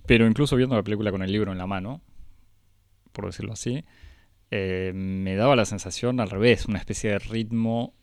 pero 0.05 0.27
incluso 0.27 0.55
viendo 0.55 0.75
la 0.75 0.83
película 0.83 1.11
con 1.11 1.23
el 1.23 1.31
libro 1.31 1.51
en 1.51 1.57
la 1.57 1.65
mano, 1.65 2.01
por 3.11 3.25
decirlo 3.25 3.53
así, 3.53 3.83
eh, 4.51 4.91
me 4.93 5.35
daba 5.35 5.55
la 5.55 5.65
sensación 5.65 6.19
al 6.19 6.29
revés, 6.29 6.67
una 6.67 6.77
especie 6.77 7.09
de 7.11 7.19
ritmo 7.19 7.93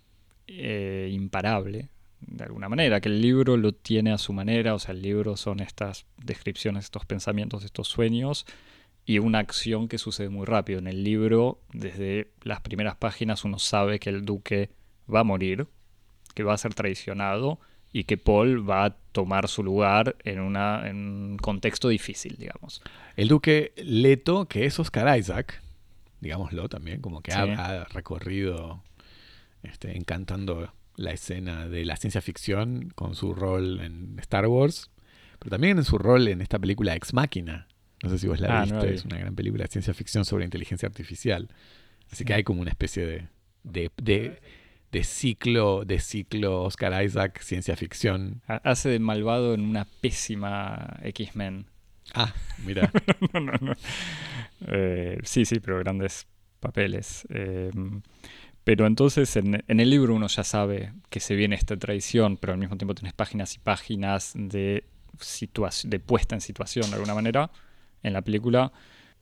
eh, 0.48 1.08
imparable, 1.12 1.90
de 2.20 2.44
alguna 2.44 2.68
manera, 2.68 3.00
que 3.00 3.08
el 3.08 3.20
libro 3.20 3.56
lo 3.56 3.72
tiene 3.72 4.10
a 4.12 4.18
su 4.18 4.32
manera, 4.32 4.74
o 4.74 4.80
sea, 4.80 4.94
el 4.94 5.02
libro 5.02 5.36
son 5.36 5.60
estas 5.60 6.06
descripciones, 6.16 6.86
estos 6.86 7.06
pensamientos, 7.06 7.64
estos 7.64 7.86
sueños, 7.86 8.46
y 9.06 9.20
una 9.20 9.38
acción 9.38 9.88
que 9.88 9.98
sucede 9.98 10.28
muy 10.28 10.44
rápido. 10.46 10.80
En 10.80 10.88
el 10.88 11.04
libro, 11.04 11.60
desde 11.72 12.32
las 12.42 12.60
primeras 12.60 12.96
páginas, 12.96 13.44
uno 13.44 13.58
sabe 13.58 14.00
que 14.00 14.10
el 14.10 14.24
duque 14.24 14.70
va 15.12 15.20
a 15.20 15.24
morir, 15.24 15.68
que 16.34 16.42
va 16.42 16.52
a 16.54 16.58
ser 16.58 16.74
traicionado 16.74 17.60
y 17.92 18.04
que 18.04 18.18
Paul 18.18 18.68
va 18.68 18.84
a 18.84 18.96
tomar 19.12 19.48
su 19.48 19.62
lugar 19.62 20.16
en, 20.24 20.40
una, 20.40 20.88
en 20.88 20.96
un 20.96 21.36
contexto 21.38 21.88
difícil, 21.88 22.36
digamos. 22.36 22.82
El 23.16 23.28
duque 23.28 23.72
Leto, 23.76 24.46
que 24.46 24.66
es 24.66 24.78
Oscar 24.80 25.16
Isaac, 25.18 25.62
digámoslo 26.20 26.68
también, 26.68 27.00
como 27.00 27.22
que 27.22 27.30
Sí. 27.30 27.38
ha, 27.38 27.82
ha 27.82 27.84
recorrido 27.84 28.82
este, 29.62 29.96
encantando 29.96 30.72
la 30.96 31.12
escena 31.12 31.68
de 31.68 31.84
la 31.84 31.96
ciencia 31.96 32.20
ficción 32.20 32.90
con 32.94 33.14
su 33.14 33.34
rol 33.34 33.80
en 33.80 34.18
Star 34.18 34.46
Wars, 34.48 34.90
pero 35.38 35.50
también 35.50 35.78
en 35.78 35.84
su 35.84 35.96
rol 35.96 36.26
en 36.28 36.40
esta 36.40 36.58
película 36.58 36.96
Ex 36.96 37.14
Machina. 37.14 37.68
No 38.02 38.10
sé 38.10 38.18
si 38.18 38.26
vos 38.28 38.40
la 38.40 38.48
Ah, 38.62 38.66
no 38.66 38.74
viste, 38.74 38.86
la 38.86 38.90
vi. 38.92 38.94
es 38.96 39.04
una 39.04 39.18
gran 39.18 39.34
película 39.34 39.64
de 39.64 39.68
ciencia 39.70 39.94
ficción 39.94 40.24
sobre 40.24 40.44
inteligencia 40.44 40.86
artificial. 40.86 41.48
Así 42.10 42.24
que 42.24 42.34
hay 42.34 42.44
como 42.44 42.60
una 42.60 42.70
especie 42.70 43.04
de, 43.06 43.28
de, 43.64 43.90
de, 43.96 44.40
de 44.92 45.04
ciclo, 45.04 45.84
de 45.84 45.98
ciclo 45.98 46.62
Oscar 46.62 47.02
Isaac, 47.04 47.40
ciencia 47.42 47.74
ficción. 47.76 48.42
Ha- 48.46 48.60
Hace 48.64 48.90
de 48.90 48.98
malvado 48.98 49.54
en 49.54 49.62
una 49.62 49.86
pésima 50.00 50.98
X-Men. 51.02 51.66
Ah, 52.14 52.32
mira. 52.64 52.90
no, 53.32 53.40
no, 53.40 53.52
no. 53.60 53.72
Eh, 54.68 55.18
sí, 55.24 55.44
sí, 55.44 55.58
pero 55.60 55.78
grandes 55.78 56.26
papeles. 56.60 57.26
Eh, 57.30 57.70
pero 58.62 58.86
entonces 58.86 59.34
en, 59.36 59.64
en 59.66 59.80
el 59.80 59.90
libro 59.90 60.14
uno 60.14 60.26
ya 60.28 60.44
sabe 60.44 60.92
que 61.10 61.20
se 61.20 61.34
viene 61.34 61.56
esta 61.56 61.76
traición, 61.76 62.36
pero 62.36 62.52
al 62.52 62.58
mismo 62.58 62.76
tiempo 62.76 62.94
tienes 62.94 63.12
páginas 63.14 63.54
y 63.54 63.58
páginas 63.58 64.32
de, 64.34 64.84
de 65.84 66.00
puesta 66.00 66.34
en 66.34 66.40
situación 66.40 66.88
de 66.90 66.94
alguna 66.94 67.14
manera. 67.14 67.50
En 68.02 68.12
la 68.12 68.22
película 68.22 68.72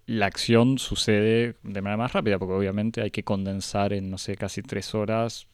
la 0.06 0.26
acción 0.26 0.78
sucede 0.78 1.56
de 1.62 1.80
manera 1.80 1.96
más 1.96 2.12
rápida, 2.12 2.38
porque 2.38 2.54
obviamente 2.54 3.00
hay 3.00 3.10
que 3.10 3.24
condensar 3.24 3.92
en, 3.92 4.10
no 4.10 4.18
sé, 4.18 4.36
casi 4.36 4.62
tres 4.62 4.94
horas 4.94 5.46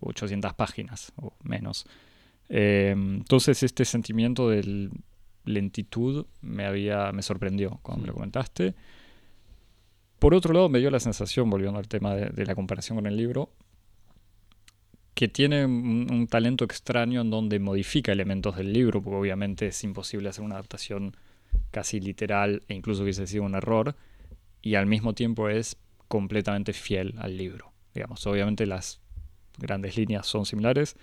800 0.00 0.54
páginas 0.54 1.12
o 1.16 1.34
menos. 1.42 1.86
Eh, 2.48 2.94
entonces 2.96 3.62
este 3.62 3.84
sentimiento 3.84 4.48
de 4.48 4.90
lentitud 5.44 6.26
me 6.40 6.66
había 6.66 7.12
me 7.12 7.22
sorprendió 7.22 7.78
cuando 7.82 8.02
me 8.02 8.08
lo 8.08 8.14
comentaste. 8.14 8.74
Por 10.18 10.34
otro 10.34 10.52
lado, 10.52 10.68
me 10.68 10.80
dio 10.80 10.90
la 10.90 11.00
sensación, 11.00 11.48
volviendo 11.48 11.78
al 11.78 11.88
tema 11.88 12.14
de, 12.14 12.26
de 12.28 12.44
la 12.44 12.54
comparación 12.54 12.96
con 12.96 13.06
el 13.06 13.16
libro, 13.16 13.50
que 15.14 15.28
tiene 15.28 15.64
un, 15.64 16.08
un 16.10 16.26
talento 16.26 16.64
extraño 16.64 17.22
en 17.22 17.30
donde 17.30 17.58
modifica 17.58 18.12
elementos 18.12 18.56
del 18.56 18.72
libro, 18.72 19.02
porque 19.02 19.16
obviamente 19.16 19.68
es 19.68 19.82
imposible 19.82 20.28
hacer 20.28 20.44
una 20.44 20.56
adaptación 20.56 21.16
casi 21.70 22.00
literal 22.00 22.62
e 22.68 22.74
incluso 22.74 23.02
hubiese 23.02 23.26
sido 23.26 23.44
un 23.44 23.54
error, 23.54 23.96
y 24.62 24.74
al 24.74 24.86
mismo 24.86 25.14
tiempo 25.14 25.48
es 25.48 25.76
completamente 26.08 26.72
fiel 26.72 27.14
al 27.18 27.36
libro. 27.36 27.72
Digamos, 27.94 28.26
obviamente 28.26 28.66
las 28.66 29.00
grandes 29.58 29.96
líneas 29.96 30.26
son 30.26 30.46
similares, 30.46 30.96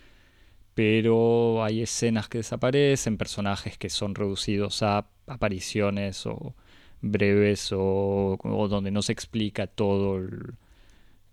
pero 0.73 1.63
hay 1.63 1.81
escenas 1.81 2.29
que 2.29 2.39
desaparecen, 2.39 3.17
personajes 3.17 3.77
que 3.77 3.89
son 3.89 4.15
reducidos 4.15 4.83
a 4.83 5.07
apariciones 5.25 6.25
o 6.25 6.55
breves 7.01 7.71
o, 7.73 8.37
donde 8.69 8.91
no 8.91 9.01
se 9.01 9.13
explica 9.13 9.67
todo 9.67 10.19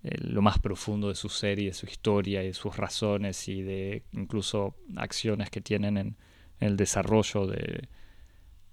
lo 0.02 0.42
más 0.42 0.58
profundo 0.58 1.08
de 1.08 1.14
su 1.14 1.28
ser 1.28 1.58
y 1.58 1.66
de 1.66 1.72
su 1.72 1.86
historia 1.86 2.42
y 2.42 2.48
de 2.48 2.54
sus 2.54 2.76
razones 2.76 3.48
y 3.48 3.62
de 3.62 4.02
incluso 4.12 4.76
acciones 4.96 5.50
que 5.50 5.60
tienen 5.60 5.96
en, 5.96 6.16
en 6.60 6.68
el 6.68 6.76
desarrollo 6.76 7.46
de, 7.46 7.88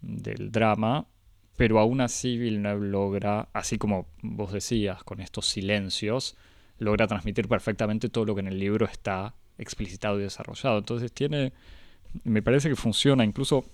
del 0.02 0.52
drama, 0.52 1.08
pero 1.58 1.80
aún 1.80 2.02
así 2.02 2.38
Villeneuve 2.38 2.88
logra, 2.88 3.50
así 3.54 3.78
como 3.78 4.08
vos 4.22 4.52
decías, 4.52 5.04
con 5.04 5.22
estos 5.22 5.48
silencios, 5.48 6.36
logra 6.80 7.08
transmitir 7.08 7.48
perfectamente 7.48 8.10
todo 8.10 8.26
lo 8.26 8.36
que 8.36 8.42
en 8.42 8.48
el 8.48 8.60
libro 8.60 8.86
está 8.86 9.36
explicitado 9.58 10.20
y 10.20 10.24
desarrollado. 10.24 10.80
Entonces 10.80 11.12
tiene, 11.12 11.54
me 12.24 12.42
parece 12.42 12.70
que 12.70 12.76
funciona 12.76 13.24
incluso 13.24 13.66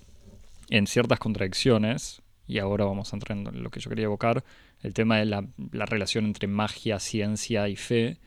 en 0.68 0.86
ciertas 0.86 1.18
contradicciones, 1.18 2.20
y 2.46 2.58
ahora 2.58 2.84
vamos 2.84 3.12
a 3.12 3.16
entrar 3.16 3.38
en 3.38 3.62
lo 3.62 3.70
que 3.70 3.80
yo 3.80 3.88
quería 3.88 4.04
evocar, 4.04 4.44
el 4.82 4.94
tema 4.94 5.18
de 5.18 5.24
la, 5.24 5.46
la 5.72 5.86
relación 5.86 6.26
entre 6.26 6.46
magia, 6.46 6.98
ciencia 6.98 7.68
y 7.68 7.76
fe. 7.76 8.18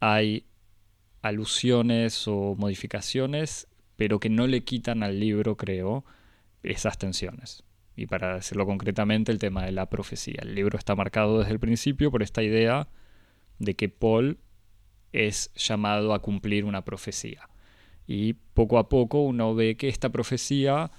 Hay 0.00 0.46
alusiones 1.22 2.26
o 2.26 2.54
modificaciones, 2.56 3.68
pero 3.96 4.20
que 4.20 4.30
no 4.30 4.46
le 4.46 4.64
quitan 4.64 5.02
al 5.02 5.20
libro, 5.20 5.56
creo, 5.56 6.04
esas 6.62 6.98
tensiones. 6.98 7.64
Y 7.96 8.06
para 8.06 8.36
decirlo 8.36 8.66
concretamente, 8.66 9.32
el 9.32 9.38
tema 9.38 9.64
de 9.64 9.72
la 9.72 9.90
profecía. 9.90 10.40
El 10.42 10.54
libro 10.54 10.78
está 10.78 10.94
marcado 10.94 11.40
desde 11.40 11.52
el 11.52 11.60
principio 11.60 12.10
por 12.10 12.22
esta 12.22 12.42
idea 12.42 12.88
de 13.58 13.74
que 13.74 13.88
Paul 13.88 14.38
es 15.12 15.52
llamado 15.54 16.14
a 16.14 16.22
cumplir 16.22 16.64
una 16.64 16.84
profecía. 16.84 17.48
Y 18.06 18.34
poco 18.54 18.78
a 18.78 18.88
poco 18.88 19.22
uno 19.22 19.54
ve 19.54 19.76
que 19.76 19.88
esta 19.88 20.08
profecía 20.10 20.90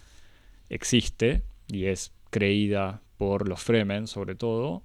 existe 0.69 1.43
y 1.67 1.85
es 1.85 2.13
creída 2.29 3.01
por 3.17 3.47
los 3.47 3.61
Fremen 3.61 4.07
sobre 4.07 4.35
todo, 4.35 4.83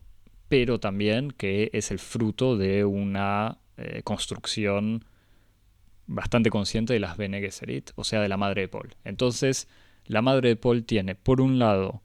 pero 0.49 0.81
también 0.81 1.31
que 1.31 1.71
es 1.73 1.91
el 1.91 1.99
fruto 1.99 2.57
de 2.57 2.85
una 2.85 3.59
eh, 3.77 4.03
construcción 4.05 5.05
bastante 6.07 6.51
consciente 6.51 6.93
de 6.93 7.01
las 7.01 7.17
Bene 7.17 7.41
Gesserit, 7.41 7.91
o 7.97 8.05
sea, 8.05 8.21
de 8.21 8.29
la 8.29 8.37
madre 8.37 8.63
de 8.63 8.69
Paul. 8.69 8.95
Entonces, 9.05 9.69
la 10.07 10.23
madre 10.23 10.51
de 10.51 10.57
Paul 10.57 10.85
tiene, 10.85 11.15
por 11.15 11.41
un 11.41 11.59
lado, 11.59 12.03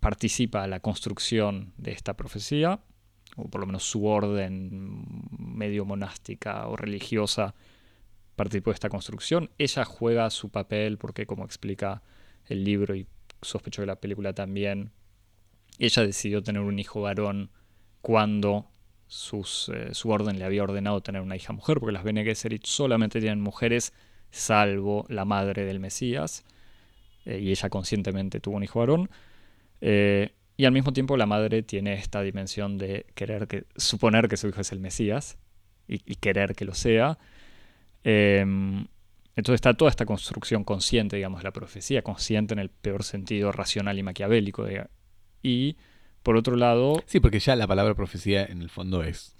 participa 0.00 0.64
en 0.64 0.70
la 0.70 0.80
construcción 0.80 1.72
de 1.76 1.92
esta 1.92 2.14
profecía, 2.14 2.80
o 3.36 3.48
por 3.48 3.60
lo 3.60 3.66
menos 3.66 3.84
su 3.84 4.06
orden 4.06 5.04
medio 5.38 5.84
monástica 5.84 6.66
o 6.68 6.76
religiosa 6.76 7.54
participó 8.36 8.70
de 8.70 8.74
esta 8.74 8.88
construcción. 8.88 9.50
Ella 9.58 9.84
juega 9.84 10.28
su 10.30 10.50
papel 10.50 10.98
porque, 10.98 11.26
como 11.26 11.44
explica 11.44 12.02
el 12.46 12.64
libro 12.64 12.94
y 12.94 13.06
sospecho 13.40 13.82
que 13.82 13.86
la 13.86 14.00
película 14.00 14.32
también, 14.32 14.92
ella 15.78 16.04
decidió 16.04 16.42
tener 16.42 16.62
un 16.62 16.78
hijo 16.78 17.02
varón 17.02 17.50
cuando 18.00 18.68
eh, 19.08 19.90
su 19.92 20.10
orden 20.10 20.38
le 20.38 20.44
había 20.44 20.62
ordenado 20.62 21.02
tener 21.02 21.22
una 21.22 21.36
hija 21.36 21.52
mujer, 21.52 21.78
porque 21.78 21.92
las 21.92 22.04
Bene 22.04 22.24
Gesserit 22.24 22.64
solamente 22.64 23.20
tienen 23.20 23.40
mujeres, 23.40 23.92
salvo 24.30 25.04
la 25.08 25.24
madre 25.24 25.64
del 25.64 25.80
Mesías, 25.80 26.44
eh, 27.24 27.38
y 27.40 27.50
ella 27.50 27.68
conscientemente 27.68 28.40
tuvo 28.40 28.56
un 28.56 28.64
hijo 28.64 28.80
varón. 28.80 29.10
Eh, 29.80 30.30
y 30.56 30.64
al 30.64 30.72
mismo 30.72 30.92
tiempo 30.92 31.16
la 31.16 31.26
madre 31.26 31.62
tiene 31.62 31.94
esta 31.94 32.22
dimensión 32.22 32.78
de 32.78 33.06
querer 33.14 33.48
que, 33.48 33.64
suponer 33.76 34.28
que 34.28 34.36
su 34.36 34.48
hijo 34.48 34.60
es 34.60 34.72
el 34.72 34.80
Mesías 34.80 35.38
y, 35.88 35.98
querer 36.16 36.54
que 36.54 36.64
lo 36.64 36.74
sea. 36.74 37.18
Em, 38.04 38.86
entonces 39.34 39.54
está 39.54 39.74
toda 39.74 39.90
esta 39.90 40.06
construcción 40.06 40.62
consciente, 40.64 41.16
digamos, 41.16 41.42
la 41.42 41.52
profecía, 41.52 42.02
consciente 42.02 42.54
en 42.54 42.60
el 42.60 42.68
peor 42.68 43.02
sentido 43.02 43.50
racional 43.50 43.98
y 43.98 44.02
maquiavélico. 44.02 44.66
Y 45.42 45.76
por 46.22 46.36
otro 46.36 46.56
lado... 46.56 47.02
Sí, 47.06 47.18
porque 47.18 47.40
ya 47.40 47.56
la 47.56 47.66
palabra 47.66 47.94
profecía 47.94 48.44
en 48.44 48.62
el 48.62 48.70
fondo 48.70 49.02
es, 49.02 49.36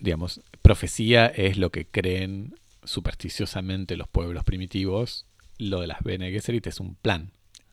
digamos, 0.00 0.40
profecía 0.62 1.26
es 1.26 1.58
lo 1.58 1.70
que 1.70 1.86
creen 1.86 2.54
supersticiosamente 2.84 3.96
los 3.96 4.08
pueblos 4.08 4.44
primitivos. 4.44 5.27
Lo 5.58 5.80
de 5.80 5.86
las 5.86 6.02
Bene 6.02 6.30
Gesserit 6.30 6.66
es 6.66 6.80
un 6.80 6.94
plan. 6.94 7.30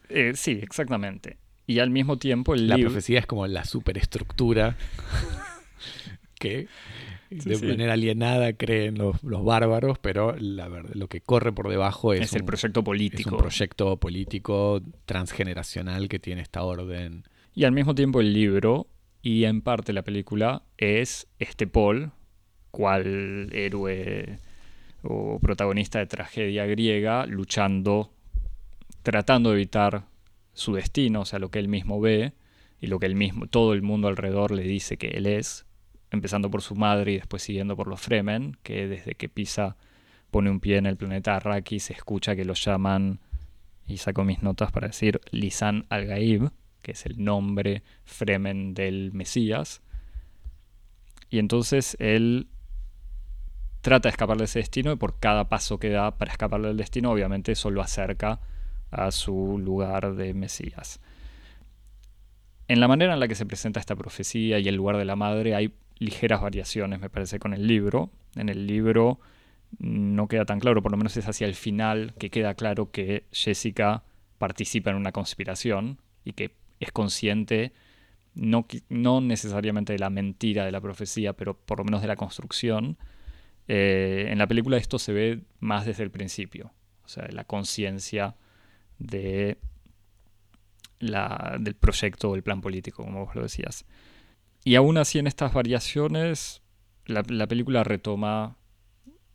Eh, 0.10 0.34
sí, 0.36 0.60
exactamente. 0.62 1.38
Y 1.68 1.80
al 1.80 1.90
mismo 1.90 2.18
tiempo 2.18 2.54
el 2.54 2.68
La 2.68 2.78
profecía 2.78 3.20
es 3.20 3.26
como 3.26 3.48
la 3.48 3.66
superestructura 3.66 4.78
que 6.40 6.68
de 7.30 7.68
manera 7.68 7.94
alienada 7.94 8.54
creen 8.54 8.98
los, 8.98 9.22
bárbaros, 9.22 9.98
pero 10.00 10.36
la 10.38 10.68
verdad, 10.68 10.92
lo 10.94 11.08
que 11.08 11.22
corre 11.22 11.52
por 11.52 11.70
debajo 11.70 12.14
es, 12.14 12.34
el 12.34 12.46
proyecto 12.46 12.84
político. 12.84 13.30
Es 13.30 13.34
un 13.34 13.38
proyecto 13.40 13.98
político 13.98 14.82
transgeneracional 15.06 16.08
que 16.08 16.20
tiene 16.20 16.42
esta 16.42 16.64
orden. 16.64 17.24
Y 17.54 17.64
al 17.64 17.72
mismo 17.72 17.96
tiempo 17.96 18.22
el 18.22 18.34
libro, 18.34 18.88
y 19.22 19.46
en 19.46 19.62
parte 19.62 19.94
la 19.94 20.04
película, 20.04 20.64
es 20.78 21.28
este 21.40 21.68
Paul, 21.68 22.12
cual 22.70 23.50
héroe 23.54 24.40
o 25.08 25.40
protagonista 25.40 26.00
de 26.00 26.08
tragedia 26.08 26.66
griega, 26.66 27.26
luchando, 27.26 28.12
tratando 29.04 29.52
de 29.52 29.56
evitar 29.56 30.06
su 30.54 30.74
destino, 30.74 31.22
o 31.22 31.26
sea, 31.26 31.40
lo 31.40 31.50
que 31.50 31.60
él 31.60 31.68
mismo 31.68 32.00
ve 32.00 32.34
y 32.80 32.88
lo 32.88 33.00
que 33.00 33.06
él 33.06 33.16
mismo, 33.16 33.48
todo 33.48 33.74
el 33.74 33.82
mundo 33.82 34.08
alrededor 34.08 34.52
le 34.52 34.64
dice 34.64 34.98
que 34.98 35.10
él 35.10 35.26
es, 35.26 35.66
empezando 36.12 36.50
por 36.50 36.62
su 36.62 36.76
madre 36.76 37.14
y 37.14 37.16
después 37.18 37.44
siguiendo 37.44 37.76
por 37.76 37.88
los 37.88 38.02
Fremen, 38.02 38.58
que 38.64 38.88
desde 38.88 39.16
que 39.16 39.30
pisa 39.30 39.76
pone 40.32 40.50
un 40.50 40.60
pie 40.60 40.78
en 40.78 40.86
el 40.86 40.98
planeta 40.98 41.36
Arrakis 41.36 41.84
se 41.84 41.94
escucha 41.94 42.36
que 42.36 42.46
lo 42.46 42.54
llaman, 42.54 43.20
y 43.88 43.98
saco 43.98 44.24
mis 44.24 44.42
notas 44.42 44.72
para 44.72 44.88
decir, 44.88 45.22
Lisan 45.32 45.86
al-Gaib, 45.90 46.52
que 46.82 46.92
es 46.92 47.06
el 47.06 47.24
nombre 47.24 47.84
Fremen 48.04 48.74
del 48.74 49.12
Mesías. 49.14 49.82
Y 51.30 51.40
entonces 51.40 51.96
él 52.00 52.48
trata 53.86 54.10
de 54.10 54.14
escapar 54.14 54.38
de 54.38 54.46
ese 54.46 54.58
destino 54.58 54.92
y 54.92 54.96
por 54.96 55.20
cada 55.20 55.48
paso 55.48 55.78
que 55.78 55.90
da 55.90 56.18
para 56.18 56.32
escapar 56.32 56.60
del 56.60 56.76
destino, 56.76 57.12
obviamente 57.12 57.52
eso 57.52 57.70
lo 57.70 57.84
acerca 57.84 58.40
a 58.90 59.12
su 59.12 59.60
lugar 59.60 60.16
de 60.16 60.34
Mesías. 60.34 61.00
En 62.68 62.80
la 62.80 62.88
manera 62.88 63.14
en 63.14 63.20
la 63.20 63.28
que 63.28 63.36
se 63.36 63.46
presenta 63.46 63.80
esta 63.80 63.96
profecía 63.96 64.58
y 64.58 64.68
el 64.68 64.74
lugar 64.74 64.98
de 64.98 65.06
la 65.06 65.16
madre 65.16 65.54
hay 65.54 65.72
ligeras 66.00 66.42
variaciones, 66.42 67.00
me 67.00 67.12
parece, 67.12 67.38
con 67.38 67.54
el 67.54 67.68
libro. 67.68 68.10
En 68.36 68.50
el 68.50 68.66
libro 68.66 69.20
no 69.78 70.28
queda 70.28 70.46
tan 70.46 70.60
claro, 70.60 70.82
por 70.82 70.92
lo 70.92 70.98
menos 70.98 71.16
es 71.16 71.28
hacia 71.28 71.46
el 71.46 71.54
final 71.54 72.16
que 72.18 72.32
queda 72.32 72.56
claro 72.56 72.90
que 72.90 73.28
Jessica 73.32 74.02
participa 74.40 74.90
en 74.90 74.96
una 74.96 75.12
conspiración 75.12 76.02
y 76.24 76.34
que 76.34 76.56
es 76.80 76.92
consciente 76.92 77.72
no, 78.34 78.66
no 78.90 79.22
necesariamente 79.22 79.94
de 79.94 80.00
la 80.00 80.10
mentira 80.10 80.66
de 80.66 80.72
la 80.72 80.82
profecía, 80.82 81.34
pero 81.34 81.54
por 81.56 81.78
lo 81.78 81.86
menos 81.86 82.02
de 82.02 82.08
la 82.08 82.16
construcción. 82.16 82.98
Eh, 83.68 84.28
en 84.30 84.38
la 84.38 84.48
película 84.48 84.78
esto 84.78 85.00
se 85.00 85.14
ve 85.14 85.42
más 85.60 85.86
desde 85.86 86.04
el 86.04 86.12
principio, 86.12 86.72
o 87.04 87.08
sea, 87.08 87.28
la 87.30 87.44
conciencia 87.44 88.36
de 89.00 89.58
del 91.00 91.76
proyecto 91.76 92.32
o 92.32 92.36
el 92.36 92.42
plan 92.42 92.62
político, 92.62 93.04
como 93.04 93.26
vos 93.26 93.36
lo 93.36 93.44
decías. 93.44 93.86
Y 94.64 94.76
aún 94.76 94.98
así 94.98 95.20
en 95.20 95.28
estas 95.28 95.54
variaciones, 95.54 96.62
la, 97.06 97.24
película 97.24 97.84
retoma 97.84 98.58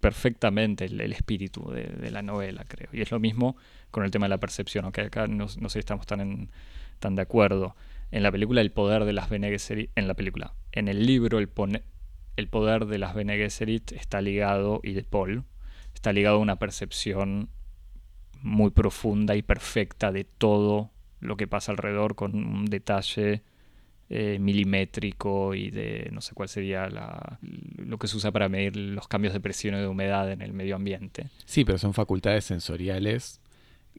perfectamente 0.00 0.86
el, 0.86 1.12
espíritu 1.12 1.70
de, 1.70 2.10
la 2.10 2.22
novela, 2.22 2.64
creo. 2.66 2.88
Y 2.92 3.02
es 3.02 3.10
lo 3.10 3.20
mismo 3.20 3.56
con 3.90 4.04
el 4.04 4.10
tema 4.10 4.26
de 4.26 4.30
la 4.30 4.40
percepción, 4.40 4.84
aunque 4.84 5.02
acá 5.02 5.26
no, 5.26 5.48
sé 5.48 5.60
si 5.68 5.78
estamos 5.78 6.06
tan, 6.06 6.50
tan 6.98 7.14
de 7.14 7.22
acuerdo. 7.22 7.76
En 8.10 8.22
la 8.24 8.32
película 8.32 8.60
el 8.60 8.72
poder 8.72 9.04
de 9.04 9.12
las 9.12 9.28
Gesserit, 9.28 9.90
en 9.94 10.08
la 10.08 10.14
película, 10.14 10.54
en 10.72 10.88
el 10.88 11.06
libro 11.06 11.38
el, 11.38 11.48
el 12.36 12.48
poder 12.48 12.86
de 12.86 12.98
las 12.98 13.14
Bene 13.14 13.36
Gesserit 13.36 13.92
está 13.92 14.20
ligado, 14.20 14.80
y 14.82 14.92
de 14.92 15.02
Paul, 15.04 15.44
está 15.94 16.12
ligado 16.12 16.36
a 16.36 16.40
una 16.40 16.56
percepción 16.56 17.48
muy 18.42 18.70
profunda 18.70 19.36
y 19.36 19.42
perfecta 19.42 20.12
de 20.12 20.24
todo 20.24 20.90
lo 21.20 21.36
que 21.36 21.46
pasa 21.46 21.72
alrededor 21.72 22.14
con 22.14 22.34
un 22.34 22.64
detalle 22.64 23.42
eh, 24.08 24.38
milimétrico 24.40 25.54
y 25.54 25.70
de 25.70 26.08
no 26.12 26.20
sé 26.20 26.34
cuál 26.34 26.48
sería 26.48 26.88
la, 26.88 27.38
lo 27.76 27.98
que 27.98 28.08
se 28.08 28.16
usa 28.16 28.32
para 28.32 28.48
medir 28.48 28.76
los 28.76 29.06
cambios 29.06 29.34
de 29.34 29.40
presión 29.40 29.74
y 29.74 29.78
de 29.78 29.86
humedad 29.86 30.32
en 30.32 30.42
el 30.42 30.52
medio 30.52 30.76
ambiente. 30.76 31.28
Sí, 31.44 31.64
pero 31.64 31.78
son 31.78 31.94
facultades 31.94 32.44
sensoriales 32.44 33.40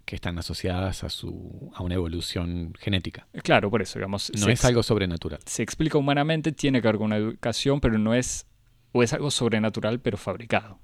que 0.05 0.15
están 0.15 0.37
asociadas 0.37 1.03
a 1.03 1.09
su 1.09 1.71
a 1.75 1.83
una 1.83 1.95
evolución 1.95 2.73
genética. 2.79 3.27
Claro, 3.43 3.69
por 3.69 3.81
eso, 3.81 3.99
digamos. 3.99 4.31
No 4.39 4.49
es 4.49 4.63
algo 4.65 4.83
sobrenatural. 4.83 5.39
Se 5.45 5.63
explica 5.63 5.97
humanamente, 5.97 6.51
tiene 6.51 6.81
que 6.81 6.87
ver 6.87 6.97
con 6.97 7.07
una 7.07 7.17
educación, 7.17 7.79
pero 7.79 7.97
no 7.97 8.13
es 8.13 8.47
o 8.93 9.03
es 9.03 9.13
algo 9.13 9.31
sobrenatural 9.31 9.99
pero 9.99 10.17
fabricado 10.17 10.79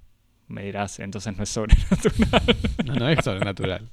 me 0.48 0.64
dirás, 0.64 1.00
entonces 1.00 1.36
no 1.36 1.44
es 1.44 1.50
sobrenatural. 1.50 2.44
No, 2.86 2.96
no 2.96 3.10
es 3.10 3.24
sobrenatural. 3.24 3.90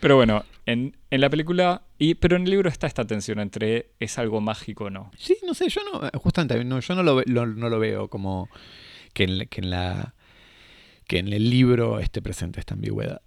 Pero 0.00 0.16
bueno, 0.16 0.44
en, 0.64 0.94
la 1.10 1.28
película, 1.28 1.82
y, 1.98 2.14
pero 2.14 2.36
en 2.36 2.44
el 2.44 2.50
libro 2.50 2.68
está 2.68 2.86
esta 2.86 3.04
tensión 3.04 3.40
entre 3.40 3.90
es 3.98 4.18
algo 4.18 4.40
mágico 4.40 4.84
o 4.84 4.90
no. 4.90 5.10
Sí, 5.18 5.36
no 5.44 5.54
sé, 5.54 5.68
yo 5.68 5.80
no, 5.92 6.08
justamente, 6.20 6.64
no, 6.64 6.78
yo 6.78 6.94
no 6.94 7.02
lo, 7.02 7.24
no 7.24 7.68
lo 7.68 7.78
veo 7.80 8.08
como 8.08 8.48
que 9.12 9.24
en, 9.24 9.48
que 9.48 9.60
en, 9.60 9.70
la, 9.70 10.14
que 11.08 11.18
en 11.18 11.32
el 11.32 11.50
libro 11.50 11.98
esté 11.98 12.22
presente 12.22 12.60
esta 12.60 12.74
ambigüedad. 12.74 13.22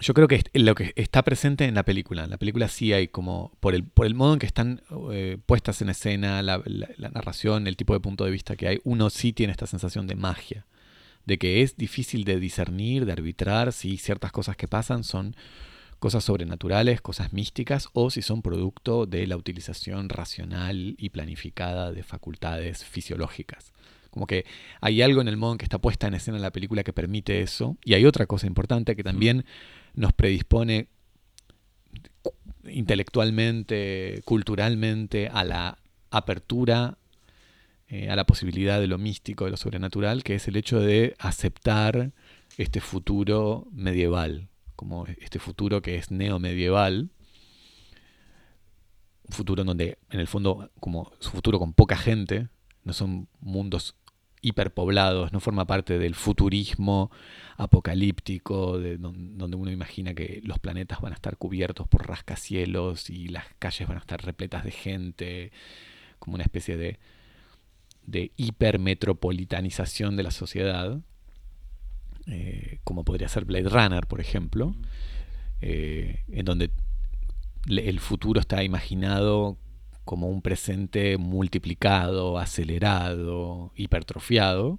Yo 0.00 0.12
creo 0.12 0.26
que 0.26 0.42
lo 0.54 0.74
que 0.74 0.92
está 0.96 1.22
presente 1.22 1.66
en 1.66 1.74
la 1.74 1.84
película. 1.84 2.24
En 2.24 2.30
la 2.30 2.36
película 2.36 2.68
sí 2.68 2.92
hay 2.92 3.08
como, 3.08 3.52
por 3.60 3.74
el, 3.74 3.84
por 3.84 4.06
el 4.06 4.14
modo 4.14 4.32
en 4.32 4.38
que 4.40 4.46
están 4.46 4.82
eh, 5.12 5.38
puestas 5.46 5.82
en 5.82 5.88
escena, 5.88 6.42
la, 6.42 6.62
la, 6.64 7.08
narración, 7.10 7.68
el 7.68 7.76
tipo 7.76 7.94
de 7.94 8.00
punto 8.00 8.24
de 8.24 8.32
vista 8.32 8.56
que 8.56 8.66
hay, 8.66 8.80
uno 8.82 9.08
sí 9.08 9.32
tiene 9.32 9.52
esta 9.52 9.66
sensación 9.66 10.06
de 10.06 10.16
magia 10.16 10.66
de 11.26 11.38
que 11.38 11.62
es 11.62 11.76
difícil 11.76 12.24
de 12.24 12.38
discernir, 12.38 13.06
de 13.06 13.12
arbitrar 13.12 13.72
si 13.72 13.96
ciertas 13.96 14.32
cosas 14.32 14.56
que 14.56 14.68
pasan 14.68 15.04
son 15.04 15.36
cosas 15.98 16.24
sobrenaturales, 16.24 17.00
cosas 17.00 17.32
místicas, 17.32 17.88
o 17.94 18.10
si 18.10 18.20
son 18.20 18.42
producto 18.42 19.06
de 19.06 19.26
la 19.26 19.38
utilización 19.38 20.10
racional 20.10 20.96
y 20.98 21.08
planificada 21.08 21.92
de 21.92 22.02
facultades 22.02 22.84
fisiológicas. 22.84 23.72
Como 24.10 24.26
que 24.26 24.44
hay 24.80 25.00
algo 25.00 25.22
en 25.22 25.28
el 25.28 25.38
modo 25.38 25.52
en 25.52 25.58
que 25.58 25.64
está 25.64 25.78
puesta 25.78 26.06
en 26.06 26.14
escena 26.14 26.38
la 26.38 26.52
película 26.52 26.84
que 26.84 26.92
permite 26.92 27.40
eso. 27.40 27.78
Y 27.84 27.94
hay 27.94 28.04
otra 28.04 28.26
cosa 28.26 28.46
importante 28.46 28.94
que 28.94 29.02
también 29.02 29.46
nos 29.94 30.12
predispone 30.12 30.88
intelectualmente, 32.64 34.22
culturalmente, 34.24 35.28
a 35.28 35.44
la 35.44 35.78
apertura 36.10 36.98
eh, 37.88 38.10
a 38.10 38.16
la 38.16 38.24
posibilidad 38.24 38.80
de 38.80 38.86
lo 38.86 38.96
místico, 38.96 39.44
de 39.44 39.50
lo 39.50 39.56
sobrenatural, 39.58 40.24
que 40.24 40.34
es 40.34 40.48
el 40.48 40.56
hecho 40.56 40.80
de 40.80 41.14
aceptar 41.18 42.12
este 42.56 42.80
futuro 42.80 43.68
medieval, 43.72 44.48
como 44.74 45.06
este 45.06 45.38
futuro 45.38 45.82
que 45.82 45.96
es 45.96 46.10
neomedieval, 46.10 47.10
un 49.28 49.32
futuro 49.32 49.62
en 49.62 49.66
donde 49.66 49.98
en 50.10 50.18
el 50.18 50.26
fondo, 50.26 50.70
como 50.80 51.12
su 51.20 51.30
futuro 51.30 51.58
con 51.58 51.74
poca 51.74 51.96
gente, 51.96 52.48
no 52.84 52.94
son 52.94 53.28
mundos 53.40 53.94
hiperpoblados, 54.44 55.32
no 55.32 55.40
forma 55.40 55.66
parte 55.66 55.98
del 55.98 56.14
futurismo 56.14 57.10
apocalíptico, 57.56 58.78
de 58.78 58.98
donde 58.98 59.56
uno 59.56 59.70
imagina 59.70 60.14
que 60.14 60.40
los 60.44 60.58
planetas 60.58 61.00
van 61.00 61.12
a 61.12 61.16
estar 61.16 61.36
cubiertos 61.36 61.88
por 61.88 62.06
rascacielos 62.06 63.10
y 63.10 63.28
las 63.28 63.44
calles 63.58 63.88
van 63.88 63.96
a 63.96 64.00
estar 64.00 64.22
repletas 64.24 64.64
de 64.64 64.70
gente, 64.70 65.52
como 66.18 66.34
una 66.34 66.44
especie 66.44 66.76
de, 66.76 66.98
de 68.06 68.32
hipermetropolitanización 68.36 70.16
de 70.16 70.22
la 70.22 70.30
sociedad, 70.30 71.00
eh, 72.26 72.80
como 72.84 73.04
podría 73.04 73.28
ser 73.28 73.44
Blade 73.44 73.68
Runner, 73.68 74.06
por 74.06 74.20
ejemplo, 74.20 74.74
eh, 75.60 76.22
en 76.28 76.44
donde 76.44 76.70
el 77.66 78.00
futuro 78.00 78.40
está 78.40 78.62
imaginado 78.62 79.56
como 80.04 80.28
un 80.28 80.42
presente 80.42 81.18
multiplicado, 81.18 82.38
acelerado, 82.38 83.72
hipertrofiado. 83.76 84.78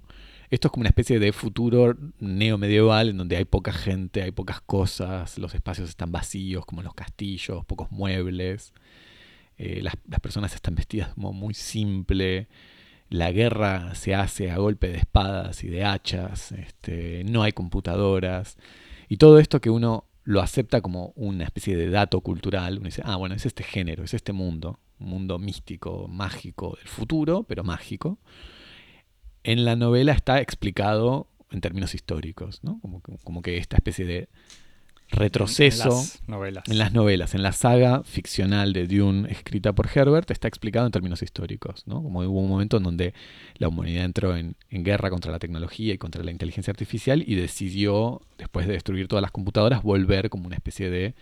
Esto 0.50 0.68
es 0.68 0.72
como 0.72 0.82
una 0.82 0.90
especie 0.90 1.18
de 1.18 1.32
futuro 1.32 1.96
neomedieval 2.20 3.08
en 3.08 3.16
donde 3.18 3.36
hay 3.36 3.44
poca 3.44 3.72
gente, 3.72 4.22
hay 4.22 4.30
pocas 4.30 4.60
cosas, 4.60 5.38
los 5.38 5.54
espacios 5.54 5.88
están 5.88 6.12
vacíos, 6.12 6.64
como 6.64 6.82
los 6.82 6.94
castillos, 6.94 7.64
pocos 7.64 7.90
muebles, 7.90 8.72
eh, 9.58 9.80
las, 9.82 9.96
personas 10.20 10.54
están 10.54 10.74
vestidas 10.74 11.14
como 11.14 11.32
muy 11.32 11.54
simple, 11.54 12.48
la 13.08 13.32
guerra 13.32 13.94
se 13.94 14.14
hace 14.14 14.50
a 14.50 14.58
golpe 14.58 14.88
de 14.88 14.98
espadas 14.98 15.64
y 15.64 15.68
de 15.68 15.84
hachas, 15.84 16.52
este, 16.52 17.24
no 17.24 17.42
hay 17.42 17.52
computadoras, 17.52 18.56
y 19.08 19.16
todo 19.16 19.38
esto 19.40 19.60
que 19.60 19.70
uno 19.70 20.04
lo 20.26 20.40
acepta 20.42 20.80
como 20.80 21.12
una 21.14 21.44
especie 21.44 21.76
de 21.76 21.88
dato 21.88 22.20
cultural, 22.20 22.78
uno 22.78 22.86
dice, 22.86 23.00
ah, 23.04 23.14
bueno, 23.14 23.36
es 23.36 23.46
este 23.46 23.62
género, 23.62 24.02
es 24.02 24.12
este 24.12 24.32
mundo, 24.32 24.80
un 24.98 25.08
mundo 25.08 25.38
místico, 25.38 26.08
mágico 26.08 26.76
del 26.76 26.88
futuro, 26.88 27.44
pero 27.44 27.62
mágico. 27.62 28.18
En 29.44 29.64
la 29.64 29.76
novela 29.76 30.12
está 30.12 30.40
explicado 30.40 31.28
en 31.52 31.60
términos 31.60 31.94
históricos, 31.94 32.64
¿no? 32.64 32.80
como, 32.80 33.00
como 33.22 33.40
que 33.40 33.58
esta 33.58 33.76
especie 33.76 34.04
de 34.04 34.28
retroceso 35.08 35.84
en 35.84 35.90
las, 35.90 36.22
novelas. 36.28 36.68
en 36.68 36.78
las 36.78 36.92
novelas, 36.92 37.34
en 37.34 37.42
la 37.42 37.52
saga 37.52 38.02
ficcional 38.02 38.72
de 38.72 38.86
Dune 38.86 39.30
escrita 39.30 39.72
por 39.72 39.88
Herbert, 39.92 40.30
está 40.30 40.48
explicado 40.48 40.86
en 40.86 40.92
términos 40.92 41.22
históricos, 41.22 41.86
¿no? 41.86 42.02
Como 42.02 42.20
hubo 42.20 42.40
un 42.40 42.48
momento 42.48 42.76
en 42.78 42.82
donde 42.82 43.14
la 43.56 43.68
humanidad 43.68 44.04
entró 44.04 44.36
en, 44.36 44.56
en, 44.70 44.84
guerra 44.84 45.10
contra 45.10 45.30
la 45.30 45.38
tecnología 45.38 45.94
y 45.94 45.98
contra 45.98 46.24
la 46.24 46.30
inteligencia 46.30 46.70
artificial 46.70 47.22
y 47.26 47.34
decidió, 47.36 48.22
después 48.36 48.66
de 48.66 48.74
destruir 48.74 49.08
todas 49.08 49.22
las 49.22 49.30
computadoras, 49.30 49.82
volver 49.82 50.28
como 50.28 50.46
una 50.46 50.56
especie 50.56 50.90
de 50.90 51.14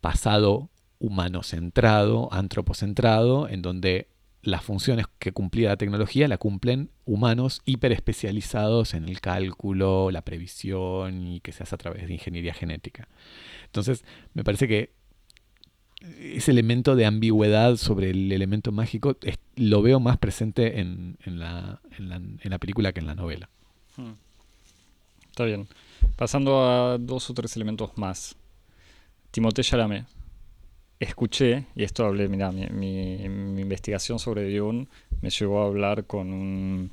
pasado 0.00 0.70
humano 0.98 1.42
centrado, 1.42 2.32
antropocentrado, 2.32 3.48
en 3.48 3.62
donde 3.62 4.08
las 4.46 4.62
funciones 4.62 5.06
que 5.18 5.32
cumplía 5.32 5.70
la 5.70 5.76
tecnología 5.76 6.28
la 6.28 6.38
cumplen 6.38 6.90
humanos 7.04 7.62
hiper 7.64 7.90
especializados 7.90 8.94
en 8.94 9.08
el 9.08 9.20
cálculo, 9.20 10.12
la 10.12 10.22
previsión 10.22 11.26
y 11.26 11.40
que 11.40 11.50
se 11.50 11.64
hace 11.64 11.74
a 11.74 11.78
través 11.78 12.06
de 12.06 12.14
ingeniería 12.14 12.54
genética. 12.54 13.08
Entonces, 13.64 14.04
me 14.34 14.44
parece 14.44 14.68
que 14.68 14.92
ese 16.20 16.52
elemento 16.52 16.94
de 16.94 17.06
ambigüedad 17.06 17.76
sobre 17.76 18.10
el 18.10 18.30
elemento 18.30 18.70
mágico 18.70 19.16
lo 19.56 19.82
veo 19.82 19.98
más 19.98 20.16
presente 20.18 20.78
en, 20.78 21.16
la, 21.24 21.80
película 22.60 22.92
que 22.92 23.00
en 23.00 23.06
la 23.06 23.16
novela. 23.16 23.50
Hmm. 23.96 24.12
Está 25.28 25.44
bien. 25.44 25.66
Pasando 26.14 26.64
a 26.64 26.98
dos 26.98 27.28
o 27.30 27.34
tres 27.34 27.56
elementos 27.56 27.90
más. 27.96 28.36
Timothée 29.32 29.64
Chalamet 29.64 30.06
escuché, 31.00 31.66
y 31.74 31.84
esto 31.84 32.04
hablé, 32.06 32.28
mira, 32.28 32.50
mi, 32.52 33.14
investigación 33.60 34.18
sobre 34.18 34.50
Dune 34.56 34.86
me 35.20 35.30
llevó 35.30 35.62
a 35.62 35.66
hablar 35.66 36.04
con 36.06 36.32
un, 36.32 36.90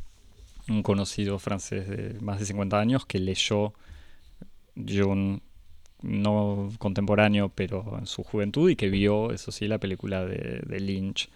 conocido 0.81 1.39
francés 1.39 1.89
de 1.89 2.19
más 2.21 2.39
de 2.39 2.45
50 2.45 2.79
años 2.79 3.05
que 3.05 3.19
leyó 3.19 3.73
Dune 4.75 5.41
no 6.01 6.69
contemporáneo, 6.79 7.49
pero 7.49 7.97
en 7.97 8.07
su 8.07 8.23
juventud, 8.23 8.69
y 8.69 8.75
que 8.75 8.89
vio, 8.89 9.31
eso 9.31 9.51
sí, 9.51 9.67
la 9.67 9.77
película 9.77 10.25
de, 10.25 10.79
Lynch 10.79 11.29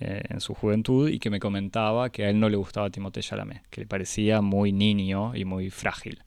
eh, 0.00 0.22
en 0.28 0.40
su 0.40 0.54
juventud, 0.54 1.08
y 1.08 1.18
que 1.18 1.30
me 1.30 1.40
comentaba 1.40 2.10
que 2.10 2.24
a 2.24 2.30
él 2.30 2.38
no 2.38 2.48
le 2.48 2.56
gustaba 2.56 2.90
Timothée 2.90 3.22
Chalamet, 3.22 3.66
que 3.70 3.82
le 3.82 3.86
parecía 3.86 4.40
muy 4.40 4.72
niño 4.72 5.34
y 5.34 5.44
muy 5.44 5.70
frágil 5.70 6.22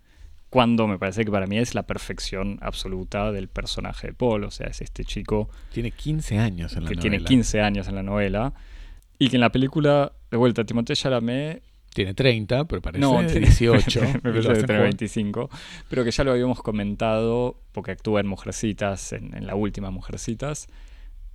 cuando 0.49 0.87
me 0.87 0.97
parece 0.97 1.25
que 1.25 1.31
para 1.31 1.45
mí 1.45 1.57
es 1.57 1.75
la 1.75 1.83
perfección 1.83 2.57
absoluta 2.61 3.31
del 3.31 3.49
personaje 3.49 4.07
de 4.07 4.13
Paul. 4.13 4.45
O 4.45 4.51
sea, 4.51 4.67
es 4.67 4.81
este 4.81 5.03
chico. 5.03 5.49
Tiene 5.73 5.91
15 5.91 6.37
años 6.37 6.75
en 6.75 6.85
la 6.85 6.89
que 6.89 6.95
novela. 6.95 7.01
tiene 7.01 7.23
15 7.25 7.61
años 7.61 7.87
en 7.87 7.95
la 7.95 8.03
novela. 8.03 8.53
Y 9.19 9.29
que 9.29 9.35
en 9.35 9.41
la 9.41 9.51
película, 9.51 10.13
de 10.31 10.37
vuelta, 10.37 10.63
Timothée 10.63 10.95
Chalamet. 10.95 11.63
Tiene 11.93 12.13
30, 12.13 12.65
pero 12.65 12.81
parece 12.81 13.01
no, 13.01 13.21
18. 13.23 14.01
me 14.23 14.31
parece 14.31 14.61
que 14.61 14.63
tiene 14.63 14.81
25. 14.83 15.49
Pero 15.89 16.03
que 16.03 16.11
ya 16.11 16.23
lo 16.23 16.31
habíamos 16.31 16.61
comentado, 16.61 17.59
porque 17.71 17.91
actúa 17.91 18.21
en 18.21 18.27
Mujercitas, 18.27 19.13
en, 19.13 19.35
en 19.35 19.47
la 19.47 19.55
última 19.55 19.89
Mujercitas. 19.89 20.67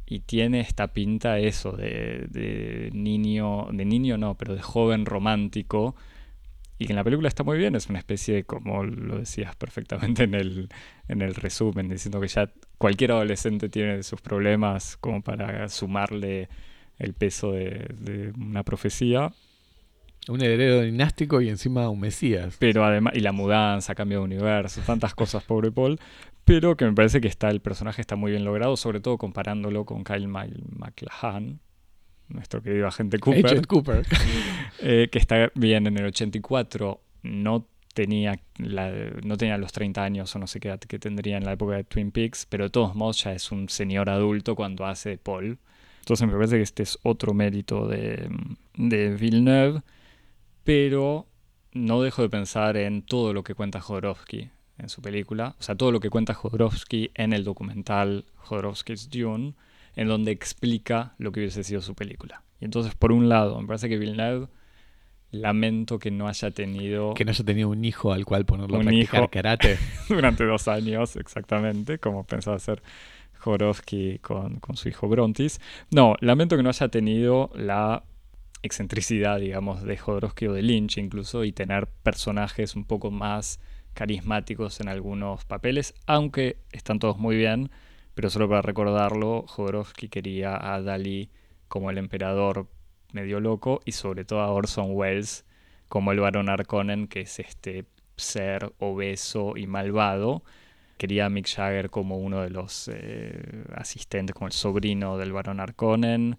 Y 0.06 0.20
tiene 0.20 0.60
esta 0.60 0.92
pinta, 0.92 1.38
eso, 1.38 1.72
de, 1.72 2.26
de 2.30 2.90
niño. 2.94 3.66
De 3.72 3.84
niño 3.84 4.16
no, 4.16 4.36
pero 4.36 4.54
de 4.54 4.62
joven 4.62 5.04
romántico 5.04 5.96
y 6.82 6.86
que 6.86 6.92
en 6.92 6.96
la 6.96 7.04
película 7.04 7.28
está 7.28 7.44
muy 7.44 7.58
bien, 7.58 7.76
es 7.76 7.88
una 7.88 8.00
especie 8.00 8.34
de, 8.34 8.44
como 8.44 8.82
lo 8.82 9.18
decías 9.18 9.54
perfectamente 9.54 10.24
en 10.24 10.34
el, 10.34 10.68
en 11.06 11.22
el 11.22 11.36
resumen, 11.36 11.88
diciendo 11.88 12.20
que 12.20 12.26
ya 12.26 12.50
cualquier 12.76 13.12
adolescente 13.12 13.68
tiene 13.68 14.02
sus 14.02 14.20
problemas 14.20 14.96
como 14.96 15.22
para 15.22 15.68
sumarle 15.68 16.48
el 16.98 17.14
peso 17.14 17.52
de, 17.52 18.32
una 18.36 18.64
profecía. 18.64 19.32
Un 20.26 20.42
heredero 20.42 20.82
dinástico 20.82 21.40
y 21.40 21.48
encima 21.48 21.88
un 21.88 22.00
mesías. 22.00 22.56
Pero 22.58 22.84
además, 22.84 23.14
y 23.14 23.20
la 23.20 23.30
mudanza, 23.30 23.94
cambio 23.94 24.18
de 24.18 24.24
universo, 24.24 24.80
tantas 24.84 25.14
cosas, 25.14 25.44
pobre 25.44 25.70
Paul. 25.70 26.00
Pero 26.44 26.76
que 26.76 26.84
me 26.84 26.94
parece 26.94 27.20
que 27.20 27.28
está, 27.28 27.48
el 27.48 27.60
personaje 27.60 28.00
está 28.00 28.16
muy 28.16 28.32
bien 28.32 28.44
logrado, 28.44 28.76
sobre 28.76 28.98
todo 28.98 29.18
comparándolo 29.18 29.84
con 29.84 30.02
Kyle 30.02 30.26
MacLachlan, 30.26 31.60
nuestro 32.32 32.62
querido 32.62 32.86
agente 32.86 33.18
Cooper, 33.18 33.66
Cooper. 33.66 34.06
Eh, 34.84 35.08
que 35.12 35.20
está 35.20 35.52
bien 35.54 35.86
en 35.86 35.96
el 35.96 36.06
84, 36.06 37.00
no 37.22 37.68
tenía, 37.94 38.40
no 38.58 39.36
tenía 39.36 39.56
los 39.58 39.70
30 39.70 40.02
años 40.02 40.34
o 40.34 40.38
no 40.40 40.48
sé 40.48 40.58
qué 40.58 40.68
edad 40.68 40.80
que 40.80 40.98
tendría 40.98 41.36
en 41.36 41.44
la 41.44 41.52
época 41.52 41.76
de 41.76 41.84
Twin 41.84 42.10
Peaks, 42.10 42.46
pero 42.48 42.64
de 42.64 42.70
todos 42.70 42.96
modos 42.96 43.22
ya 43.22 43.32
es 43.32 43.52
un 43.52 43.68
señor 43.68 44.10
adulto 44.10 44.56
cuando 44.56 44.84
hace 44.86 45.18
Paul. 45.18 45.58
Entonces 46.00 46.26
me 46.26 46.32
parece 46.32 46.56
que 46.56 46.62
este 46.62 46.82
es 46.82 46.98
otro 47.02 47.32
mérito 47.32 47.86
de, 47.86 48.28
de 48.74 49.10
Villeneuve, 49.14 49.82
pero 50.64 51.26
no 51.72 52.02
dejo 52.02 52.22
de 52.22 52.28
pensar 52.28 52.76
en 52.76 53.02
todo 53.02 53.32
lo 53.32 53.44
que 53.44 53.54
cuenta 53.54 53.80
Jodorowsky 53.80 54.50
en 54.78 54.88
su 54.88 55.00
película, 55.00 55.54
o 55.60 55.62
sea, 55.62 55.76
todo 55.76 55.92
lo 55.92 56.00
que 56.00 56.10
cuenta 56.10 56.34
Jodorowsky 56.34 57.12
en 57.14 57.32
el 57.32 57.44
documental 57.44 58.24
Jodorowsky's 58.36 59.10
Dune, 59.10 59.54
en 59.96 60.08
donde 60.08 60.30
explica 60.32 61.14
lo 61.18 61.32
que 61.32 61.40
hubiese 61.40 61.64
sido 61.64 61.80
su 61.80 61.94
película. 61.94 62.42
Y 62.60 62.64
entonces, 62.64 62.94
por 62.94 63.12
un 63.12 63.28
lado, 63.28 63.60
me 63.60 63.66
parece 63.66 63.88
que 63.88 63.98
Villeneuve 63.98 64.48
lamento 65.30 65.98
que 65.98 66.10
no 66.10 66.28
haya 66.28 66.50
tenido... 66.50 67.14
Que 67.14 67.24
no 67.24 67.30
haya 67.30 67.44
tenido 67.44 67.68
un 67.70 67.84
hijo 67.84 68.12
al 68.12 68.24
cual 68.24 68.44
ponerlo 68.44 68.78
a 68.78 68.80
practicar 68.80 69.30
karate. 69.30 69.78
durante 70.08 70.44
dos 70.44 70.68
años, 70.68 71.16
exactamente, 71.16 71.98
como 71.98 72.24
pensaba 72.24 72.56
hacer 72.56 72.82
Jodorowsky 73.38 74.18
con, 74.18 74.60
con 74.60 74.76
su 74.76 74.88
hijo 74.88 75.08
Brontis. 75.08 75.60
No, 75.90 76.14
lamento 76.20 76.56
que 76.56 76.62
no 76.62 76.68
haya 76.68 76.88
tenido 76.88 77.50
la 77.54 78.04
excentricidad, 78.62 79.40
digamos, 79.40 79.82
de 79.82 79.96
Jodorowsky 79.96 80.46
o 80.46 80.52
de 80.52 80.62
Lynch 80.62 80.98
incluso, 80.98 81.44
y 81.44 81.52
tener 81.52 81.88
personajes 81.88 82.76
un 82.76 82.84
poco 82.84 83.10
más 83.10 83.58
carismáticos 83.94 84.80
en 84.80 84.88
algunos 84.88 85.44
papeles, 85.44 85.94
aunque 86.06 86.58
están 86.72 86.98
todos 86.98 87.18
muy 87.18 87.36
bien 87.36 87.70
pero 88.14 88.30
solo 88.30 88.48
para 88.48 88.62
recordarlo, 88.62 89.44
Jodorowsky 89.46 90.08
quería 90.08 90.74
a 90.74 90.80
Dalí 90.82 91.30
como 91.68 91.90
el 91.90 91.98
emperador 91.98 92.68
medio 93.12 93.40
loco 93.40 93.80
y 93.84 93.92
sobre 93.92 94.24
todo 94.24 94.40
a 94.40 94.50
Orson 94.50 94.88
Welles 94.90 95.44
como 95.88 96.12
el 96.12 96.20
barón 96.20 96.48
Harkonnen, 96.48 97.06
que 97.06 97.20
es 97.20 97.38
este 97.38 97.84
ser 98.16 98.72
obeso 98.78 99.56
y 99.56 99.66
malvado, 99.66 100.42
quería 101.02 101.26
a 101.26 101.28
Mick 101.28 101.48
Jagger 101.48 101.90
como 101.90 102.16
uno 102.16 102.42
de 102.42 102.50
los 102.50 102.88
eh, 102.92 103.64
asistentes, 103.74 104.34
como 104.34 104.46
el 104.46 104.52
sobrino 104.52 105.18
del 105.18 105.32
barón 105.32 105.60
Arconen. 105.60 106.38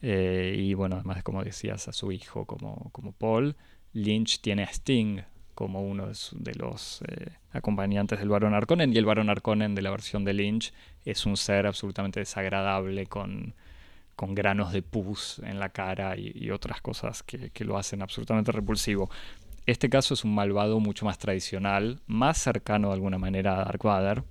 Eh, 0.00 0.56
y 0.58 0.74
bueno, 0.74 0.96
además, 0.96 1.22
como 1.22 1.44
decías, 1.44 1.86
a 1.86 1.92
su 1.92 2.10
hijo 2.10 2.44
como, 2.44 2.90
como 2.90 3.12
Paul. 3.12 3.56
Lynch 3.92 4.40
tiene 4.40 4.64
a 4.64 4.66
Sting 4.66 5.20
como 5.54 5.82
uno 5.82 6.08
de, 6.32 6.54
los 6.54 7.02
eh, 7.02 7.30
acompañantes 7.52 8.18
del 8.18 8.28
barón 8.28 8.54
Arconen. 8.54 8.92
Y 8.92 8.98
el 8.98 9.04
barón 9.04 9.30
Arconen 9.30 9.76
de 9.76 9.82
la 9.82 9.90
versión 9.90 10.24
de 10.24 10.32
Lynch 10.32 10.72
es 11.04 11.26
un 11.26 11.36
ser 11.36 11.66
absolutamente 11.66 12.20
desagradable 12.20 13.06
con, 13.06 13.54
con 14.16 14.34
granos 14.34 14.72
de 14.72 14.82
pus 14.82 15.40
en 15.44 15.58
la 15.58 15.70
cara 15.70 16.16
y, 16.16 16.50
otras 16.50 16.80
cosas 16.80 17.22
que, 17.22 17.50
que, 17.50 17.64
lo 17.64 17.76
hacen 17.76 18.02
absolutamente 18.02 18.52
repulsivo. 18.52 19.10
Este 19.66 19.88
caso 19.88 20.14
es 20.14 20.24
un 20.24 20.34
malvado 20.34 20.80
mucho 20.80 21.04
más 21.04 21.18
tradicional, 21.18 22.00
más 22.06 22.38
cercano 22.38 22.88
de 22.88 22.94
alguna 22.94 23.18
manera 23.18 23.54
a 23.60 23.64
Dark 23.64 23.82
Vader, 23.82 24.24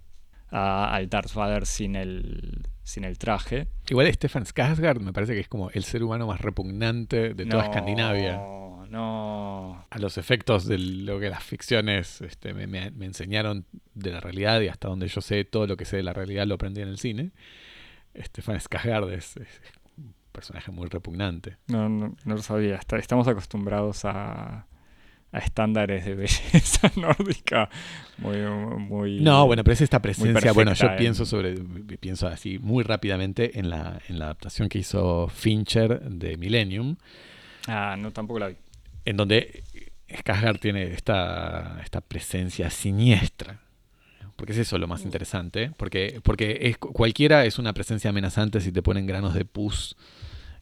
al 0.52 1.10
Darth 1.10 1.34
Vader 1.34 1.66
sin 1.66 1.96
el, 1.96 2.68
sin 2.84 3.06
el 3.06 3.18
traje. 3.18 3.68
Igual 3.90 4.14
Stefan 4.14 4.46
Skarsgård 4.46 5.00
me 5.00 5.14
parece 5.14 5.34
que 5.34 5.40
es 5.40 5.48
como 5.48 5.70
el 5.72 5.84
ser 5.84 6.04
humano 6.04 6.28
más 6.28 6.42
repugnante 6.42 7.34
de 7.34 7.46
toda 7.46 7.64
Escandinavia. 7.64 8.42
No. 8.92 9.86
A 9.90 10.00
los 10.00 10.18
efectos 10.18 10.66
de 10.66 10.78
lo 10.78 11.18
que 11.22 11.30
las 11.30 11.42
ficciones 11.42 12.20
este, 12.20 12.54
me, 12.54 12.88
enseñaron 13.06 13.66
de 13.94 14.12
la 14.12 14.20
realidad 14.20 14.60
y 14.60 14.68
hasta 14.68 14.90
donde 14.90 15.08
yo 15.08 15.22
sé 15.22 15.46
todo 15.46 15.66
lo 15.66 15.78
que 15.78 15.86
sé 15.86 15.96
de 15.96 16.04
la 16.04 16.12
realidad 16.12 16.46
lo 16.46 16.56
aprendí 16.56 16.82
en 16.82 16.90
el 16.90 16.98
cine. 16.98 17.32
Stefan 18.18 18.58
Skarsgård 18.58 19.14
es, 19.14 19.38
un 19.98 20.14
personaje 20.34 20.72
muy 20.72 20.90
repugnante. 20.90 21.56
No, 21.68 21.88
no, 21.88 22.18
no 22.26 22.36
lo 22.36 22.42
sabía. 22.42 22.82
Estamos 22.98 23.30
acostumbrados 23.30 24.04
a 24.04 24.68
a 25.34 25.40
estándares 25.40 26.04
de 26.04 26.14
belleza 26.14 26.92
nórdica 26.98 27.70
muy, 28.18 28.36
muy 28.42 29.22
no 29.22 29.46
bueno 29.46 29.64
pero 29.64 29.72
es 29.72 29.80
esta 29.80 30.02
presencia 30.02 30.52
bueno 30.52 30.74
yo 30.74 30.94
pienso 30.98 31.26
sobre 31.26 31.56
pienso 32.02 32.28
así 32.28 32.60
muy 32.60 32.84
rápidamente 32.84 33.58
en 33.58 33.70
la 33.70 34.02
en 34.10 34.20
la 34.20 34.26
adaptación 34.26 34.68
que 34.68 34.80
hizo 34.80 35.30
Fincher 35.30 36.02
de 36.02 36.36
Millennium 36.36 36.98
ah 37.68 37.96
no 37.98 38.12
tampoco 38.12 38.40
la 38.40 38.48
vi 38.50 38.58
en 39.06 39.18
donde 39.18 39.64
Skarsgård 40.08 40.60
tiene 40.60 40.94
esta 40.94 41.80
esta 41.84 42.02
presencia 42.02 42.70
siniestra 42.70 43.62
porque 44.36 44.54
es 44.54 44.60
eso 44.60 44.78
lo 44.78 44.88
más 44.88 45.04
interesante 45.04 45.72
porque 45.78 46.20
porque 46.24 46.58
es 46.62 46.78
cualquiera 46.78 47.46
es 47.46 47.60
una 47.60 47.74
presencia 47.74 48.10
amenazante 48.10 48.62
si 48.62 48.72
te 48.72 48.82
ponen 48.82 49.06
granos 49.06 49.34
de 49.34 49.46
pus 49.46 49.96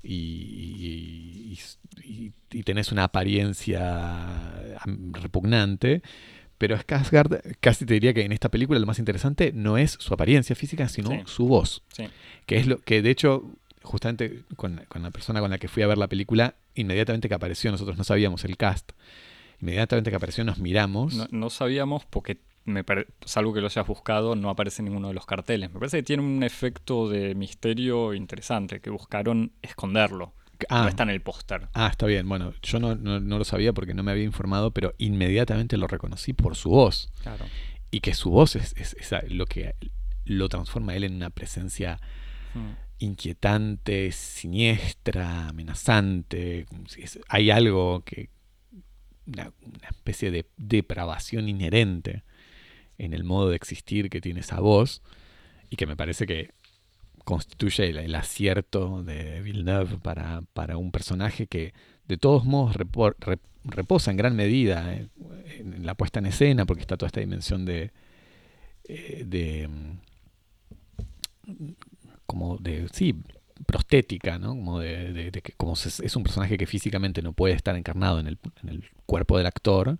y, 0.01 1.57
y, 2.03 2.63
tenés 2.63 2.91
una 2.91 3.05
apariencia 3.05 4.77
repugnante. 5.11 6.01
Pero 6.57 6.77
Skarsgård 6.77 7.57
casi 7.61 7.85
te 7.85 7.93
diría 7.93 8.13
que 8.13 8.23
en 8.23 8.33
esta 8.33 8.49
película 8.49 8.79
lo 8.79 8.85
más 8.85 8.99
interesante 8.99 9.51
no 9.53 9.77
es 9.77 9.91
su 9.91 10.13
apariencia 10.13 10.55
física, 10.55 10.89
sino 10.89 11.25
su 11.25 11.47
voz. 11.47 11.83
Que 12.45 12.57
es 12.57 12.67
lo 12.67 12.79
que 12.79 13.01
de 13.01 13.11
hecho, 13.11 13.49
justamente 13.89 14.43
con, 14.55 14.85
la 14.93 15.11
persona 15.11 15.39
con 15.39 15.49
la 15.49 15.57
que 15.57 15.67
fui 15.67 15.81
a 15.81 15.87
ver 15.87 15.97
la 15.97 16.07
película, 16.07 16.55
inmediatamente 16.75 17.27
que 17.27 17.33
apareció, 17.33 17.71
nosotros 17.71 17.97
no 17.97 18.03
sabíamos 18.03 18.45
el 18.45 18.55
cast, 18.55 18.91
inmediatamente 19.61 20.11
que 20.11 20.15
apareció 20.15 20.43
nos 20.43 20.59
miramos. 20.59 21.31
No, 21.31 21.49
sabíamos 21.49 22.05
porque 22.05 22.37
me 22.65 22.85
salvo 23.25 23.51
que 23.51 23.61
lo 23.61 23.67
hayas 23.67 23.87
buscado, 23.87 24.35
no 24.35 24.51
aparece 24.51 24.83
en 24.83 24.89
ninguno 24.89 25.07
de 25.07 25.15
los 25.15 25.25
carteles. 25.25 25.71
Me 25.73 25.79
parece 25.79 25.97
que 25.97 26.03
tiene 26.03 26.21
un 26.21 26.43
efecto 26.43 27.09
de 27.09 27.33
misterio 27.33 28.13
interesante, 28.13 28.79
que 28.79 28.91
buscaron 28.91 29.53
esconderlo. 29.63 30.33
Ah, 30.69 30.83
no 30.83 30.89
está 30.89 31.03
en 31.03 31.09
el 31.09 31.21
póster. 31.21 31.69
Ah, 31.73 31.87
está 31.87 32.05
bien. 32.05 32.29
Bueno, 32.29 32.53
yo 32.61 32.79
no, 32.79 32.93
lo 32.93 33.43
sabía 33.43 33.73
porque 33.73 33.95
no 33.95 34.03
me 34.03 34.11
había 34.11 34.25
informado, 34.25 34.71
pero 34.71 34.93
inmediatamente 34.99 35.77
lo 35.77 35.87
reconocí 35.87 36.33
por 36.33 36.55
su 36.55 36.69
voz. 36.69 37.09
Claro. 37.23 37.45
Y 37.89 38.01
que 38.01 38.13
su 38.13 38.29
voz 38.29 38.55
es, 38.55 38.75
lo 39.29 39.47
que 39.47 39.73
lo 40.25 40.47
transforma 40.47 40.91
a 40.91 40.95
él 40.95 41.05
en 41.05 41.15
una 41.15 41.31
presencia 41.31 41.99
hmm. 42.53 42.88
Inquietante, 42.99 44.11
siniestra, 44.11 45.47
amenazante. 45.49 46.65
hay 47.27 47.51
algo 47.51 48.03
que. 48.05 48.29
Una, 49.25 49.51
especie 49.87 50.31
de 50.31 50.47
depravación 50.57 51.49
inherente 51.49 52.23
en 52.97 53.13
el 53.13 53.23
modo 53.23 53.49
de 53.49 53.55
existir 53.55 54.09
que 54.09 54.21
tiene 54.21 54.39
esa 54.41 54.59
voz. 54.59 55.01
Y 55.69 55.75
que 55.75 55.85
me 55.85 55.95
parece 55.95 56.25
que 56.25 56.51
constituye 57.25 57.89
el, 57.89 58.15
acierto 58.15 59.03
de 59.03 59.41
Villeneuve 59.41 59.97
para, 59.97 60.41
para, 60.53 60.77
un 60.77 60.91
personaje 60.91 61.45
que 61.45 61.73
de 62.07 62.17
todos 62.17 62.43
modos 62.43 62.75
reposa 63.63 64.09
en 64.09 64.17
gran 64.17 64.35
medida 64.35 64.95
eh, 64.95 65.09
en, 65.59 65.85
la 65.85 65.93
puesta 65.93 66.17
en 66.17 66.25
escena, 66.25 66.65
porque 66.65 66.81
está 66.81 66.97
toda 66.97 67.07
esta 67.07 67.19
dimensión 67.19 67.65
de, 67.65 67.91
eh, 68.85 69.23
de 69.27 69.67
mm, 69.67 69.99
como 72.29 72.57
de 72.57 72.87
sí 72.93 73.15
prostética, 73.65 74.39
¿no? 74.39 74.49
Como 74.49 74.79
de, 74.79 75.31
que 75.43 75.53
como 75.57 75.73
es 75.73 76.15
un 76.15 76.23
personaje 76.23 76.57
que 76.57 76.65
físicamente 76.65 77.21
no 77.21 77.33
puede 77.33 77.55
estar 77.55 77.75
encarnado 77.75 78.19
en 78.19 78.27
el, 78.27 78.37
en 78.63 78.69
el 78.69 78.83
cuerpo 79.05 79.37
del 79.37 79.47
actor, 79.47 79.97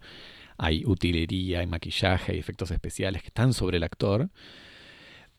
hay 0.57 0.84
utilería, 0.86 1.59
hay 1.59 1.67
maquillaje, 1.67 2.32
hay 2.32 2.39
efectos 2.39 2.71
especiales 2.71 3.21
que 3.21 3.27
están 3.27 3.53
sobre 3.53 3.77
el 3.77 3.84
actor 3.84 4.30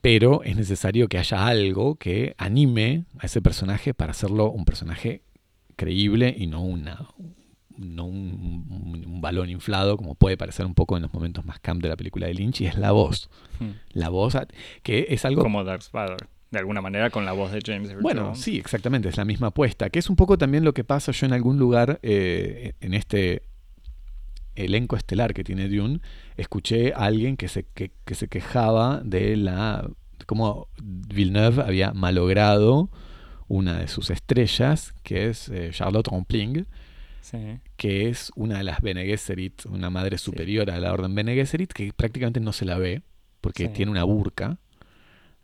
pero 0.01 0.43
es 0.43 0.57
necesario 0.57 1.09
que 1.09 1.18
haya 1.18 1.47
algo 1.47 1.97
que 1.97 2.34
anime 2.38 3.05
a 3.18 3.26
ese 3.26 3.43
personaje 3.43 3.95
para 3.95 4.12
hacerlo 4.12 4.51
un 4.51 4.64
personaje 4.64 5.22
creíble 5.76 6.34
y 6.36 6.47
no 6.47 6.62
una 6.62 7.07
no 7.76 8.05
un, 8.05 9.20
balón 9.20 9.51
inflado 9.51 9.97
como 9.97 10.14
puede 10.14 10.36
parecer 10.36 10.64
un 10.64 10.74
poco 10.74 10.97
en 10.97 11.03
los 11.03 11.12
momentos 11.12 11.45
más 11.45 11.61
camp 11.61 11.82
de 11.82 11.88
la 11.88 11.97
película 11.97 12.26
de 12.26 12.34
Lynch 12.34 12.62
y 12.62 12.66
es 12.66 12.76
la 12.76 12.93
voz 12.93 13.28
hmm. 13.59 13.70
la 13.93 14.09
voz 14.09 14.34
que 14.82 15.07
es 15.11 15.24
algo 15.24 15.43
como 15.43 15.62
Darth 15.64 15.91
Vader 15.93 16.28
de 16.51 16.59
alguna 16.59 16.81
manera 16.81 17.11
con 17.11 17.25
la 17.25 17.33
voz 17.33 17.53
de 17.53 17.61
James 17.65 17.91
Earl 17.91 18.03
Bueno, 18.03 18.35
sí, 18.35 18.59
exactamente, 18.59 19.09
es 19.09 19.17
la 19.17 19.25
misma 19.25 19.49
apuesta, 19.49 19.89
que 19.91 19.99
es 19.99 20.11
un 20.11 20.17
poco 20.17 20.37
también 20.37 20.65
lo 20.65 20.75
que 20.75 20.85
pasa 20.85 21.13
yo 21.13 21.27
en 21.27 21.33
algún 21.33 21.59
lugar 21.59 22.01
eh, 22.03 22.75
en 22.81 22.95
este 22.95 23.43
elenco 24.57 24.97
estelar 24.97 25.33
que 25.33 25.45
tiene 25.45 25.69
Dune, 25.69 26.01
escuché 26.37 26.93
a 26.93 27.05
alguien 27.05 27.37
que 27.37 27.49
se, 27.49 27.65
que, 27.65 27.93
se 28.15 28.29
quejaba 28.29 29.01
de 29.05 29.37
la 29.37 29.89
cómo 30.27 30.69
Villeneuve 30.83 31.63
había 31.63 31.93
malogrado 31.93 32.91
una 33.49 33.79
de 33.79 33.89
sus 33.89 34.11
estrellas, 34.11 34.95
que 35.03 35.29
es 35.29 35.49
eh, 35.49 35.71
Charlotte 35.73 36.09
Rampling, 36.09 36.67
que 37.77 38.09
es 38.09 38.33
una 38.35 38.59
de 38.59 38.65
las 38.65 38.81
Bene 38.81 39.05
Gesserit, 39.05 39.67
una 39.67 39.89
madre 39.89 40.19
superior 40.19 40.71
a 40.71 40.79
la 40.81 40.93
orden 40.93 41.15
Bene 41.15 41.35
Gesserit, 41.35 41.73
que 41.73 41.93
prácticamente 41.93 42.41
no 42.41 42.53
se 42.53 42.65
la 42.65 42.79
ve, 42.79 43.03
porque 43.41 43.69
tiene 43.69 43.91
una 43.91 44.05
burka. 44.05 44.59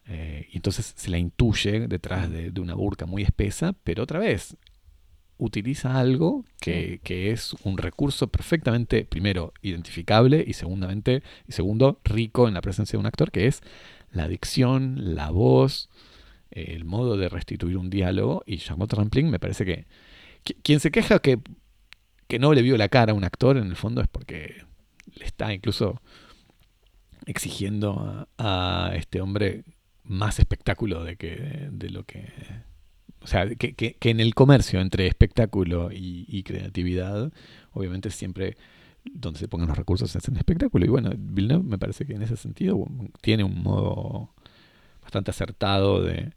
Eh, 0.08 0.48
y 0.52 0.56
entonces 0.56 0.94
se 0.96 1.10
la 1.10 1.18
intuye 1.18 1.88
detrás 1.88 2.30
de, 2.30 2.50
de, 2.50 2.60
una 2.60 2.74
burka 2.74 3.06
muy 3.06 3.22
espesa, 3.22 3.74
pero 3.84 4.04
otra 4.04 4.20
vez, 4.20 4.56
utiliza 5.38 5.98
algo 5.98 6.44
que, 6.60 7.00
es 7.04 7.54
un 7.64 7.78
recurso 7.78 8.28
perfectamente, 8.28 9.04
primero, 9.04 9.52
identificable 9.62 10.44
y 10.46 10.54
segundamente, 10.54 11.22
y 11.46 11.52
segundo, 11.52 12.00
rico 12.04 12.48
en 12.48 12.54
la 12.54 12.62
presencia 12.62 12.96
de 12.96 13.00
un 13.00 13.06
actor, 13.06 13.30
que 13.30 13.46
es 13.46 13.62
la 14.12 14.28
dicción, 14.28 15.14
la 15.14 15.30
voz, 15.30 15.90
el 16.50 16.84
modo 16.84 17.16
de 17.16 17.28
restituir 17.28 17.76
un 17.76 17.90
diálogo. 17.90 18.42
Y 18.46 18.58
Charlotte 18.58 18.94
Rampling 18.94 19.30
me 19.30 19.38
parece 19.38 19.64
que, 19.64 19.86
quien 20.62 20.80
se 20.80 20.90
queja 20.90 21.18
que, 21.18 21.38
que 22.28 22.38
no 22.38 22.54
le 22.54 22.62
vio 22.62 22.76
la 22.76 22.88
cara 22.88 23.12
a 23.12 23.14
un 23.14 23.24
actor, 23.24 23.56
en 23.56 23.66
el 23.66 23.76
fondo 23.76 24.00
es 24.00 24.08
porque 24.08 24.64
le 25.14 25.24
está 25.24 25.52
incluso 25.52 26.00
exigiendo 27.26 28.26
a, 28.38 28.88
a 28.88 28.96
este 28.96 29.20
hombre 29.20 29.64
más 30.06 30.38
espectáculo 30.38 31.04
de 31.04 31.16
que 31.16 31.68
de 31.70 31.90
lo 31.90 32.04
que 32.04 32.32
o 33.22 33.28
sea, 33.28 33.48
que, 33.56 33.74
que, 33.74 34.10
en 34.10 34.20
el 34.20 34.36
comercio 34.36 34.80
entre 34.80 35.08
espectáculo 35.08 35.90
y, 35.92 36.44
creatividad, 36.44 37.32
obviamente 37.72 38.10
siempre 38.10 38.56
donde 39.04 39.40
se 39.40 39.48
pongan 39.48 39.66
los 39.66 39.76
recursos 39.76 40.10
se 40.10 40.18
hacen 40.18 40.36
espectáculo. 40.36 40.84
Y 40.84 40.88
bueno, 40.88 41.10
Villeneuve 41.16 41.64
me 41.64 41.76
parece 41.78 42.06
que 42.06 42.14
en 42.14 42.22
ese 42.22 42.36
sentido 42.36 42.86
tiene 43.20 43.42
un 43.42 43.62
modo 43.62 44.30
bastante 45.02 45.32
acertado 45.32 46.02
de, 46.02 46.34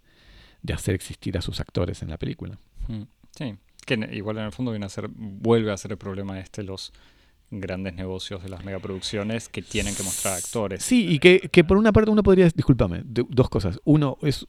de 0.64 0.74
hacer 0.74 0.96
existir 0.96 1.38
a 1.38 1.42
sus 1.42 1.60
actores 1.60 2.02
en 2.02 2.10
la 2.10 2.18
película. 2.18 2.58
Mm, 2.88 3.04
sí, 3.38 3.56
que 3.86 4.10
igual 4.14 4.38
en 4.38 4.46
el 4.46 4.52
fondo 4.52 4.72
viene 4.72 4.88
a 4.88 4.90
ser, 4.90 5.10
vuelve 5.10 5.72
a 5.72 5.78
ser 5.78 5.92
el 5.92 5.98
problema 5.98 6.40
este, 6.40 6.64
los 6.64 6.92
grandes 7.52 7.96
negocios 7.96 8.44
de 8.44 8.50
las 8.50 8.64
megaproducciones 8.64 9.50
que 9.50 9.62
tienen 9.62 9.96
que 9.96 10.04
mostrar 10.04 10.36
actores. 10.38 10.84
Sí, 10.84 11.08
y 11.08 11.20
que, 11.20 11.40
que 11.52 11.64
por 11.64 11.78
una 11.78 11.92
parte 11.92 12.12
uno 12.12 12.24
podría, 12.24 12.50
discúlpame, 12.50 13.02
dos 13.06 13.50
cosas. 13.50 13.80
Uno 13.86 14.18
es 14.22 14.46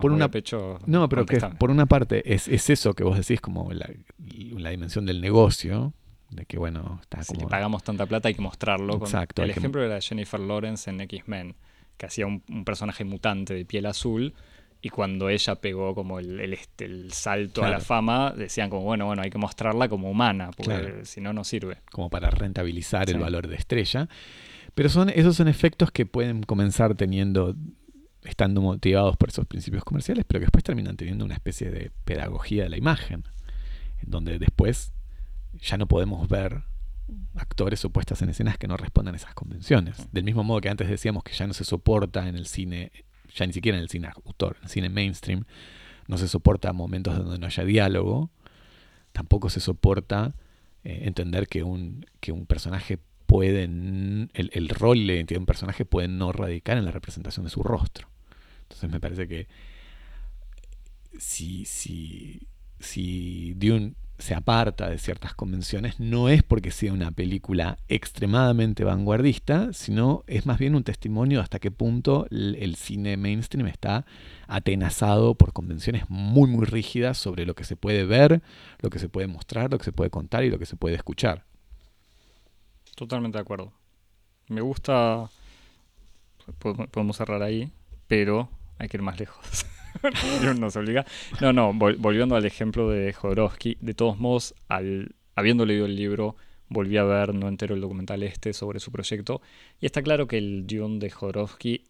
por, 0.00 0.12
una 0.12 0.30
pecho 0.30 0.78
No, 0.86 1.08
pero 1.08 1.26
que 1.26 1.40
por 1.58 1.70
una 1.70 1.86
parte 1.86 2.34
es, 2.34 2.48
es, 2.48 2.70
eso 2.70 2.94
que 2.94 3.04
vos 3.04 3.16
decís 3.16 3.40
como 3.40 3.72
la, 3.72 3.88
la, 4.18 4.70
dimensión 4.70 5.06
del 5.06 5.20
negocio, 5.20 5.94
de 6.30 6.44
que 6.44 6.58
bueno, 6.58 6.98
está 7.02 7.24
como... 7.24 7.40
Si 7.40 7.46
pagamos 7.46 7.82
tanta 7.82 8.06
plata 8.06 8.28
hay 8.28 8.34
que 8.34 8.42
mostrarlo. 8.42 8.96
Exacto. 8.96 9.42
el 9.42 9.50
ejemplo 9.50 9.82
era 9.82 10.00
Jennifer 10.00 10.40
Lawrence 10.40 10.90
en 10.90 11.00
X-Men, 11.00 11.56
que 11.96 12.06
hacía 12.06 12.26
un, 12.26 12.42
un 12.48 12.64
personaje 12.64 13.04
mutante 13.04 13.54
de 13.54 13.64
piel 13.64 13.86
azul 13.86 14.34
y 14.84 14.90
cuando 14.90 15.30
ella 15.30 15.54
pegó 15.54 15.94
como 15.94 16.18
el, 16.18 16.38
el, 16.40 16.52
este, 16.52 16.84
el 16.84 17.10
salto 17.10 17.64
a 17.64 17.70
la 17.70 17.80
fama, 17.80 18.34
decían 18.36 18.68
como, 18.68 18.82
bueno, 18.82 19.06
bueno, 19.06 19.22
hay 19.22 19.30
que 19.30 19.38
mostrarla 19.38 19.88
como 19.88 20.10
humana, 20.10 20.50
porque 20.54 21.06
si 21.06 21.22
no, 21.22 21.32
no 21.32 21.42
sirve. 21.42 21.78
Como 21.90 22.10
para 22.10 22.28
rentabilizar 22.28 23.08
el 23.08 23.18
valor 23.18 23.48
de 23.48 23.56
estrella. 23.56 24.10
Pero 24.74 24.90
son, 24.90 25.08
esos 25.08 25.36
son 25.36 25.48
efectos 25.48 25.90
que 25.90 26.04
pueden 26.04 26.42
comenzar 26.42 26.96
teniendo, 26.96 27.56
estando 28.24 28.60
motivados 28.60 29.16
por 29.16 29.30
esos 29.30 29.46
principios 29.46 29.84
comerciales, 29.84 30.26
pero 30.28 30.40
que 30.40 30.44
después 30.44 30.62
terminan 30.62 30.98
teniendo 30.98 31.24
una 31.24 31.34
especie 31.34 31.70
de 31.70 31.90
pedagogía 32.04 32.64
de 32.64 32.68
la 32.68 32.76
imagen, 32.76 33.24
en 34.02 34.10
donde 34.10 34.38
después 34.38 34.92
ya 35.54 35.78
no 35.78 35.86
podemos 35.86 36.28
ver 36.28 36.62
actores 37.36 37.82
o 37.86 37.88
puestas 37.90 38.20
en 38.20 38.28
escenas 38.28 38.58
que 38.58 38.68
no 38.68 38.76
respondan 38.76 39.14
a 39.14 39.16
esas 39.16 39.32
convenciones. 39.32 40.12
Del 40.12 40.24
mismo 40.24 40.44
modo 40.44 40.60
que 40.60 40.68
antes 40.68 40.90
decíamos 40.90 41.24
que 41.24 41.32
ya 41.32 41.46
no 41.46 41.54
se 41.54 41.64
soporta 41.64 42.28
en 42.28 42.36
el 42.36 42.44
cine, 42.44 42.92
ya 43.34 43.46
ni 43.46 43.52
siquiera 43.52 43.76
en 43.76 43.82
el 43.82 43.90
cine 43.90 44.08
autor, 44.08 44.56
en 44.58 44.64
el 44.64 44.70
cine 44.70 44.88
mainstream, 44.88 45.44
no 46.06 46.18
se 46.18 46.28
soporta 46.28 46.72
momentos 46.72 47.16
donde 47.16 47.38
no 47.38 47.46
haya 47.46 47.64
diálogo, 47.64 48.30
tampoco 49.12 49.50
se 49.50 49.60
soporta 49.60 50.34
eh, 50.84 51.02
entender 51.04 51.48
que 51.48 51.62
un, 51.62 52.06
que 52.20 52.32
un 52.32 52.46
personaje 52.46 52.98
puede, 53.26 53.64
el, 53.64 54.30
el 54.34 54.68
rol 54.68 54.98
y 54.98 55.04
la 55.04 55.14
identidad 55.14 55.36
de 55.38 55.42
un 55.42 55.46
personaje 55.46 55.84
puede 55.84 56.08
no 56.08 56.32
radicar 56.32 56.78
en 56.78 56.84
la 56.84 56.90
representación 56.90 57.44
de 57.44 57.50
su 57.50 57.62
rostro. 57.62 58.08
Entonces 58.62 58.90
me 58.90 59.00
parece 59.00 59.28
que 59.28 59.48
si, 61.18 61.64
si, 61.64 62.46
si 62.78 63.54
Dune 63.54 63.94
se 64.18 64.34
aparta 64.34 64.88
de 64.88 64.98
ciertas 64.98 65.34
convenciones 65.34 65.98
no 65.98 66.28
es 66.28 66.42
porque 66.42 66.70
sea 66.70 66.92
una 66.92 67.10
película 67.10 67.78
extremadamente 67.88 68.84
vanguardista, 68.84 69.72
sino 69.72 70.22
es 70.26 70.46
más 70.46 70.58
bien 70.58 70.74
un 70.74 70.84
testimonio 70.84 71.38
de 71.38 71.42
hasta 71.42 71.58
qué 71.58 71.70
punto 71.70 72.26
el, 72.30 72.76
cine 72.76 73.16
mainstream 73.16 73.66
está 73.66 74.06
atenazado 74.46 75.34
por 75.34 75.52
convenciones 75.52 76.04
muy 76.08 76.48
muy 76.48 76.64
rígidas 76.64 77.18
sobre 77.18 77.44
lo 77.44 77.54
que 77.54 77.64
se 77.64 77.76
puede 77.76 78.04
ver, 78.04 78.42
lo 78.80 78.90
que 78.90 78.98
se 78.98 79.08
puede 79.08 79.26
mostrar, 79.26 79.70
lo 79.70 79.78
que 79.78 79.84
se 79.84 79.92
puede 79.92 80.10
contar 80.10 80.44
y 80.44 80.50
lo 80.50 80.58
que 80.58 80.66
se 80.66 80.76
puede 80.76 80.94
escuchar. 80.94 81.44
Totalmente 82.94 83.38
de 83.38 83.42
acuerdo. 83.42 83.72
Me 84.48 84.60
gusta, 84.60 85.28
podemos 86.60 87.16
cerrar 87.16 87.42
ahí, 87.42 87.72
pero 88.06 88.48
hay 88.78 88.88
que 88.88 88.96
ir 88.96 89.02
más 89.02 89.18
lejos. 89.18 89.66
nos 90.58 90.76
obliga. 90.76 91.04
No, 91.40 91.52
no, 91.52 91.72
volviendo 91.72 92.36
al 92.36 92.44
ejemplo 92.44 92.90
de 92.90 93.12
Jodorowsky, 93.12 93.78
de 93.80 93.94
todos 93.94 94.18
modos, 94.18 94.54
al, 94.68 95.14
habiendo 95.34 95.66
leído 95.66 95.86
el 95.86 95.96
libro, 95.96 96.36
volví 96.68 96.96
a 96.96 97.04
ver 97.04 97.34
no 97.34 97.48
entero 97.48 97.74
el 97.74 97.80
documental 97.80 98.22
este 98.22 98.52
sobre 98.52 98.80
su 98.80 98.90
proyecto, 98.90 99.40
y 99.80 99.86
está 99.86 100.02
claro 100.02 100.26
que 100.26 100.38
el 100.38 100.66
Dune 100.66 100.98
de 100.98 101.10
Jodorowsky 101.10 101.84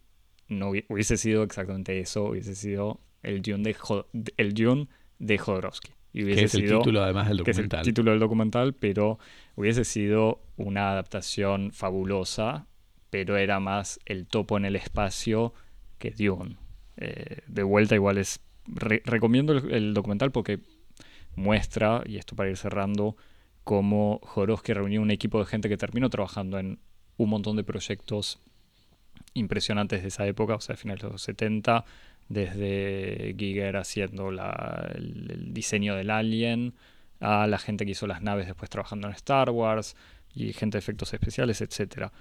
no 0.47 0.69
hubiese 0.69 1.17
sido 1.17 1.43
exactamente 1.43 1.99
eso, 1.99 2.25
hubiese 2.25 2.55
sido 2.55 2.99
el 3.23 3.41
Dune 3.41 3.63
de, 3.63 4.25
el 4.37 4.53
Dune 4.53 4.87
de 5.19 5.37
Jodorowsky. 5.37 5.91
Y 6.13 6.23
hubiese 6.23 6.45
es 6.45 6.55
el 6.55 6.69
título 6.69 7.03
además 7.03 7.27
del 7.27 7.37
documental. 7.37 7.69
Que 7.69 7.81
es 7.81 7.87
el 7.87 7.93
título 7.93 8.11
del 8.11 8.19
documental, 8.21 8.73
pero 8.73 9.19
hubiese 9.55 9.83
sido 9.83 10.41
una 10.55 10.91
adaptación 10.91 11.73
fabulosa, 11.73 12.67
pero 13.09 13.35
era 13.35 13.59
más 13.59 13.99
el 14.05 14.25
topo 14.25 14.55
en 14.55 14.63
el 14.63 14.77
espacio 14.77 15.53
que 15.97 16.11
Dune. 16.11 16.57
Eh, 16.97 17.41
de 17.47 17.63
vuelta 17.63 17.95
igual 17.95 18.17
es... 18.17 18.39
recomiendo 18.65 19.53
el, 19.53 19.93
documental 19.93 20.31
porque 20.31 20.59
muestra, 21.35 22.03
y 22.05 22.17
esto 22.17 22.35
para 22.35 22.49
ir 22.49 22.57
cerrando, 22.57 23.15
cómo 23.63 24.19
Jodorowsky 24.23 24.73
reunió 24.73 25.01
un 25.01 25.11
equipo 25.11 25.39
de 25.39 25.45
gente 25.45 25.69
que 25.69 25.77
terminó 25.77 26.09
trabajando 26.09 26.57
en 26.59 26.79
un 27.17 27.29
montón 27.29 27.55
de 27.55 27.63
proyectos 27.63 28.39
impresionantes 29.33 30.01
de 30.01 30.07
esa 30.07 30.25
época, 30.27 30.55
o 30.55 30.61
sea, 30.61 30.75
a 30.75 30.77
finales 30.77 31.03
de 31.03 31.09
los 31.09 31.21
70, 31.21 31.85
desde 32.29 33.35
Giger 33.37 33.77
haciendo 33.77 34.29
el, 34.29 35.53
diseño 35.53 35.95
del 35.95 36.09
Alien, 36.09 36.73
a 37.19 37.47
la 37.47 37.57
gente 37.57 37.85
que 37.85 37.91
hizo 37.91 38.07
las 38.07 38.21
naves 38.21 38.47
después 38.47 38.69
trabajando 38.69 39.07
en 39.07 39.13
Star 39.13 39.49
Wars, 39.49 39.95
y 40.33 40.51
gente 40.53 40.77
de 40.77 40.79
efectos 40.79 41.13
especiales, 41.13 41.61
etcétera 41.61 42.11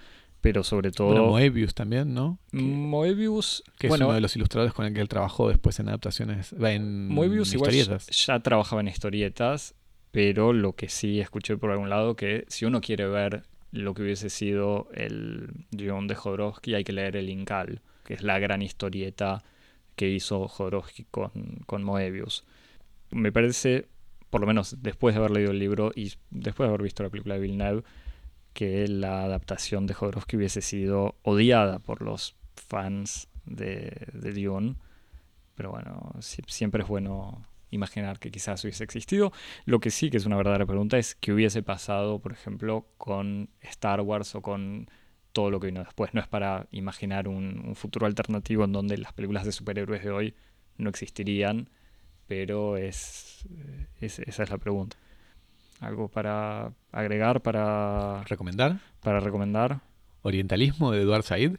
pero 0.44 0.62
sobre 0.62 0.92
todo... 0.92 1.06
Bueno, 1.06 1.26
Moebius 1.28 1.74
también, 1.74 2.12
¿no? 2.12 2.38
Moebius... 2.52 3.64
Que 3.78 3.86
es 3.86 3.92
uno 3.94 4.12
de 4.12 4.20
los 4.20 4.36
ilustradores 4.36 4.74
con 4.74 4.84
el 4.84 4.92
que 4.92 5.00
él 5.00 5.08
trabajó 5.08 5.48
después 5.48 5.80
en 5.80 5.88
adaptaciones, 5.88 6.52
en 6.52 7.08
Moebius 7.08 7.54
historietas. 7.54 8.08
ya 8.08 8.40
trabajaba 8.40 8.82
en 8.82 8.88
historietas, 8.88 9.74
pero 10.10 10.52
lo 10.52 10.74
que 10.74 10.90
sí 10.90 11.18
escuché 11.18 11.56
por 11.56 11.70
algún 11.70 11.88
lado 11.88 12.14
que 12.14 12.44
si 12.48 12.66
uno 12.66 12.82
quiere 12.82 13.06
ver 13.06 13.44
lo 13.72 13.94
que 13.94 14.02
hubiese 14.02 14.28
sido 14.28 14.88
el 14.92 15.48
guion 15.70 16.08
de 16.08 16.14
Jodorowsky 16.14 16.74
hay 16.74 16.84
que 16.84 16.92
leer 16.92 17.16
el 17.16 17.30
Incal, 17.30 17.80
que 18.04 18.12
es 18.12 18.22
la 18.22 18.38
gran 18.38 18.60
historieta 18.60 19.42
que 19.96 20.10
hizo 20.10 20.46
Jodorowsky 20.46 21.06
con, 21.10 21.30
con 21.64 21.82
Moebius. 21.82 22.44
Me 23.10 23.32
parece, 23.32 23.86
por 24.28 24.42
lo 24.42 24.46
menos 24.46 24.82
después 24.82 25.14
de 25.14 25.20
haber 25.20 25.30
leído 25.30 25.52
el 25.52 25.58
libro 25.58 25.90
y 25.96 26.12
después 26.28 26.66
de 26.66 26.68
haber 26.68 26.82
visto 26.82 27.02
la 27.02 27.08
película 27.08 27.36
de 27.36 27.40
Villeneuve, 27.40 27.82
que 28.54 28.88
la 28.88 29.24
adaptación 29.24 29.86
de 29.86 29.94
Jodorowsky 29.94 30.36
hubiese 30.36 30.62
sido 30.62 31.16
odiada 31.22 31.80
por 31.80 32.00
los 32.00 32.36
fans 32.54 33.28
de, 33.44 33.92
de 34.12 34.32
Dune. 34.32 34.76
Pero 35.54 35.72
bueno, 35.72 36.12
siempre 36.20 36.82
es 36.82 36.88
bueno 36.88 37.46
imaginar 37.74 38.18
que 38.18 38.30
quizás 38.30 38.64
hubiese 38.64 38.84
existido. 38.84 39.32
Lo 39.66 39.80
que 39.80 39.90
sí 39.90 40.10
que 40.10 40.16
es 40.16 40.26
una 40.26 40.36
verdadera 40.36 40.66
pregunta 40.66 40.98
es 40.98 41.14
qué 41.14 41.32
hubiese 41.32 41.62
pasado, 41.62 42.20
por 42.20 42.32
ejemplo, 42.32 42.86
con 42.96 43.50
Star 43.60 44.00
Wars 44.00 44.34
o 44.34 44.42
con 44.42 44.88
todo 45.32 45.50
lo 45.50 45.60
que 45.60 45.66
vino 45.66 45.84
después. 45.84 46.14
No 46.14 46.20
es 46.20 46.28
para 46.28 46.66
imaginar 46.70 47.28
un, 47.28 47.74
futuro 47.74 48.06
alternativo 48.06 48.64
en 48.64 48.72
donde 48.72 48.96
las 48.96 49.12
películas 49.12 49.44
de 49.44 49.52
superhéroes 49.52 50.02
de 50.02 50.10
hoy 50.10 50.34
no 50.78 50.88
existirían, 50.88 51.68
pero 52.26 52.76
es, 52.76 53.46
esa 54.00 54.42
es 54.42 54.50
la 54.50 54.58
pregunta. 54.58 54.96
¿Algo 55.84 56.08
para 56.08 56.72
agregar, 56.92 57.42
para... 57.42 58.24
¿Recomendar? 58.24 58.78
Para 59.00 59.20
recomendar. 59.20 59.80
¿Orientalismo 60.22 60.90
de 60.90 61.02
Eduard 61.02 61.24
Said? 61.24 61.56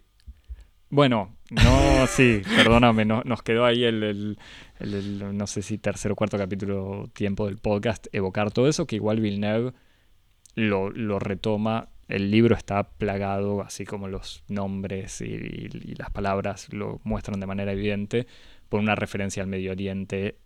Bueno, 0.90 1.36
no, 1.52 2.08
sí, 2.08 2.42
perdóname, 2.56 3.06
nos 3.06 3.44
quedó 3.44 3.66
ahí 3.66 3.84
el, 3.84 4.40
no 4.80 5.46
sé 5.46 5.62
si 5.62 5.78
tercer 5.78 6.12
o 6.12 6.16
cuarto 6.16 6.40
capítulo 6.40 7.08
tiempo 7.14 7.46
del 7.46 7.60
podcast, 7.60 8.08
evocar 8.14 8.50
todo 8.50 8.68
eso, 8.68 8.88
que 8.88 8.96
igual 8.96 9.20
Villeneuve 9.20 9.74
lo, 10.56 10.90
lo 10.90 11.20
retoma. 11.20 11.90
El 12.08 12.32
libro 12.32 12.56
está 12.56 12.90
plagado, 12.90 13.62
así 13.62 13.86
como 13.86 14.08
los 14.08 14.44
nombres 14.48 15.22
y, 15.22 15.26
y, 15.26 15.96
las 15.96 16.10
palabras 16.10 16.74
lo 16.74 17.00
muestran 17.04 17.40
de 17.40 17.46
manera 17.46 17.74
evidente, 17.74 18.26
por 18.70 18.80
una 18.80 18.96
referencia 18.96 19.44
al 19.44 19.50
Medio 19.50 19.72
Oriente, 19.72 20.40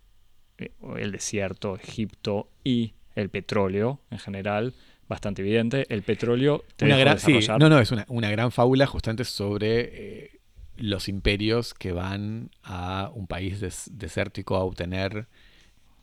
eh, 0.58 0.72
el 0.98 1.12
desierto, 1.12 1.76
Egipto 1.76 2.50
y 2.62 2.92
el 3.14 3.28
petróleo 3.28 4.00
en 4.10 4.18
general, 4.18 4.74
bastante 5.08 5.42
evidente. 5.42 5.86
El 5.88 6.02
petróleo 6.02 6.64
te 6.76 6.86
una 6.86 6.96
gran, 6.96 7.18
no, 7.58 7.68
no, 7.68 7.78
es 7.80 7.90
una, 7.90 8.30
gran 8.30 8.52
fábula 8.52 8.86
justamente 8.86 9.24
sobre 9.24 10.24
eh, 10.24 10.40
los 10.76 11.08
imperios 11.08 11.74
que 11.74 11.92
van 11.92 12.50
a 12.62 13.10
un 13.14 13.26
país 13.26 13.60
desértico 13.92 14.56
a 14.56 14.64
obtener 14.64 15.26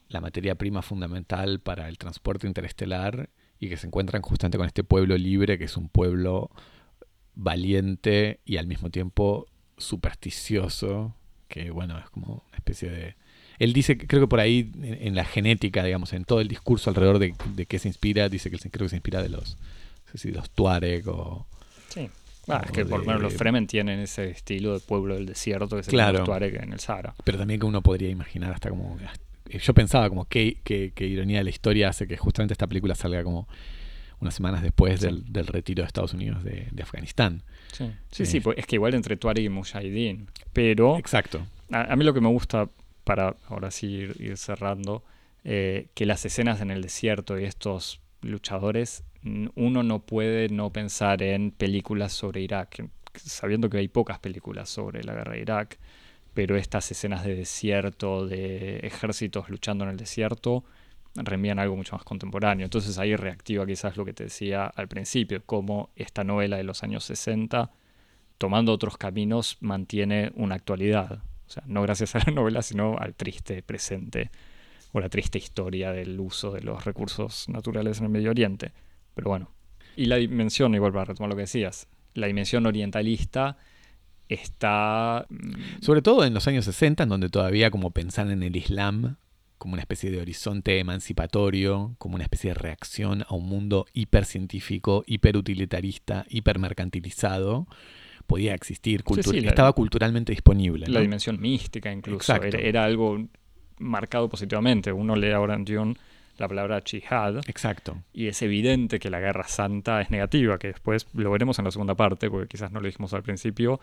la 0.10 0.22
materia 0.22 0.56
prima 0.56 0.82
fundamental 0.82 1.60
para 1.60 1.90
el 1.90 1.98
transporte 1.98 2.48
interestelar 2.48 3.30
y 3.60 3.70
que 3.70 3.78
se 3.78 3.88
encuentran 3.88 4.22
justamente 4.22 4.58
con 4.58 4.68
este 4.68 4.84
pueblo 4.84 5.18
libre, 5.18 5.58
que 5.58 5.66
es 5.66 5.78
un 5.78 5.90
pueblo 5.90 6.52
valiente 7.36 8.40
y 8.46 8.58
al 8.58 8.68
mismo 8.68 8.90
tiempo 8.90 9.48
supersticioso, 9.78 11.16
que 11.48 11.72
bueno, 11.72 11.98
es 11.98 12.10
como 12.10 12.44
una 12.48 12.58
especie 12.58 12.90
de 12.90 13.16
él 13.60 13.74
dice, 13.74 13.98
creo 13.98 14.22
que 14.22 14.28
por 14.28 14.40
ahí, 14.40 14.72
en, 14.82 15.16
la 15.16 15.26
genética, 15.26 15.84
digamos, 15.84 16.14
en 16.14 16.26
todo 16.26 16.42
el 16.42 16.48
discurso 16.48 16.90
alrededor 16.90 17.20
de, 17.20 17.34
de 17.56 17.66
qué 17.66 17.80
se 17.80 17.88
inspira, 17.88 18.30
dice 18.30 18.52
que 18.52 18.58
creo 18.58 18.86
que 18.86 18.90
se 18.90 18.96
inspira 18.98 19.22
de 19.22 19.30
los, 19.30 19.58
no 20.06 20.12
sé 20.12 20.18
si 20.18 20.32
los 20.32 20.50
Tuareg 20.52 21.08
o... 21.10 21.48
Sí. 21.90 22.10
Ah, 22.48 22.62
es 22.64 22.72
que 22.72 22.86
por 22.86 23.00
lo 23.00 23.06
menos 23.06 23.22
los 23.22 23.34
Fremen 23.34 23.68
tienen 23.68 24.00
ese 24.00 24.30
estilo 24.30 24.74
de 24.74 24.80
pueblo 24.80 25.16
del 25.16 25.26
desierto 25.26 25.76
que 25.76 25.84
se 25.84 25.92
claro, 25.92 26.24
Tuareg 26.24 26.64
en 26.64 26.72
el 26.72 26.80
Sahara. 26.80 27.14
Pero 27.24 27.38
también 27.38 27.60
que 27.60 27.66
uno 27.66 27.82
podría 27.82 28.10
imaginar 28.10 28.54
hasta 28.54 28.70
como... 28.70 28.98
Yo 29.50 29.74
pensaba 29.74 30.08
como 30.10 30.26
qué, 30.26 30.58
qué, 30.64 30.94
ironía 31.06 31.40
de 31.40 31.46
la 31.46 31.50
historia 31.50 31.90
hace 31.90 32.08
que 32.08 32.18
justamente 32.18 32.54
esta 32.54 32.68
película 32.68 32.96
salga 32.96 33.24
como 33.24 33.48
unas 34.20 34.34
semanas 34.34 34.62
después 34.62 35.02
del, 35.02 35.24
retiro 35.48 35.84
de 35.84 35.88
Estados 35.88 36.14
Unidos 36.14 36.44
de, 36.44 36.70
Afganistán. 36.82 37.44
Sí, 37.72 37.92
sí, 38.12 38.26
sí, 38.26 38.40
pues 38.40 38.58
es 38.58 38.66
que 38.66 38.76
igual 38.76 38.94
entre 38.94 39.18
Tuareg 39.18 39.46
y 39.46 39.50
Mujahideen. 39.50 40.28
Pero... 40.54 40.98
Exacto. 40.98 41.46
a, 41.72 41.96
mí 41.96 42.06
lo 42.06 42.14
que 42.14 42.22
me 42.22 42.30
gusta 42.30 42.70
para 43.08 43.38
ahora 43.48 43.72
sí 43.72 43.88
ir, 43.88 44.36
cerrando, 44.36 45.02
eh, 45.46 45.88
que 45.94 46.06
las 46.06 46.26
escenas 46.26 46.60
en 46.60 46.72
el 46.72 46.82
desierto 46.82 47.40
y 47.40 47.46
estos 47.46 48.02
luchadores, 48.22 49.06
uno 49.56 49.82
no 49.82 50.00
puede 50.00 50.50
no 50.50 50.74
pensar 50.74 51.24
en 51.24 51.52
películas 51.52 52.12
sobre 52.12 52.42
Irak, 52.42 52.86
sabiendo 53.16 53.70
que 53.70 53.78
hay 53.78 53.88
pocas 53.88 54.20
películas 54.20 54.70
sobre 54.70 55.06
la 55.06 55.14
guerra 55.14 55.36
de 55.36 55.40
Irak, 55.40 55.80
pero 56.34 56.58
estas 56.58 56.92
escenas 56.92 57.24
de 57.24 57.36
desierto, 57.36 58.28
de 58.28 58.80
ejércitos 58.80 59.50
luchando 59.50 59.86
en 59.86 59.92
el 59.92 59.98
desierto, 59.98 60.66
reenvían 61.16 61.60
algo 61.60 61.78
mucho 61.78 61.96
más 61.96 62.04
contemporáneo. 62.04 62.66
Entonces 62.66 62.98
ahí 62.98 63.16
reactiva 63.16 63.66
quizás 63.66 63.96
lo 63.96 64.04
que 64.04 64.12
te 64.12 64.26
decía 64.26 64.66
al 64.66 64.90
principio, 64.90 65.42
cómo 65.46 65.92
esta 65.96 66.26
novela 66.26 66.58
de 66.58 66.66
los 66.66 66.84
años 66.84 67.06
60, 67.06 67.72
tomando 68.38 68.74
otros 68.74 68.98
caminos, 68.98 69.56
mantiene 69.62 70.34
una 70.36 70.56
actualidad. 70.56 71.22
O 71.48 71.50
sea, 71.50 71.64
no 71.66 71.82
gracias 71.82 72.16
a 72.16 72.20
la 72.26 72.34
novela, 72.34 72.62
sino 72.62 72.98
al 72.98 73.16
triste 73.16 73.64
presente 73.64 74.32
o 74.92 75.00
la 75.00 75.10
triste 75.10 75.38
historia 75.38 75.92
del 75.92 76.20
uso 76.20 76.52
de 76.52 76.62
los 76.62 76.86
recursos 76.86 77.48
naturales 77.50 78.00
en 78.00 78.06
el 78.06 78.12
Medio 78.12 78.32
Oriente. 78.32 78.72
Pero 79.14 79.30
bueno. 79.30 79.52
Y 79.96 80.06
la 80.06 80.18
dimensión, 80.18 80.76
igual 80.76 80.92
para 80.92 81.06
retomar 81.06 81.30
lo 81.30 81.36
que 81.36 81.42
decías, 81.42 81.88
la 82.14 82.28
dimensión 82.28 82.66
orientalista 82.66 83.58
está... 84.30 85.26
mm, 85.30 85.82
Sobre 85.82 86.02
todo 86.02 86.26
en 86.26 86.34
los 86.34 86.48
años 86.48 86.66
60, 86.66 87.04
en 87.04 87.10
donde 87.10 87.30
todavía 87.30 87.72
como 87.72 87.92
pensar 87.92 88.30
en 88.30 88.44
el 88.44 88.56
Islam 88.56 89.18
como 89.58 89.74
una 89.74 89.82
especie 89.82 90.12
de 90.12 90.22
horizonte 90.22 90.80
emancipatorio, 90.80 91.96
como 91.98 92.16
una 92.16 92.24
especie 92.24 92.52
de 92.52 92.54
reacción 92.54 93.24
a 93.28 93.34
un 93.34 93.48
mundo 93.48 93.88
hipercientífico, 93.94 95.04
hiperutilitarista, 95.08 96.26
hipermercantilizado, 96.30 97.68
podía 98.28 98.54
existir, 98.54 99.04
cultu- 99.04 99.32
sí, 99.32 99.40
estaba 99.48 99.74
culturalmente 99.74 100.32
disponible. 100.34 100.86
la 100.88 100.96
¿no? 101.00 101.02
dimensión 101.02 101.40
mística 101.42 101.92
incluso. 101.92 102.36
Era 102.44 102.84
algo 102.84 103.26
marcado 103.80 104.30
positivamente. 104.30 104.92
Uno 104.92 105.16
lee 105.16 105.32
ahora 105.32 105.56
en 105.56 105.66
Dune 105.66 105.96
la 106.38 106.48
palabra 106.48 106.82
jihad 106.86 107.38
Exacto. 107.48 107.98
y 108.14 108.28
es 108.28 108.40
evidente 108.44 109.00
que 109.00 109.10
la 109.10 109.20
guerra 109.20 109.48
santa 109.48 110.02
es 110.02 110.12
negativa, 110.12 110.60
que 110.60 110.68
después 110.68 111.08
lo 111.14 111.32
veremos 111.32 111.58
en 111.58 111.66
la 111.66 111.72
segunda 111.72 111.96
parte, 111.96 112.30
porque 112.30 112.48
quizás 112.48 112.72
no 112.72 112.80
lo 112.80 112.86
dijimos 112.86 113.14
al 113.14 113.24
principio. 113.24 113.80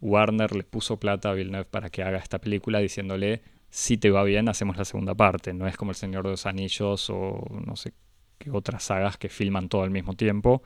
Warner 0.00 0.54
le 0.54 0.62
puso 0.62 0.98
plata 0.98 1.30
a 1.30 1.34
Villeneuve 1.34 1.64
para 1.66 1.90
que 1.90 2.02
haga 2.02 2.18
esta 2.18 2.38
película 2.38 2.78
diciéndole, 2.78 3.42
si 3.70 3.96
te 3.96 4.10
va 4.10 4.22
bien, 4.24 4.48
hacemos 4.48 4.76
la 4.76 4.84
segunda 4.84 5.14
parte. 5.14 5.52
No 5.54 5.66
es 5.66 5.76
como 5.76 5.90
El 5.90 5.96
Señor 5.96 6.24
de 6.24 6.30
los 6.30 6.46
Anillos 6.46 7.10
o 7.10 7.44
no 7.66 7.76
sé 7.76 7.92
qué 8.38 8.50
otras 8.50 8.84
sagas 8.84 9.16
que 9.16 9.28
filman 9.28 9.68
todo 9.68 9.82
al 9.82 9.90
mismo 9.90 10.14
tiempo. 10.14 10.62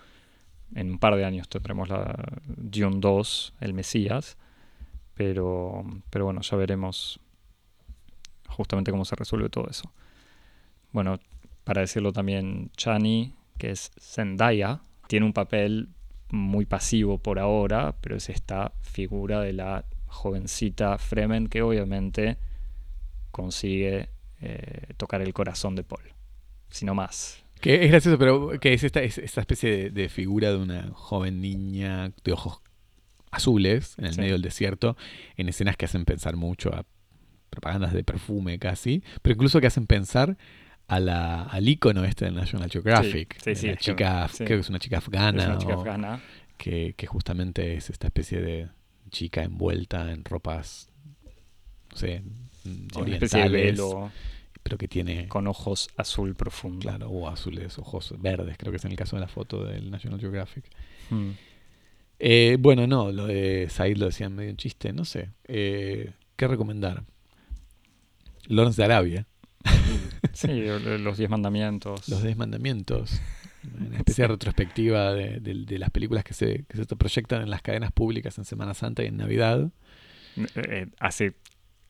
En 0.74 0.90
un 0.90 0.98
par 0.98 1.16
de 1.16 1.24
años 1.24 1.48
tendremos 1.48 1.88
la 1.88 2.16
Dune 2.46 2.98
2, 3.00 3.54
El 3.60 3.74
Mesías. 3.74 4.36
Pero, 5.14 5.84
pero 6.10 6.24
bueno, 6.24 6.40
ya 6.40 6.56
veremos 6.56 7.20
justamente 8.48 8.90
cómo 8.90 9.04
se 9.04 9.16
resuelve 9.16 9.48
todo 9.48 9.68
eso. 9.68 9.92
Bueno, 10.92 11.18
para 11.64 11.82
decirlo 11.82 12.12
también, 12.12 12.70
Chani, 12.76 13.34
que 13.58 13.70
es 13.70 13.92
Zendaya, 14.00 14.80
tiene 15.08 15.26
un 15.26 15.32
papel 15.32 15.88
muy 16.30 16.66
pasivo 16.66 17.18
por 17.18 17.38
ahora, 17.38 17.96
pero 18.00 18.16
es 18.16 18.28
esta 18.28 18.72
figura 18.80 19.40
de 19.40 19.52
la 19.52 19.84
jovencita 20.06 20.98
Fremen 20.98 21.48
que 21.48 21.62
obviamente 21.62 22.38
consigue 23.30 24.08
eh, 24.40 24.94
tocar 24.96 25.22
el 25.22 25.32
corazón 25.32 25.76
de 25.76 25.84
Paul, 25.84 26.02
si 26.70 26.84
no 26.84 26.94
más. 26.94 27.44
Que 27.60 27.84
es 27.84 27.90
gracioso, 27.90 28.18
pero 28.18 28.58
que 28.60 28.72
es 28.72 28.82
esta, 28.84 29.02
es 29.02 29.18
esta 29.18 29.40
especie 29.42 29.70
de, 29.70 29.90
de 29.90 30.08
figura 30.08 30.50
de 30.50 30.56
una 30.56 30.90
joven 30.92 31.40
niña 31.40 32.12
de 32.24 32.32
ojos 32.32 32.60
azules 33.30 33.94
en 33.98 34.06
el 34.06 34.14
Sí. 34.14 34.20
medio 34.20 34.32
del 34.34 34.42
desierto, 34.42 34.96
en 35.36 35.48
escenas 35.48 35.76
que 35.76 35.84
hacen 35.84 36.04
pensar 36.04 36.36
mucho 36.36 36.74
a 36.74 36.84
propagandas 37.50 37.92
de 37.92 38.02
perfume 38.04 38.58
casi, 38.58 39.02
pero 39.22 39.34
incluso 39.34 39.60
que 39.60 39.66
hacen 39.66 39.86
pensar 39.86 40.36
a 40.88 40.98
la, 41.00 41.42
al 41.42 41.68
icono 41.68 42.04
este 42.04 42.24
del 42.24 42.34
National 42.34 42.70
Geographic. 42.70 43.36
sí, 43.42 43.50
de 43.50 43.56
sí, 43.56 43.66
la 43.68 43.76
chica, 43.76 44.30
creo 44.36 44.46
que 44.48 44.54
es 44.60 44.68
una 44.68 44.78
chica 44.78 44.98
afgana, 44.98 45.42
es 45.42 45.48
una 45.48 45.58
chica 45.58 45.76
o- 45.76 45.80
afgana. 45.80 46.20
que, 46.56 46.94
que 46.96 47.06
justamente 47.06 47.74
es 47.76 47.90
esta 47.90 48.06
especie 48.08 48.40
de 48.40 48.68
chica 49.10 49.42
envuelta 49.42 50.10
en 50.12 50.24
ropas, 50.24 50.88
no 51.90 51.96
sé, 51.96 52.22
con 52.92 53.04
una 53.04 53.14
especie 53.14 53.40
de 53.40 53.46
orientales, 53.48 53.76
velo 53.78 54.12
pero 54.62 54.76
que 54.78 54.88
tiene 54.88 55.26
con 55.28 55.46
ojos 55.46 55.88
azul 55.96 56.34
profundo. 56.34 56.80
Claro, 56.80 57.08
o 57.10 57.28
azules, 57.28 57.78
ojos 57.78 58.14
verdes, 58.18 58.56
creo 58.58 58.70
que 58.72 58.76
es 58.76 58.84
en 58.84 58.90
el 58.92 58.96
caso 58.96 59.16
de 59.16 59.20
la 59.20 59.28
foto 59.28 59.64
del 59.64 59.90
National 59.90 60.20
Geographic. 60.20 60.64
Mm. 61.10 61.30
Eh, 62.18 62.56
bueno, 62.60 62.86
no, 62.86 63.10
lo 63.12 63.26
de 63.26 63.68
Said 63.70 63.96
lo 63.96 64.06
decían 64.06 64.34
medio 64.34 64.50
un 64.50 64.56
chiste, 64.56 64.92
no 64.92 65.04
sé. 65.04 65.30
Eh, 65.48 66.12
¿Qué 66.36 66.46
recomendar? 66.48 67.04
Lawrence 68.46 68.80
de 68.80 68.84
Arabia, 68.84 69.26
Sí, 70.32 70.48
los 70.98 71.18
diez 71.18 71.30
mandamientos. 71.30 72.08
Los 72.08 72.22
Diez 72.22 72.36
Mandamientos, 72.36 73.20
una 73.78 73.98
especie 73.98 74.22
de 74.24 74.28
retrospectiva 74.28 75.12
de, 75.12 75.40
de- 75.40 75.64
de 75.64 75.78
las 75.78 75.90
películas 75.90 76.24
que 76.24 76.34
se, 76.34 76.64
que 76.68 76.76
se 76.76 76.84
proyectan 76.96 77.42
en 77.42 77.50
las 77.50 77.62
cadenas 77.62 77.92
públicas 77.92 78.36
en 78.38 78.44
Semana 78.44 78.74
Santa 78.74 79.02
y 79.02 79.06
en 79.06 79.16
Navidad. 79.16 79.70
Eh, 80.54 80.86
hace 80.98 81.34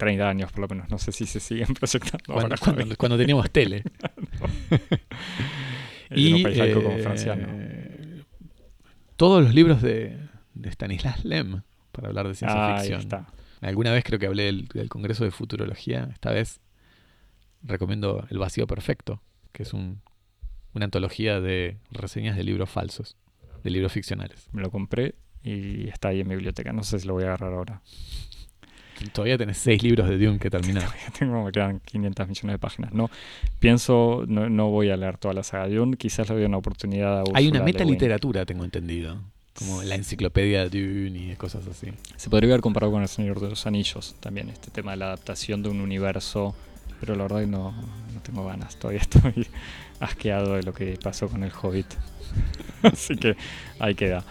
30 0.00 0.28
años 0.28 0.50
por 0.50 0.62
lo 0.62 0.68
menos, 0.68 0.90
no 0.90 0.98
sé 0.98 1.12
si 1.12 1.26
se 1.26 1.38
siguen 1.38 1.74
proyectando 1.74 2.24
Cuando, 2.26 2.42
ahora. 2.42 2.56
cuando- 2.58 2.96
cuando 2.96 3.18
teníamos 3.18 3.48
tele. 3.50 3.84
y 6.10 6.28
y 6.28 6.32
un 6.44 6.56
laico 6.58 6.82
como 6.82 6.96
eh, 6.96 7.02
franciano. 7.02 7.46
todos 9.16 9.42
los 9.44 9.54
libros 9.54 9.82
de, 9.82 10.18
de 10.54 10.70
Stanislas 10.72 11.24
Lem 11.24 11.62
para 11.92 12.08
hablar 12.08 12.26
de 12.28 12.34
ciencia 12.34 12.58
Ah, 12.58 12.74
ahí 12.76 12.80
ficción. 12.80 13.00
está. 13.00 13.26
Alguna 13.60 13.92
vez 13.92 14.04
creo 14.04 14.18
que 14.18 14.26
hablé 14.26 14.44
del, 14.44 14.66
del 14.68 14.88
Congreso 14.88 15.24
de 15.24 15.30
Futurología. 15.30 16.08
Esta 16.12 16.30
vez 16.32 16.60
recomiendo 17.62 18.26
El 18.30 18.38
Vacío 18.38 18.66
Perfecto, 18.66 19.22
que 19.52 19.64
es 19.64 19.72
un- 19.74 20.00
una 20.72 20.86
antología 20.86 21.40
de 21.40 21.76
reseñas 21.90 22.36
de 22.36 22.44
libros 22.44 22.70
falsos, 22.70 23.16
de 23.62 23.70
libros 23.70 23.92
ficcionales. 23.92 24.48
Me 24.52 24.62
lo 24.62 24.70
compré 24.70 25.14
y 25.42 25.88
está 25.88 26.08
ahí 26.08 26.20
en 26.20 26.28
mi 26.28 26.34
biblioteca. 26.36 26.72
No 26.72 26.84
sé 26.84 26.98
si 27.00 27.06
lo 27.06 27.14
voy 27.14 27.24
a 27.24 27.28
agarrar 27.28 27.52
ahora. 27.52 27.82
Todavía 29.12 29.38
tenés 29.38 29.58
seis 29.58 29.82
libros 29.82 30.08
de 30.08 30.18
Dune 30.18 30.38
que 30.38 30.50
terminar. 30.50 30.88
Tengo, 31.18 31.44
me 31.44 31.52
quedan 31.52 31.80
500 31.80 32.28
millones 32.28 32.54
de 32.54 32.58
páginas. 32.58 32.92
No, 32.92 33.10
pienso, 33.58 34.24
no, 34.26 34.48
no 34.48 34.68
voy 34.70 34.90
a 34.90 34.96
leer 34.96 35.16
toda 35.16 35.34
la 35.34 35.42
saga 35.42 35.68
de 35.68 35.76
Dune. 35.76 35.96
Quizás 35.96 36.28
le 36.28 36.36
doy 36.36 36.44
una 36.44 36.58
oportunidad 36.58 37.20
a 37.20 37.24
Hay 37.34 37.48
una 37.48 37.62
metaliteratura, 37.62 38.44
tengo 38.44 38.64
entendido. 38.64 39.18
Como 39.54 39.82
la 39.82 39.94
enciclopedia 39.94 40.68
de 40.68 40.70
Dune 40.70 41.32
y 41.32 41.36
cosas 41.36 41.66
así. 41.66 41.88
Se 42.16 42.30
podría 42.30 42.50
haber 42.50 42.60
comparado 42.60 42.92
con 42.92 43.02
El 43.02 43.08
Señor 43.08 43.40
de 43.40 43.50
los 43.50 43.66
Anillos 43.66 44.14
también, 44.20 44.48
este 44.48 44.70
tema 44.70 44.92
de 44.92 44.98
la 44.98 45.06
adaptación 45.06 45.62
de 45.62 45.68
un 45.68 45.80
universo, 45.80 46.54
pero 47.00 47.14
la 47.14 47.24
verdad 47.24 47.40
que 47.40 47.46
no, 47.46 47.72
no 47.72 48.20
tengo 48.22 48.46
ganas, 48.46 48.76
todavía 48.76 49.00
estoy 49.02 49.46
asqueado 49.98 50.54
de 50.54 50.62
lo 50.62 50.72
que 50.72 50.98
pasó 51.02 51.28
con 51.28 51.42
el 51.42 51.50
Hobbit. 51.50 51.86
Así 52.82 53.16
que 53.16 53.36
ahí 53.78 53.94
queda. 53.94 54.24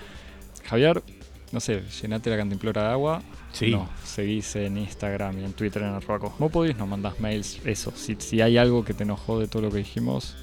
Javier, 0.65 1.03
no 1.51 1.59
sé, 1.59 1.83
llenate 2.01 2.29
la 2.29 2.37
cantimplora 2.37 2.83
de 2.83 2.89
agua. 2.89 3.21
Sí. 3.51 3.71
No, 3.71 3.89
seguís 4.03 4.55
en 4.55 4.77
Instagram 4.77 5.39
y 5.39 5.43
en 5.45 5.53
Twitter 5.53 5.81
en 5.81 5.89
arroba 5.89 6.19
cosmopodis, 6.19 6.77
nos 6.77 6.87
mandás 6.87 7.19
mails, 7.19 7.59
eso. 7.65 7.91
Si, 7.95 8.15
si 8.19 8.41
hay 8.41 8.57
algo 8.57 8.85
que 8.85 8.93
te 8.93 9.03
enojó 9.03 9.39
de 9.39 9.47
todo 9.47 9.63
lo 9.63 9.71
que 9.71 9.77
dijimos, 9.79 10.35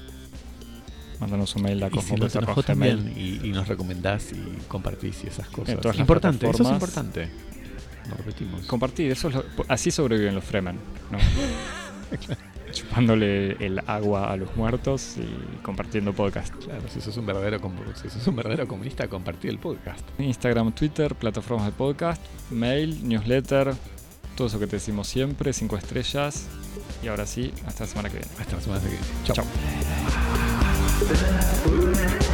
mándanos 1.19 1.55
un 1.55 1.63
mail 1.63 1.83
a 1.83 1.87
Y 1.87 1.99
si 2.01 2.15
también 2.65 3.13
y, 3.15 3.47
y 3.47 3.51
nos 3.51 3.67
recomendás 3.67 4.31
y 4.33 4.57
compartís 4.67 5.23
y 5.23 5.27
esas 5.27 5.47
cosas. 5.47 5.83
En 5.85 5.99
Importante, 5.99 6.49
eso 6.49 6.63
es 6.63 6.69
importante. 6.69 7.29
Lo 8.09 8.15
repetimos. 8.15 8.65
Compartir, 8.65 9.11
eso 9.11 9.29
es 9.29 9.35
lo- 9.35 9.43
así 9.67 9.91
sobreviven 9.91 10.35
los 10.35 10.43
Fremen, 10.43 10.77
¿no? 11.11 11.17
Chupándole 12.77 13.53
el 13.53 13.81
agua 13.87 14.31
a 14.31 14.37
los 14.37 14.55
muertos 14.55 15.15
y 15.17 15.61
compartiendo 15.63 16.13
podcast. 16.13 16.53
Claro, 16.63 16.83
si 16.93 17.01
sos 17.01 17.17
un 17.17 17.25
verdadero, 17.25 17.59
si 17.95 18.07
sos 18.07 18.27
un 18.27 18.35
verdadero 18.35 18.67
comunista, 18.67 19.07
compartí 19.07 19.47
el 19.47 19.57
podcast. 19.57 20.01
Instagram, 20.19 20.71
Twitter, 20.73 21.15
plataformas 21.15 21.65
de 21.65 21.71
podcast, 21.71 22.21
mail, 22.51 23.07
newsletter, 23.07 23.73
todo 24.35 24.47
eso 24.47 24.59
que 24.59 24.67
te 24.67 24.75
decimos 24.75 25.07
siempre, 25.07 25.51
cinco 25.53 25.75
estrellas. 25.75 26.47
Y 27.01 27.07
ahora 27.07 27.25
sí, 27.25 27.51
hasta 27.65 27.85
la 27.85 27.89
semana 27.89 28.09
que 28.09 28.17
viene. 28.19 28.31
Hasta 28.39 28.55
la 28.55 28.61
semana 28.61 28.81
que 28.83 28.89
viene. 28.89 29.05
Chao. 32.13 32.26